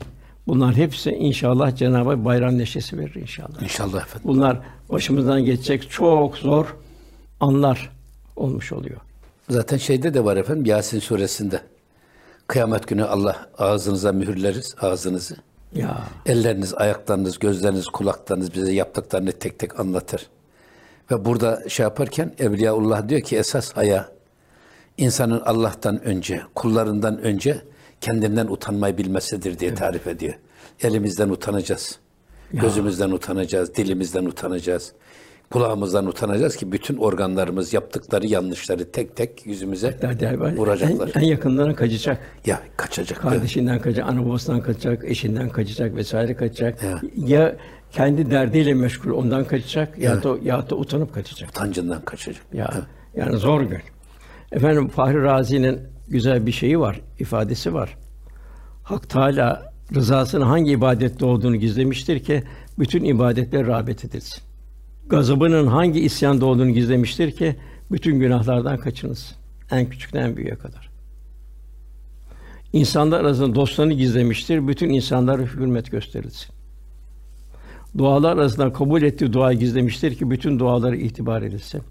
Bunlar 0.47 0.75
hepsi 0.75 1.11
inşallah 1.11 1.75
Cenab-ı 1.75 2.09
Hak 2.09 2.25
bayram 2.25 2.57
neşesi 2.57 2.97
verir 2.97 3.15
inşallah. 3.15 3.61
İnşallah 3.61 4.01
efendim. 4.01 4.27
Bunlar 4.27 4.59
başımızdan 4.89 5.45
geçecek 5.45 5.91
çok 5.91 6.37
zor 6.37 6.75
anlar 7.39 7.89
olmuş 8.35 8.71
oluyor. 8.71 8.97
Zaten 9.49 9.77
şeyde 9.77 10.13
de 10.13 10.25
var 10.25 10.37
efendim 10.37 10.65
Yasin 10.65 10.99
suresinde. 10.99 11.61
Kıyamet 12.47 12.87
günü 12.87 13.03
Allah 13.03 13.49
ağzınıza 13.57 14.11
mühürleriz 14.11 14.75
ağzınızı. 14.81 15.35
Ya 15.75 15.97
Elleriniz, 16.25 16.73
ayaklarınız, 16.73 17.39
gözleriniz, 17.39 17.85
kulaklarınız 17.85 18.53
bize 18.53 18.73
yaptıklarını 18.73 19.31
tek 19.31 19.59
tek 19.59 19.79
anlatır. 19.79 20.27
Ve 21.11 21.25
burada 21.25 21.69
şey 21.69 21.83
yaparken 21.83 22.33
Evliyaullah 22.39 23.09
diyor 23.09 23.21
ki 23.21 23.37
esas 23.37 23.71
haya 23.71 24.09
insanın 24.97 25.39
Allah'tan 25.39 26.03
önce, 26.03 26.41
kullarından 26.55 27.17
önce 27.21 27.61
kendinden 28.01 28.47
utanmayı 28.47 28.97
bilmesidir 28.97 29.59
diye 29.59 29.73
tarif 29.73 30.07
ediyor. 30.07 30.33
Elimizden 30.83 31.29
utanacağız. 31.29 31.99
Gözümüzden 32.53 33.11
utanacağız, 33.11 33.75
dilimizden 33.75 34.25
utanacağız. 34.25 34.93
Kulağımızdan 35.51 36.05
utanacağız 36.05 36.55
ki 36.55 36.71
bütün 36.71 36.97
organlarımız 36.97 37.73
yaptıkları 37.73 38.27
yanlışları 38.27 38.91
tek 38.91 39.15
tek 39.15 39.45
yüzümüze 39.45 39.99
vuracaklar. 40.57 41.11
En, 41.15 41.21
en 41.21 41.25
yakınlarına 41.25 41.75
kaçacak. 41.75 42.19
Ya 42.45 42.61
kaçacak. 42.77 43.21
Kardeşinden 43.21 43.79
kaçacak, 43.79 44.09
ana 44.09 44.25
babasından 44.25 44.61
kaçacak, 44.61 45.05
eşinden 45.05 45.49
kaçacak 45.49 45.95
vesaire 45.95 46.35
kaçacak. 46.35 46.79
Ya 47.15 47.55
kendi 47.91 48.31
derdiyle 48.31 48.73
meşgul 48.73 49.11
ondan 49.11 49.45
kaçacak 49.45 49.97
ya 49.97 50.23
da 50.23 50.37
ya 50.43 50.69
da 50.69 50.75
utanıp 50.75 51.13
kaçacak. 51.13 51.49
Utancından 51.49 52.01
kaçacak. 52.01 52.43
Ya 52.53 52.73
yani 53.15 53.37
zor 53.37 53.61
gün. 53.61 53.81
Efendim 54.51 54.87
Fahri 54.87 55.23
Razi'nin 55.23 55.79
güzel 56.07 56.45
bir 56.45 56.51
şeyi 56.51 56.79
var, 56.79 57.01
ifadesi 57.19 57.73
var. 57.73 57.97
Hak 58.83 59.09
Teala 59.09 59.73
rızasını 59.95 60.43
hangi 60.43 60.71
ibadette 60.71 61.25
olduğunu 61.25 61.55
gizlemiştir 61.55 62.19
ki 62.19 62.43
bütün 62.79 63.03
ibadetler 63.03 63.67
rağbet 63.67 64.05
edilsin. 64.05 64.43
Gazabının 65.09 65.67
hangi 65.67 65.99
isyanda 65.99 66.45
olduğunu 66.45 66.71
gizlemiştir 66.71 67.31
ki 67.31 67.55
bütün 67.91 68.19
günahlardan 68.19 68.77
kaçınılsın. 68.77 69.37
En 69.71 69.89
küçükten 69.89 70.21
en 70.21 70.37
büyüğe 70.37 70.55
kadar. 70.55 70.89
İnsanlar 72.73 73.19
arasında 73.19 73.55
dostlarını 73.55 73.93
gizlemiştir. 73.93 74.67
Bütün 74.67 74.89
insanlara 74.89 75.41
hürmet 75.41 75.91
gösterilsin. 75.91 76.47
Dualar 77.97 78.37
arasında 78.37 78.73
kabul 78.73 79.01
ettiği 79.01 79.33
duayı 79.33 79.59
gizlemiştir 79.59 80.15
ki 80.15 80.31
bütün 80.31 80.59
dualara 80.59 80.95
itibar 80.95 81.41
edilsin. 81.41 81.81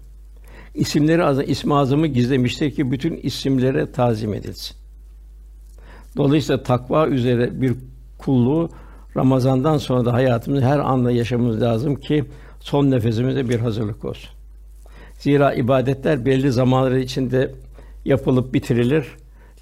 İsimleri 0.77 1.23
arasında 1.23 1.43
ismi 1.43 1.75
azamı 1.75 2.07
gizlemiştir 2.07 2.71
ki 2.71 2.91
bütün 2.91 3.17
isimlere 3.17 3.91
tazim 3.91 4.33
edilsin. 4.33 4.77
Dolayısıyla 6.17 6.63
takva 6.63 7.07
üzere 7.07 7.61
bir 7.61 7.73
kulluğu 8.17 8.69
Ramazan'dan 9.15 9.77
sonra 9.77 10.05
da 10.05 10.13
hayatımızın 10.13 10.65
her 10.65 10.79
anda 10.79 11.11
yaşamamız 11.11 11.61
lazım 11.61 11.95
ki 11.95 12.25
son 12.59 12.91
nefesimize 12.91 13.49
bir 13.49 13.59
hazırlık 13.59 14.05
olsun. 14.05 14.29
Zira 15.19 15.53
ibadetler 15.53 16.25
belli 16.25 16.51
zamanları 16.51 16.99
içinde 16.99 17.51
yapılıp 18.05 18.53
bitirilir. 18.53 19.05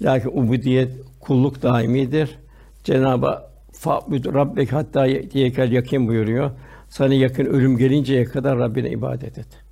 Lakin 0.02 0.28
ubudiyet, 0.28 0.92
kulluk 1.20 1.62
daimidir. 1.62 2.38
Cenab-ı 2.84 3.38
Fa'bud 3.72 4.34
rabbek 4.34 4.72
hatta 4.72 5.06
diyekel 5.32 5.72
yakin 5.72 6.08
buyuruyor. 6.08 6.50
Sana 6.88 7.14
yakın 7.14 7.44
ölüm 7.44 7.76
gelinceye 7.76 8.24
kadar 8.24 8.58
Rabbine 8.58 8.90
ibadet 8.90 9.38
et. 9.38 9.65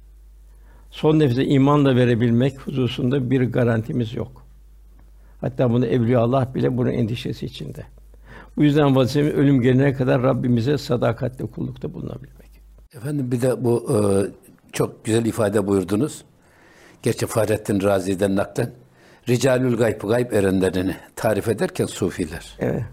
Son 0.95 1.18
nefese 1.18 1.45
imanla 1.45 1.97
verebilmek 1.97 2.59
hususunda 2.61 3.30
bir 3.30 3.40
garantimiz 3.40 4.14
yok. 4.14 4.47
Hatta 5.40 5.70
bunu 5.70 5.86
Evliya 5.86 6.20
Allah 6.20 6.55
bile 6.55 6.76
bunun 6.76 6.90
endişesi 6.90 7.47
içinde. 7.47 7.84
Bu 8.57 8.64
yüzden 8.64 8.97
vazifemiz 8.97 9.34
ölüm 9.34 9.61
gelene 9.61 9.92
kadar 9.92 10.22
Rabbimize 10.22 10.78
sadakatle 10.78 11.47
kullukta 11.47 11.95
bulunabilmek. 11.95 12.51
Efendim 12.97 13.32
bir 13.32 13.42
de 13.42 13.64
bu 13.64 13.86
e, 13.90 13.99
çok 14.72 15.05
güzel 15.05 15.24
ifade 15.24 15.66
buyurdunuz. 15.66 16.24
Gerçi 17.03 17.26
Fahrettin 17.26 17.82
Razi'den 17.82 18.36
naklen 18.36 18.70
Ricalül 19.28 19.76
gayb, 19.76 20.01
gayb 20.01 20.32
erenlerini 20.32 20.97
tarif 21.16 21.49
ederken 21.49 21.86
sufiler. 21.86 22.57
Evet. 22.59 22.84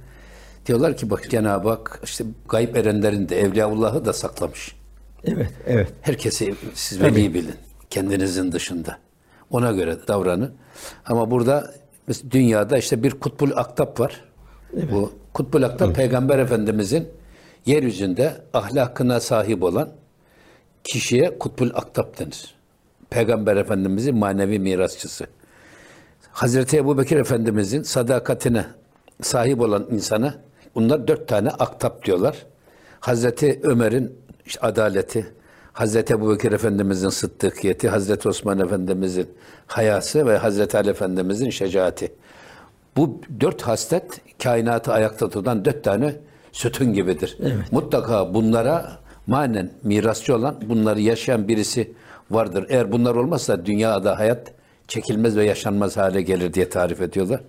Diyorlar 0.66 0.98
ki 0.98 1.10
bak 1.10 1.30
Cenab-ı 1.30 1.70
Hak 1.70 2.02
işte 2.04 2.24
gayb 2.50 2.76
erenlerini 2.76 3.30
de 3.30 3.42
Evliyaullah'ı 3.42 4.06
da 4.06 4.14
saklamış. 4.14 4.76
Evet, 5.24 5.52
evet. 5.68 5.94
Herkesi 6.02 6.56
siz 6.74 7.02
veli 7.02 7.34
bilin. 7.34 7.56
Kendinizin 7.92 8.52
dışında. 8.52 8.98
Ona 9.50 9.72
göre 9.72 9.98
davranın. 10.08 10.54
Ama 11.06 11.32
burada 11.32 11.74
dünyada 12.32 12.78
işte 12.78 13.04
bir 13.04 13.12
kutbul 13.12 13.52
aktap 13.56 14.00
var. 14.00 14.24
Bu 14.92 15.14
kutbul 15.34 15.64
aktap 15.64 15.96
Peygamber 15.96 16.40
Efendimizin 16.40 17.10
yeryüzünde 17.66 18.42
ahlakına 18.54 19.20
sahip 19.20 19.64
olan 19.64 19.90
kişiye 20.84 21.40
kutbul 21.40 21.70
aktap 21.74 22.20
denir. 22.20 22.56
Peygamber 23.10 23.56
Efendimizin 23.58 24.16
manevi 24.16 24.60
mirasçısı. 24.60 25.28
Hazreti 26.32 26.78
Ebu 26.78 26.98
Bekir 26.98 27.18
Efendimizin 27.18 27.84
sadakatine 27.84 28.66
sahip 29.22 29.62
olan 29.62 29.88
insana 29.92 30.36
bunlar 30.76 31.08
dört 31.08 31.28
tane 31.28 31.50
aktap 31.50 32.06
diyorlar. 32.06 32.46
Hazreti 33.00 33.60
Ömer'in 33.64 34.16
işte 34.46 34.60
adaleti, 34.62 35.34
Hazreti 35.74 36.14
Ebu 36.14 36.34
Bekir 36.34 36.52
Efendimizin 36.52 37.10
sıddıkiyeti, 37.10 37.90
Hazreti 37.90 38.30
Osman 38.30 38.60
Efendimizin 38.60 39.28
hayası 39.68 40.26
ve 40.28 40.38
Hazreti 40.38 40.78
Ali 40.78 40.90
Efendimizin 40.90 41.50
şecaati. 41.50 42.12
Bu 42.98 43.22
dört 43.40 43.62
haslet 43.62 44.22
kainatı 44.44 44.94
ayakta 44.94 45.30
tutan 45.30 45.66
dört 45.66 45.84
tane 45.84 46.16
sütun 46.52 46.94
gibidir. 46.94 47.38
Mutlaka 47.72 48.34
bunlara 48.34 48.92
manen 49.28 49.72
mirasçı 49.84 50.36
olan, 50.36 50.56
bunları 50.70 51.02
yaşayan 51.02 51.48
birisi 51.48 51.94
vardır. 52.32 52.66
Eğer 52.70 52.92
bunlar 52.92 53.16
olmazsa 53.16 53.66
dünyada 53.66 54.20
hayat 54.20 54.52
çekilmez 54.88 55.38
ve 55.38 55.46
yaşanmaz 55.46 55.98
hale 55.98 56.22
gelir 56.22 56.54
diye 56.54 56.70
tarif 56.70 57.02
ediyorlar. 57.02 57.42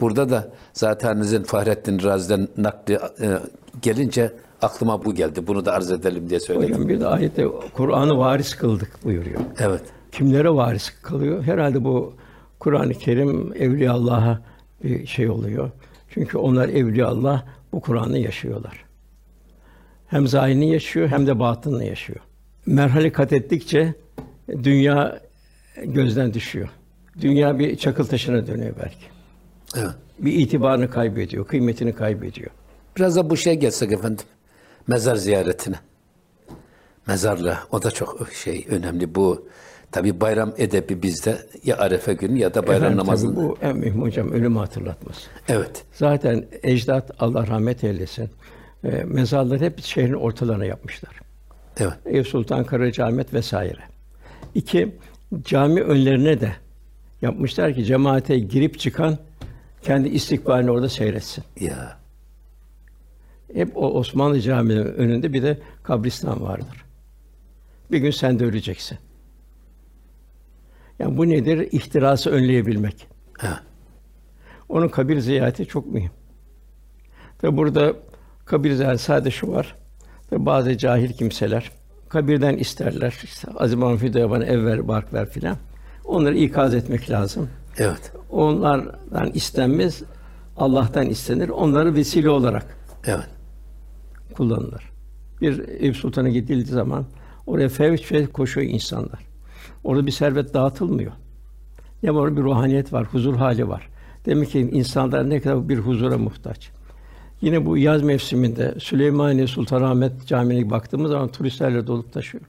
Burada 0.00 0.30
da 0.30 0.48
zatenizin 0.72 1.42
Fahrettin 1.42 2.02
Razi'den 2.02 2.48
nakli 2.56 2.94
e, 2.94 3.38
gelince 3.82 4.32
aklıma 4.62 5.04
bu 5.04 5.14
geldi. 5.14 5.46
Bunu 5.46 5.64
da 5.64 5.72
arz 5.72 5.90
edelim 5.90 6.30
diye 6.30 6.40
söyledim. 6.40 6.74
Hocam 6.74 6.88
bir 6.88 7.00
de 7.00 7.06
ayette 7.06 7.46
Kur'an'ı 7.74 8.18
varis 8.18 8.54
kıldık 8.54 9.04
buyuruyor. 9.04 9.40
Evet. 9.58 9.82
Kimlere 10.12 10.50
varis 10.50 10.92
kılıyor? 11.02 11.42
Herhalde 11.42 11.84
bu 11.84 12.14
Kur'an-ı 12.58 12.94
Kerim 12.94 13.52
Evliya 13.54 13.92
Allah'a 13.92 14.40
bir 14.84 15.06
şey 15.06 15.30
oluyor. 15.30 15.70
Çünkü 16.10 16.38
onlar 16.38 16.68
Evliya 16.68 17.06
Allah 17.06 17.44
bu 17.72 17.80
Kur'an'ı 17.80 18.18
yaşıyorlar. 18.18 18.84
Hem 20.06 20.26
zahirini 20.26 20.72
yaşıyor 20.72 21.08
hem 21.08 21.26
de 21.26 21.38
batınını 21.38 21.84
yaşıyor. 21.84 22.20
Merhale 22.66 23.12
kat 23.12 23.32
ettikçe 23.32 23.94
dünya 24.48 25.20
gözden 25.84 26.34
düşüyor. 26.34 26.68
Dünya 27.20 27.58
bir 27.58 27.76
çakıl 27.76 28.04
taşına 28.04 28.46
dönüyor 28.46 28.74
belki. 28.82 29.04
evet. 29.76 29.94
Bir 30.18 30.32
itibarını 30.32 30.90
kaybediyor, 30.90 31.46
kıymetini 31.46 31.92
kaybediyor. 31.94 32.50
Biraz 32.96 33.16
da 33.16 33.30
bu 33.30 33.36
şey 33.36 33.54
gelsek 33.54 33.92
efendim. 33.92 34.24
Mezar 34.88 35.16
ziyaretine. 35.16 35.76
Mezarla. 37.06 37.58
O 37.72 37.82
da 37.82 37.90
çok 37.90 38.32
şey 38.32 38.66
önemli. 38.68 39.14
Bu 39.14 39.48
tabi 39.92 40.20
bayram 40.20 40.52
edebi 40.58 41.02
bizde 41.02 41.38
ya 41.64 41.76
Arefe 41.78 42.14
günü 42.14 42.38
ya 42.38 42.54
da 42.54 42.66
bayram 42.66 42.76
Efendim, 42.82 42.98
tabii 42.98 43.06
namazında. 43.06 43.36
bu 43.36 43.58
en 43.62 43.76
mühim 43.76 44.02
hocam 44.02 44.32
ölümü 44.32 44.58
hatırlatması. 44.58 45.20
Evet. 45.48 45.84
Zaten 45.92 46.44
ecdat 46.62 47.10
Allah 47.18 47.46
rahmet 47.46 47.84
eylesin. 47.84 48.30
E, 48.84 48.88
mezarları 49.04 49.64
hep 49.64 49.80
şehrin 49.84 50.12
ortalarına 50.12 50.64
yapmışlar. 50.64 51.12
Evet. 51.80 51.92
Eyüp 52.06 52.28
Sultan 52.28 52.64
Karacaahmet 52.64 53.34
vesaire. 53.34 53.80
İki, 54.54 54.96
cami 55.44 55.82
önlerine 55.82 56.40
de 56.40 56.52
yapmışlar 57.22 57.74
ki 57.74 57.84
cemaate 57.84 58.38
girip 58.38 58.78
çıkan 58.78 59.18
kendi 59.82 60.08
istikbalini 60.08 60.70
orada 60.70 60.88
seyretsin. 60.88 61.44
Ya. 61.60 61.97
Hep 63.54 63.76
o 63.76 63.90
Osmanlı 63.90 64.40
Camii'nin 64.40 64.84
önünde 64.84 65.32
bir 65.32 65.42
de 65.42 65.58
kabristan 65.82 66.42
vardır. 66.42 66.84
Bir 67.90 67.98
gün 67.98 68.10
sen 68.10 68.38
de 68.38 68.44
öleceksin. 68.44 68.98
Yani 70.98 71.16
bu 71.16 71.28
nedir? 71.28 71.68
İhtirası 71.72 72.30
önleyebilmek. 72.30 73.06
Evet. 73.42 73.58
Onun 74.68 74.88
kabir 74.88 75.18
ziyareti 75.20 75.66
çok 75.66 75.86
mühim. 75.86 76.10
Ve 77.44 77.56
burada 77.56 77.92
kabir 78.44 78.72
ziyareti 78.72 79.02
sadece 79.02 79.30
şu 79.30 79.52
var. 79.52 79.74
Ve 80.32 80.46
bazı 80.46 80.78
cahil 80.78 81.12
kimseler 81.12 81.70
kabirden 82.08 82.56
isterler. 82.56 83.14
İşte 83.24 83.48
Azim 83.56 83.78
Mahmud 83.78 84.14
bana 84.30 84.44
ev 84.44 84.64
ver, 84.64 84.88
bark 84.88 85.14
ver 85.14 85.28
filan. 85.30 85.56
Onları 86.04 86.36
ikaz 86.36 86.74
etmek 86.74 87.10
lazım. 87.10 87.48
Evet. 87.78 88.12
Onlardan 88.30 89.30
istenmez, 89.34 90.02
Allah'tan 90.56 91.06
istenir. 91.06 91.48
Onları 91.48 91.94
vesile 91.94 92.30
olarak 92.30 92.78
Evet. 93.06 93.28
Kullanılır. 94.34 94.90
Bir 95.40 95.68
Eyüp 95.68 95.96
Sultan'a 95.96 96.28
gidildiği 96.28 96.74
zaman 96.74 97.04
oraya 97.46 97.68
fevç 97.68 98.02
fevç 98.02 98.32
koşuyor 98.32 98.66
insanlar. 98.66 99.20
Orada 99.84 100.06
bir 100.06 100.12
servet 100.12 100.54
dağıtılmıyor. 100.54 101.12
Ya 102.02 102.12
orada 102.12 102.36
bir 102.36 102.42
ruhaniyet 102.42 102.92
var, 102.92 103.06
huzur 103.06 103.36
hali 103.36 103.68
var. 103.68 103.88
Demek 104.26 104.50
ki 104.50 104.60
insanlar 104.60 105.30
ne 105.30 105.40
kadar 105.40 105.68
bir 105.68 105.78
huzura 105.78 106.18
muhtaç. 106.18 106.70
Yine 107.40 107.66
bu 107.66 107.78
yaz 107.78 108.02
mevsiminde 108.02 108.74
Süleymaniye 108.78 109.46
Sultanahmet 109.46 110.26
Camii'ne 110.26 110.70
baktığımız 110.70 111.10
zaman 111.10 111.28
turistlerle 111.28 111.86
dolup 111.86 112.12
taşıyor. 112.12 112.44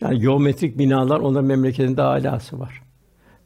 Yani 0.00 0.18
geometrik 0.18 0.78
binalar 0.78 1.20
onların 1.20 1.44
memleketinde 1.44 2.02
alası 2.02 2.60
var. 2.60 2.82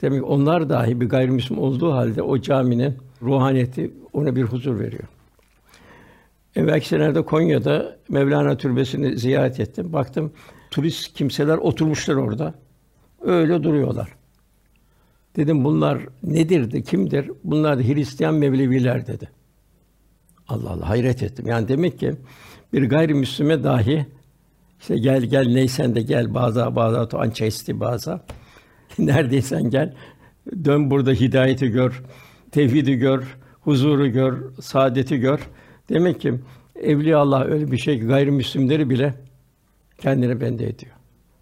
Demek 0.03 0.21
ki 0.21 0.25
onlar 0.25 0.69
dahi 0.69 1.01
bir 1.01 1.09
gayrimüslim 1.09 1.59
olduğu 1.59 1.93
halde 1.93 2.23
o 2.23 2.41
caminin 2.41 2.97
ruhaniyeti 3.23 3.95
ona 4.13 4.37
bir 4.37 4.43
huzur 4.43 4.79
veriyor. 4.81 5.05
Evvelki 6.59 6.89
senelerde 6.89 7.23
Konya'da 7.23 7.97
Mevlana 8.09 8.57
Türbesi'ni 8.57 9.19
ziyaret 9.19 9.61
ettim. 9.61 9.93
Baktım 9.93 10.33
turist 10.71 11.15
kimseler 11.15 11.57
oturmuşlar 11.59 12.15
orada. 12.15 12.55
Öyle 13.21 13.63
duruyorlar. 13.63 14.09
Dedim 15.37 15.65
bunlar 15.65 15.99
nedir 16.23 16.71
de 16.71 16.83
kimdir? 16.83 17.31
Bunlar 17.45 17.79
da 17.79 17.83
Hristiyan 17.83 18.35
Mevleviler 18.35 19.07
dedi. 19.07 19.29
Allah 20.49 20.71
Allah 20.71 20.89
hayret 20.89 21.23
ettim. 21.23 21.47
Yani 21.47 21.69
demek 21.69 21.99
ki 21.99 22.15
bir 22.73 22.89
gayrimüslime 22.89 23.65
dahi 23.65 24.07
işte 24.81 24.99
gel 24.99 25.23
gel 25.23 25.47
neysen 25.47 25.95
de 25.95 26.03
gel 26.03 26.35
baza 26.35 26.77
baza 26.77 27.09
tu 27.09 27.19
ança 27.19 27.47
isti 27.47 27.81
baza. 27.81 28.25
Neredeysen 28.99 29.71
gel. 29.71 29.95
Dön 30.65 30.91
burada 30.91 31.13
hidayeti 31.13 31.69
gör, 31.69 32.03
tevhidi 32.51 32.93
gör, 32.93 33.37
huzuru 33.61 34.07
gör, 34.07 34.55
saadeti 34.61 35.17
gör. 35.17 35.41
Demek 35.89 36.21
ki 36.21 36.35
Evliya 36.83 37.19
Allah 37.19 37.45
öyle 37.45 37.71
bir 37.71 37.79
şey 37.79 38.01
ki 38.01 38.07
gayrimüslimleri 38.07 38.91
bile 38.91 39.15
kendine 39.99 40.41
bende 40.41 40.69
ediyor. 40.69 40.93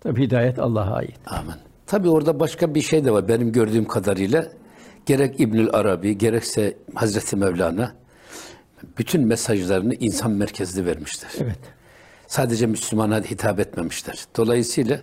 Tabi 0.00 0.22
hidayet 0.22 0.58
Allah'a 0.58 0.94
ait. 0.94 1.16
Amin. 1.26 1.54
Tabii 1.86 2.08
orada 2.08 2.40
başka 2.40 2.74
bir 2.74 2.82
şey 2.82 3.04
de 3.04 3.12
var 3.12 3.28
benim 3.28 3.52
gördüğüm 3.52 3.84
kadarıyla. 3.84 4.48
Gerek 5.06 5.40
İbnül 5.40 5.68
Arabi, 5.72 6.18
gerekse 6.18 6.76
Hazreti 6.94 7.36
Mevlana 7.36 7.94
bütün 8.98 9.26
mesajlarını 9.26 9.94
insan 9.94 10.30
merkezli 10.30 10.86
vermişler. 10.86 11.30
Evet. 11.40 11.58
Sadece 12.26 12.66
Müslümana 12.66 13.20
hitap 13.20 13.60
etmemişler. 13.60 14.24
Dolayısıyla 14.36 15.00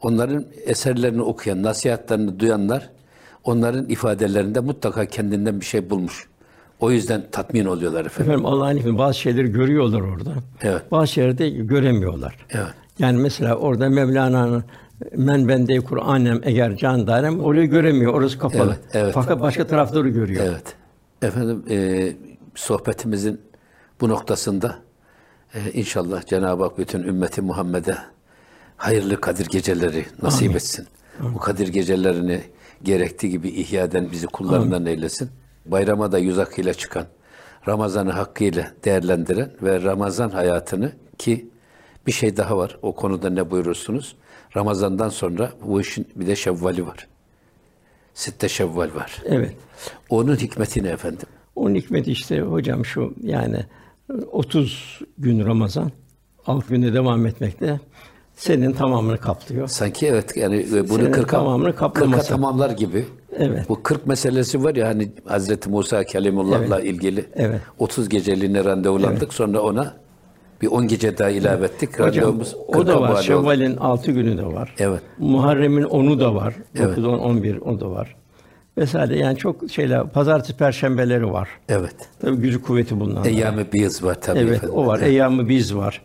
onların 0.00 0.46
eserlerini 0.64 1.22
okuyan, 1.22 1.62
nasihatlerini 1.62 2.40
duyanlar 2.40 2.90
onların 3.44 3.88
ifadelerinde 3.88 4.60
mutlaka 4.60 5.06
kendinden 5.06 5.60
bir 5.60 5.66
şey 5.66 5.90
bulmuş. 5.90 6.28
O 6.80 6.90
yüzden 6.90 7.24
tatmin 7.32 7.64
oluyorlar 7.64 8.06
efendim. 8.06 8.32
Efendim 8.32 8.46
Allah'ın 8.46 8.76
izniyle 8.76 8.98
bazı 8.98 9.18
şeyleri 9.18 9.52
görüyorlar 9.52 10.00
orada. 10.00 10.34
Evet. 10.62 10.82
Bazı 10.90 11.06
şeyleri 11.06 11.38
de 11.38 11.50
göremiyorlar. 11.50 12.46
Evet. 12.50 12.74
Yani 12.98 13.18
mesela 13.18 13.54
orada 13.54 13.88
Mevlana'nın 13.88 14.64
men 15.16 15.48
bende 15.48 15.80
Kur'anem 15.80 16.40
eğer 16.42 16.76
can 16.76 17.06
darem 17.06 17.40
orayı 17.40 17.70
göremiyor. 17.70 18.14
Orası 18.14 18.38
kapalı. 18.38 18.64
Evet, 18.64 18.78
evet. 18.92 19.14
Fakat 19.14 19.40
başka 19.40 19.66
tarafları 19.66 20.08
görüyor. 20.08 20.44
Evet. 20.46 20.76
Efendim 21.22 21.64
e, 21.70 22.12
sohbetimizin 22.54 23.40
bu 24.00 24.08
noktasında 24.08 24.78
e, 25.54 25.72
inşallah 25.72 26.26
Cenab-ı 26.26 26.62
Hak 26.62 26.78
bütün 26.78 27.02
ümmeti 27.02 27.42
Muhammed'e 27.42 27.96
hayırlı 28.76 29.20
Kadir 29.20 29.46
geceleri 29.46 30.06
nasip 30.22 30.42
Amin. 30.42 30.56
etsin. 30.56 30.86
Bu 31.20 31.38
Kadir 31.38 31.68
gecelerini 31.68 32.40
gerektiği 32.82 33.30
gibi 33.30 33.48
ihya 33.48 33.84
eden 33.84 34.12
bizi 34.12 34.26
kullarından 34.26 34.86
eylesin. 34.86 35.30
Bayrama 35.66 36.12
da 36.12 36.18
yüz 36.18 36.38
akıyla 36.38 36.74
çıkan, 36.74 37.06
Ramazan'ı 37.68 38.10
hakkıyla 38.10 38.72
değerlendiren 38.84 39.50
ve 39.62 39.82
Ramazan 39.82 40.30
hayatını 40.30 40.92
ki 41.18 41.48
bir 42.06 42.12
şey 42.12 42.36
daha 42.36 42.58
var. 42.58 42.78
O 42.82 42.94
konuda 42.94 43.30
ne 43.30 43.50
buyurursunuz? 43.50 44.16
Ramazan'dan 44.56 45.08
sonra 45.08 45.52
bu 45.66 45.80
işin 45.80 46.08
bir 46.16 46.26
de 46.26 46.36
şevvali 46.36 46.86
var. 46.86 47.06
Sitte 48.14 48.48
şevval 48.48 48.94
var. 48.94 49.22
Evet. 49.24 49.54
Onun 50.10 50.36
hikmeti 50.36 50.84
ne 50.84 50.88
efendim? 50.88 51.26
Onun 51.56 51.74
hikmeti 51.74 52.12
işte 52.12 52.40
hocam 52.40 52.84
şu 52.84 53.14
yani 53.22 53.64
30 54.32 55.00
gün 55.18 55.46
Ramazan, 55.46 55.92
6 56.46 56.68
günde 56.68 56.94
devam 56.94 57.26
etmekte 57.26 57.80
senin 58.36 58.72
tamamını 58.72 59.18
kaplıyor. 59.18 59.68
Sanki 59.68 60.06
evet 60.06 60.36
yani 60.36 60.56
e, 60.56 60.88
bunu 60.88 60.98
Senin 60.98 61.12
40'a 61.12 61.26
tamamını 61.26 61.68
40'a 61.68 61.76
kaplaması. 61.76 62.28
tamamlar 62.28 62.70
gibi. 62.70 63.06
Evet. 63.38 63.68
Bu 63.68 63.82
40 63.82 64.06
meselesi 64.06 64.64
var 64.64 64.74
ya 64.74 64.88
hani 64.88 65.12
Hazreti 65.24 65.70
Musa 65.70 66.04
Kelimullah'la 66.04 66.80
ilgili 66.80 67.24
Evet. 67.34 67.60
30 67.78 68.08
geceliğine 68.08 68.64
randevulandık. 68.64 69.34
Sonra 69.34 69.60
ona 69.60 69.94
bir 70.62 70.66
10 70.68 70.88
gece 70.88 71.18
daha 71.18 71.30
ilave 71.30 71.64
ettik. 71.66 72.00
Hocam 72.00 72.40
o 72.68 72.86
da 72.86 72.92
40'a 72.92 73.00
var. 73.00 73.22
Şevval'in 73.22 73.76
6 73.76 74.12
günü 74.12 74.38
de 74.38 74.46
var. 74.46 74.74
Evet. 74.78 75.00
Muharrem'in 75.18 75.82
10'u 75.84 76.20
da 76.20 76.34
var. 76.34 76.54
Evet. 76.76 76.96
9, 76.96 77.04
10, 77.04 77.18
11 77.18 77.56
o 77.60 77.80
da 77.80 77.90
var. 77.90 78.16
Vesaire 78.78 79.18
yani 79.18 79.38
çok 79.38 79.70
şeyler 79.70 80.08
pazartesi 80.08 80.56
perşembeleri 80.56 81.32
var. 81.32 81.48
Evet. 81.68 81.94
Tabii 82.20 82.36
gücü 82.36 82.62
kuvveti 82.62 83.00
bunlar. 83.00 83.24
Eyyam-ı 83.26 83.64
Biyız 83.72 84.04
var 84.04 84.20
tabii 84.20 84.38
Evet, 84.38 84.56
efendim. 84.56 84.76
o 84.78 84.86
var. 84.86 85.00
Eyyam-ı 85.00 85.48
biz 85.48 85.76
var. 85.76 86.02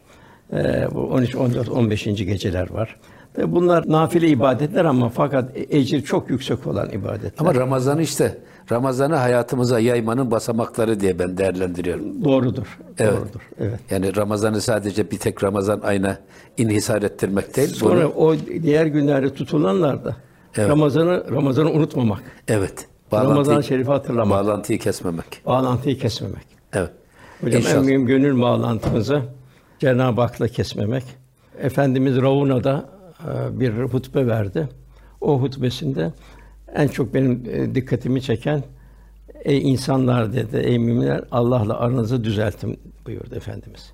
Ee, 0.53 0.87
bu 0.95 0.99
13, 0.99 1.35
14, 1.35 1.69
15. 1.69 2.03
geceler 2.03 2.69
var. 2.71 2.95
Ve 3.39 3.51
bunlar 3.55 3.83
nafile 3.87 4.27
ibadetler 4.27 4.85
ama 4.85 5.09
fakat 5.09 5.51
ecir 5.69 6.01
çok 6.01 6.29
yüksek 6.29 6.67
olan 6.67 6.89
ibadetler. 6.89 7.31
Ama 7.37 7.55
Ramazan'ı 7.55 8.01
işte 8.01 8.37
Ramazan'ı 8.71 9.15
hayatımıza 9.15 9.79
yaymanın 9.79 10.31
basamakları 10.31 10.99
diye 10.99 11.19
ben 11.19 11.37
değerlendiriyorum. 11.37 12.23
doğrudur. 12.25 12.79
Evet. 12.97 13.13
Doğrudur. 13.13 13.49
Evet. 13.59 13.79
Yani 13.89 14.15
Ramazan'ı 14.15 14.61
sadece 14.61 15.11
bir 15.11 15.17
tek 15.17 15.43
Ramazan 15.43 15.79
ayına 15.79 16.17
inhisar 16.57 17.01
ettirmek 17.01 17.55
değil. 17.57 17.67
Sonra 17.69 17.95
bunu- 18.03 18.13
o 18.13 18.35
diğer 18.63 18.85
günlerde 18.85 19.33
tutulanlar 19.33 20.05
da 20.05 20.15
Evet. 20.57 20.69
Ramazan'ı 20.69 21.23
Ramazan'ı 21.31 21.71
unutmamak. 21.71 22.21
evet. 22.47 22.87
Ramazan-ı 23.13 23.63
Şerif'i 23.63 23.91
hatırlamak. 23.91 24.29
Bağlantıyı 24.45 24.79
kesmemek. 24.79 25.41
Bağlantıyı 25.45 25.99
kesmemek. 25.99 26.45
Evet. 26.73 26.89
Hocam 27.41 27.59
İnşallah. 27.61 27.75
en 27.79 27.85
mühim 27.85 28.05
gönül 28.05 28.41
bağlantımızı 28.41 29.21
Cenab-ı 29.79 30.21
Hak'la 30.21 30.47
kesmemek. 30.47 31.03
Efendimiz 31.61 32.21
Ravuna'da 32.21 32.85
e, 32.95 32.98
bir 33.51 33.71
hutbe 33.71 34.27
verdi. 34.27 34.69
O 35.21 35.41
hutbesinde 35.41 36.11
en 36.75 36.87
çok 36.87 37.13
benim 37.13 37.43
e, 37.49 37.75
dikkatimi 37.75 38.21
çeken 38.21 38.63
ey 39.43 39.71
insanlar 39.71 40.33
dedi, 40.33 40.57
ey 40.57 40.79
müminler 40.79 41.23
Allah'la 41.31 41.79
aranızı 41.79 42.23
düzeltin 42.23 42.79
buyurdu 43.05 43.35
Efendimiz. 43.35 43.91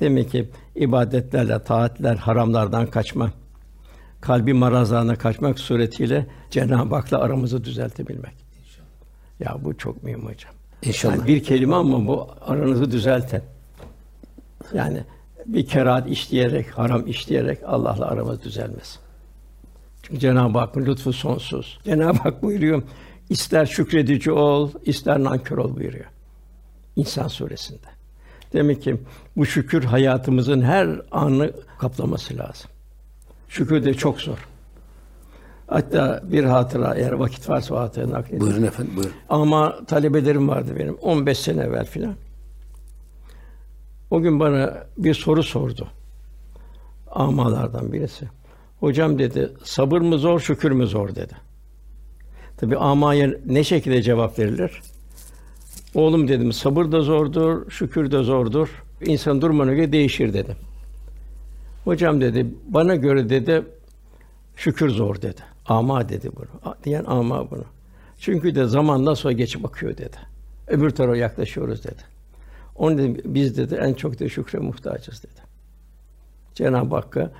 Demek 0.00 0.30
ki 0.30 0.48
ibadetlerle, 0.76 1.62
taatler, 1.62 2.16
haramlardan 2.16 2.86
kaçma, 2.86 3.30
kalbi 4.20 4.52
marazlarına 4.52 5.16
kaçmak 5.16 5.58
suretiyle 5.58 6.26
Cenab-ı 6.50 6.94
Hak'la 6.94 7.18
aramızı 7.18 7.64
düzeltebilmek. 7.64 8.44
Ya 9.40 9.56
bu 9.64 9.78
çok 9.78 10.02
mühim 10.02 10.26
hocam. 10.26 10.52
İnşallah. 10.82 11.16
Yani 11.16 11.28
bir 11.28 11.42
kelime 11.42 11.74
ama 11.74 12.06
bu 12.06 12.28
aranızı 12.40 12.90
düzelten. 12.90 13.42
Yani 14.74 15.04
bir 15.46 15.66
kerahat 15.66 16.08
işleyerek, 16.08 16.78
haram 16.78 17.06
işleyerek 17.06 17.58
Allah'la 17.66 18.06
aramız 18.06 18.42
düzelmez. 18.42 18.98
Çünkü 20.02 20.20
Cenab-ı 20.20 20.58
Hakk'ın 20.58 20.86
lütfu 20.86 21.12
sonsuz. 21.12 21.78
Cenab-ı 21.84 22.18
Hak 22.18 22.42
buyuruyor, 22.42 22.82
ister 23.30 23.66
şükredici 23.66 24.32
ol, 24.32 24.70
ister 24.84 25.24
nankör 25.24 25.58
ol 25.58 25.76
buyuruyor. 25.76 26.04
İnsan 26.96 27.28
suresinde. 27.28 27.86
Demek 28.52 28.82
ki 28.82 28.96
bu 29.36 29.46
şükür 29.46 29.84
hayatımızın 29.84 30.62
her 30.62 31.00
anı 31.10 31.52
kaplaması 31.78 32.36
lazım. 32.38 32.70
Şükür 33.48 33.84
de 33.84 33.94
çok 33.94 34.20
zor. 34.20 34.48
Hatta 35.66 36.22
bir 36.24 36.44
hatıra, 36.44 36.94
eğer 36.94 37.12
vakit 37.12 37.48
varsa 37.48 37.74
o 37.74 37.78
hatırayı 37.78 38.12
nakledeyim. 38.12 38.40
Buyurun 38.40 38.62
efendim 38.62 38.92
buyurun. 38.96 39.14
Ama 39.28 39.84
talebelerim 39.86 40.48
vardı 40.48 40.72
benim 40.78 40.94
15 40.94 41.38
sene 41.38 41.62
evvel 41.62 41.86
filan. 41.86 42.14
O 44.14 44.20
gün 44.20 44.40
bana 44.40 44.84
bir 44.98 45.14
soru 45.14 45.42
sordu. 45.42 45.88
Amalardan 47.10 47.92
birisi. 47.92 48.28
Hocam 48.80 49.18
dedi, 49.18 49.52
sabır 49.64 50.00
mı 50.00 50.18
zor, 50.18 50.40
şükür 50.40 50.70
mü 50.70 50.86
zor 50.86 51.08
dedi. 51.14 51.34
Tabii 52.56 52.76
amaya 52.76 53.30
ne 53.46 53.64
şekilde 53.64 54.02
cevap 54.02 54.38
verilir? 54.38 54.82
Oğlum 55.94 56.28
dedim, 56.28 56.52
sabır 56.52 56.92
da 56.92 57.00
zordur, 57.00 57.70
şükür 57.70 58.10
de 58.10 58.22
zordur. 58.22 58.82
İnsan 59.00 59.42
durumuna 59.42 59.74
göre 59.74 59.92
değişir 59.92 60.34
dedim. 60.34 60.56
Hocam 61.84 62.20
dedi, 62.20 62.46
bana 62.68 62.94
göre 62.94 63.28
dedi, 63.28 63.62
şükür 64.56 64.90
zor 64.90 65.22
dedi. 65.22 65.40
Ama 65.66 66.08
dedi 66.08 66.30
bunu. 66.36 66.74
Diyen 66.84 67.04
ama 67.06 67.50
bunu. 67.50 67.64
Çünkü 68.18 68.54
de 68.54 68.66
zamandan 68.66 69.14
sonra 69.14 69.32
geçip 69.32 69.62
bakıyor 69.62 69.96
dedi. 69.96 70.16
Öbür 70.66 70.90
tarafa 70.90 71.16
yaklaşıyoruz 71.16 71.84
dedi. 71.84 72.13
Onun 72.76 72.98
dedi, 72.98 73.22
biz 73.24 73.56
dedi 73.56 73.74
en 73.74 73.94
çok 73.94 74.20
da 74.20 74.28
şükre 74.28 74.58
muhtacız 74.58 75.22
dedi. 75.22 75.40
Cenab-ı 76.54 76.94
Hakk'a 76.94 77.30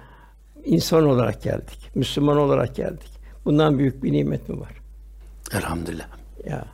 insan 0.64 1.04
olarak 1.04 1.42
geldik, 1.42 1.90
Müslüman 1.94 2.36
olarak 2.36 2.76
geldik. 2.76 3.10
Bundan 3.44 3.78
büyük 3.78 4.02
bir 4.02 4.12
nimet 4.12 4.48
mi 4.48 4.60
var? 4.60 4.72
Elhamdülillah. 5.52 6.06
Ya 6.46 6.64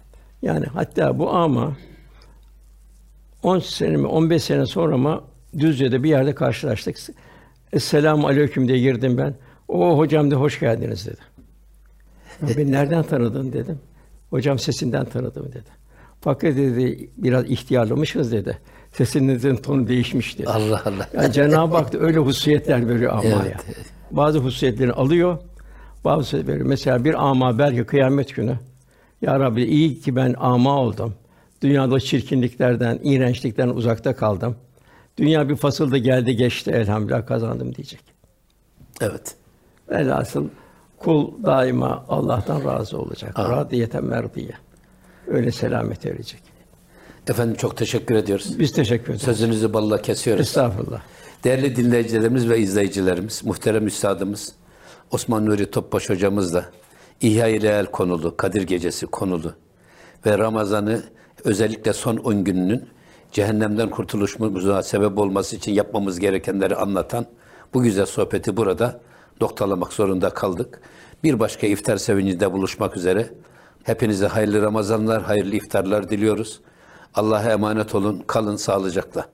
yani 0.43 0.67
hatta 0.67 1.19
bu 1.19 1.31
ama 1.31 1.77
10 3.43 3.59
sene 3.59 3.97
mi 3.97 4.07
15 4.07 4.43
sene 4.43 4.67
sonra 4.67 4.97
mı 4.97 5.25
Düzce'de 5.59 6.03
bir 6.03 6.09
yerde 6.09 6.35
karşılaştık. 6.35 6.97
Esselamu 7.73 8.27
aleyküm 8.27 8.69
diye 8.69 8.79
girdim 8.79 9.19
ben. 9.19 9.35
O 9.69 9.99
hocam 9.99 10.31
de 10.31 10.35
hoş 10.35 10.61
geldiniz 10.61 11.07
dedi. 11.07 11.21
Ya 12.43 12.57
beni 12.57 12.73
nereden 12.73 13.03
tanıdın 13.03 13.53
dedim. 13.53 13.79
Hocam 14.31 14.59
sesinden 14.59 15.05
tanıdım 15.05 15.49
dedi. 15.49 15.80
Fakat 16.21 16.57
dedi 16.57 17.11
biraz 17.17 17.45
ihtiyarlamışız 17.45 18.33
dedi. 18.33 18.59
Sesinizin 18.93 19.57
tonu 19.57 19.89
değişmiş 19.89 20.39
dedi. 20.39 20.49
Allah 20.49 20.83
Allah. 20.85 21.09
Yani 21.15 21.33
Cenab-ı 21.33 21.77
Hak 21.77 21.93
da 21.93 21.99
öyle 21.99 22.19
hususiyetler 22.19 22.89
veriyor 22.89 23.13
amaya. 23.13 23.43
Evet, 23.43 23.57
evet. 23.67 23.87
Bazı 24.11 24.39
hususiyetlerini 24.39 24.93
alıyor, 24.93 25.39
bazı 26.05 26.21
hususiyetleri 26.21 26.55
veriyor. 26.55 26.69
Mesela 26.69 27.05
bir 27.05 27.29
ama 27.29 27.59
belki 27.59 27.85
kıyamet 27.85 28.35
günü, 28.37 28.59
Ya 29.23 29.41
Rabbi 29.41 29.65
iyi 29.65 30.01
ki 30.01 30.17
ben 30.17 30.35
ama 30.39 30.81
oldum. 30.81 31.15
Dünyada 31.63 32.01
çirkinliklerden, 32.01 32.99
iğrençlikten 33.03 33.69
uzakta 33.69 34.17
kaldım. 34.17 34.57
Dünya 35.19 35.49
bir 35.49 35.57
fasılda 35.57 35.99
geldi 35.99 36.37
geçti 36.37 36.71
elhamdülillah 36.71 37.27
kazandım 37.27 37.75
diyecek. 37.75 38.01
Evet. 39.01 39.35
Velhasıl 39.91 40.49
kul 40.99 41.45
daima 41.45 42.05
Allah'tan 42.09 42.65
razı 42.65 42.99
olacak. 42.99 43.39
Radiyeten 43.39 44.05
merdiye. 44.05 44.53
Öyle 45.31 45.53
selamet 45.53 46.07
erecek. 46.07 46.43
Efendim 47.29 47.57
çok 47.57 47.77
teşekkür 47.77 48.15
ediyoruz. 48.15 48.59
Biz 48.59 48.73
teşekkür 48.73 49.05
ederiz. 49.05 49.23
Sözünüzü 49.23 49.73
balla 49.73 50.03
kesiyoruz. 50.03 50.47
Estağfurullah. 50.47 51.01
Değerli 51.45 51.77
dinleyicilerimiz 51.77 52.49
ve 52.49 52.59
izleyicilerimiz, 52.59 53.45
muhterem 53.45 53.87
üstadımız 53.87 54.53
Osman 55.11 55.47
Nuri 55.47 55.71
Topbaş 55.71 56.11
hocamız 56.11 56.55
da 56.55 56.65
İhya-i 57.21 57.63
Leal 57.63 57.87
konulu, 57.87 58.37
Kadir 58.37 58.63
Gecesi 58.63 59.07
konulu 59.07 59.55
ve 60.27 60.39
Ramazan'ı 60.39 61.03
özellikle 61.45 61.93
son 61.93 62.17
10 62.17 62.45
gününün 62.45 62.89
cehennemden 63.33 63.91
kurtuluşumuza 63.91 64.83
sebep 64.83 65.19
olması 65.19 65.57
için 65.57 65.73
yapmamız 65.73 66.19
gerekenleri 66.19 66.77
anlatan 66.77 67.27
bu 67.75 67.83
güzel 67.83 68.07
sohbeti 68.07 68.57
burada 68.57 69.01
noktalamak 69.41 69.93
zorunda 69.93 70.31
kaldık. 70.31 70.81
Bir 71.25 71.41
başka 71.41 71.67
iftar 71.67 71.97
sevincinde 71.97 72.53
buluşmak 72.53 72.97
üzere. 72.97 73.31
Hepinize 73.91 74.27
hayırlı 74.27 74.63
Ramazanlar, 74.63 75.23
hayırlı 75.23 75.57
iftarlar 75.57 76.09
diliyoruz. 76.11 76.61
Allah'a 77.15 77.53
emanet 77.53 77.95
olun, 77.95 78.25
kalın 78.27 78.57
sağlıcakla. 78.57 79.29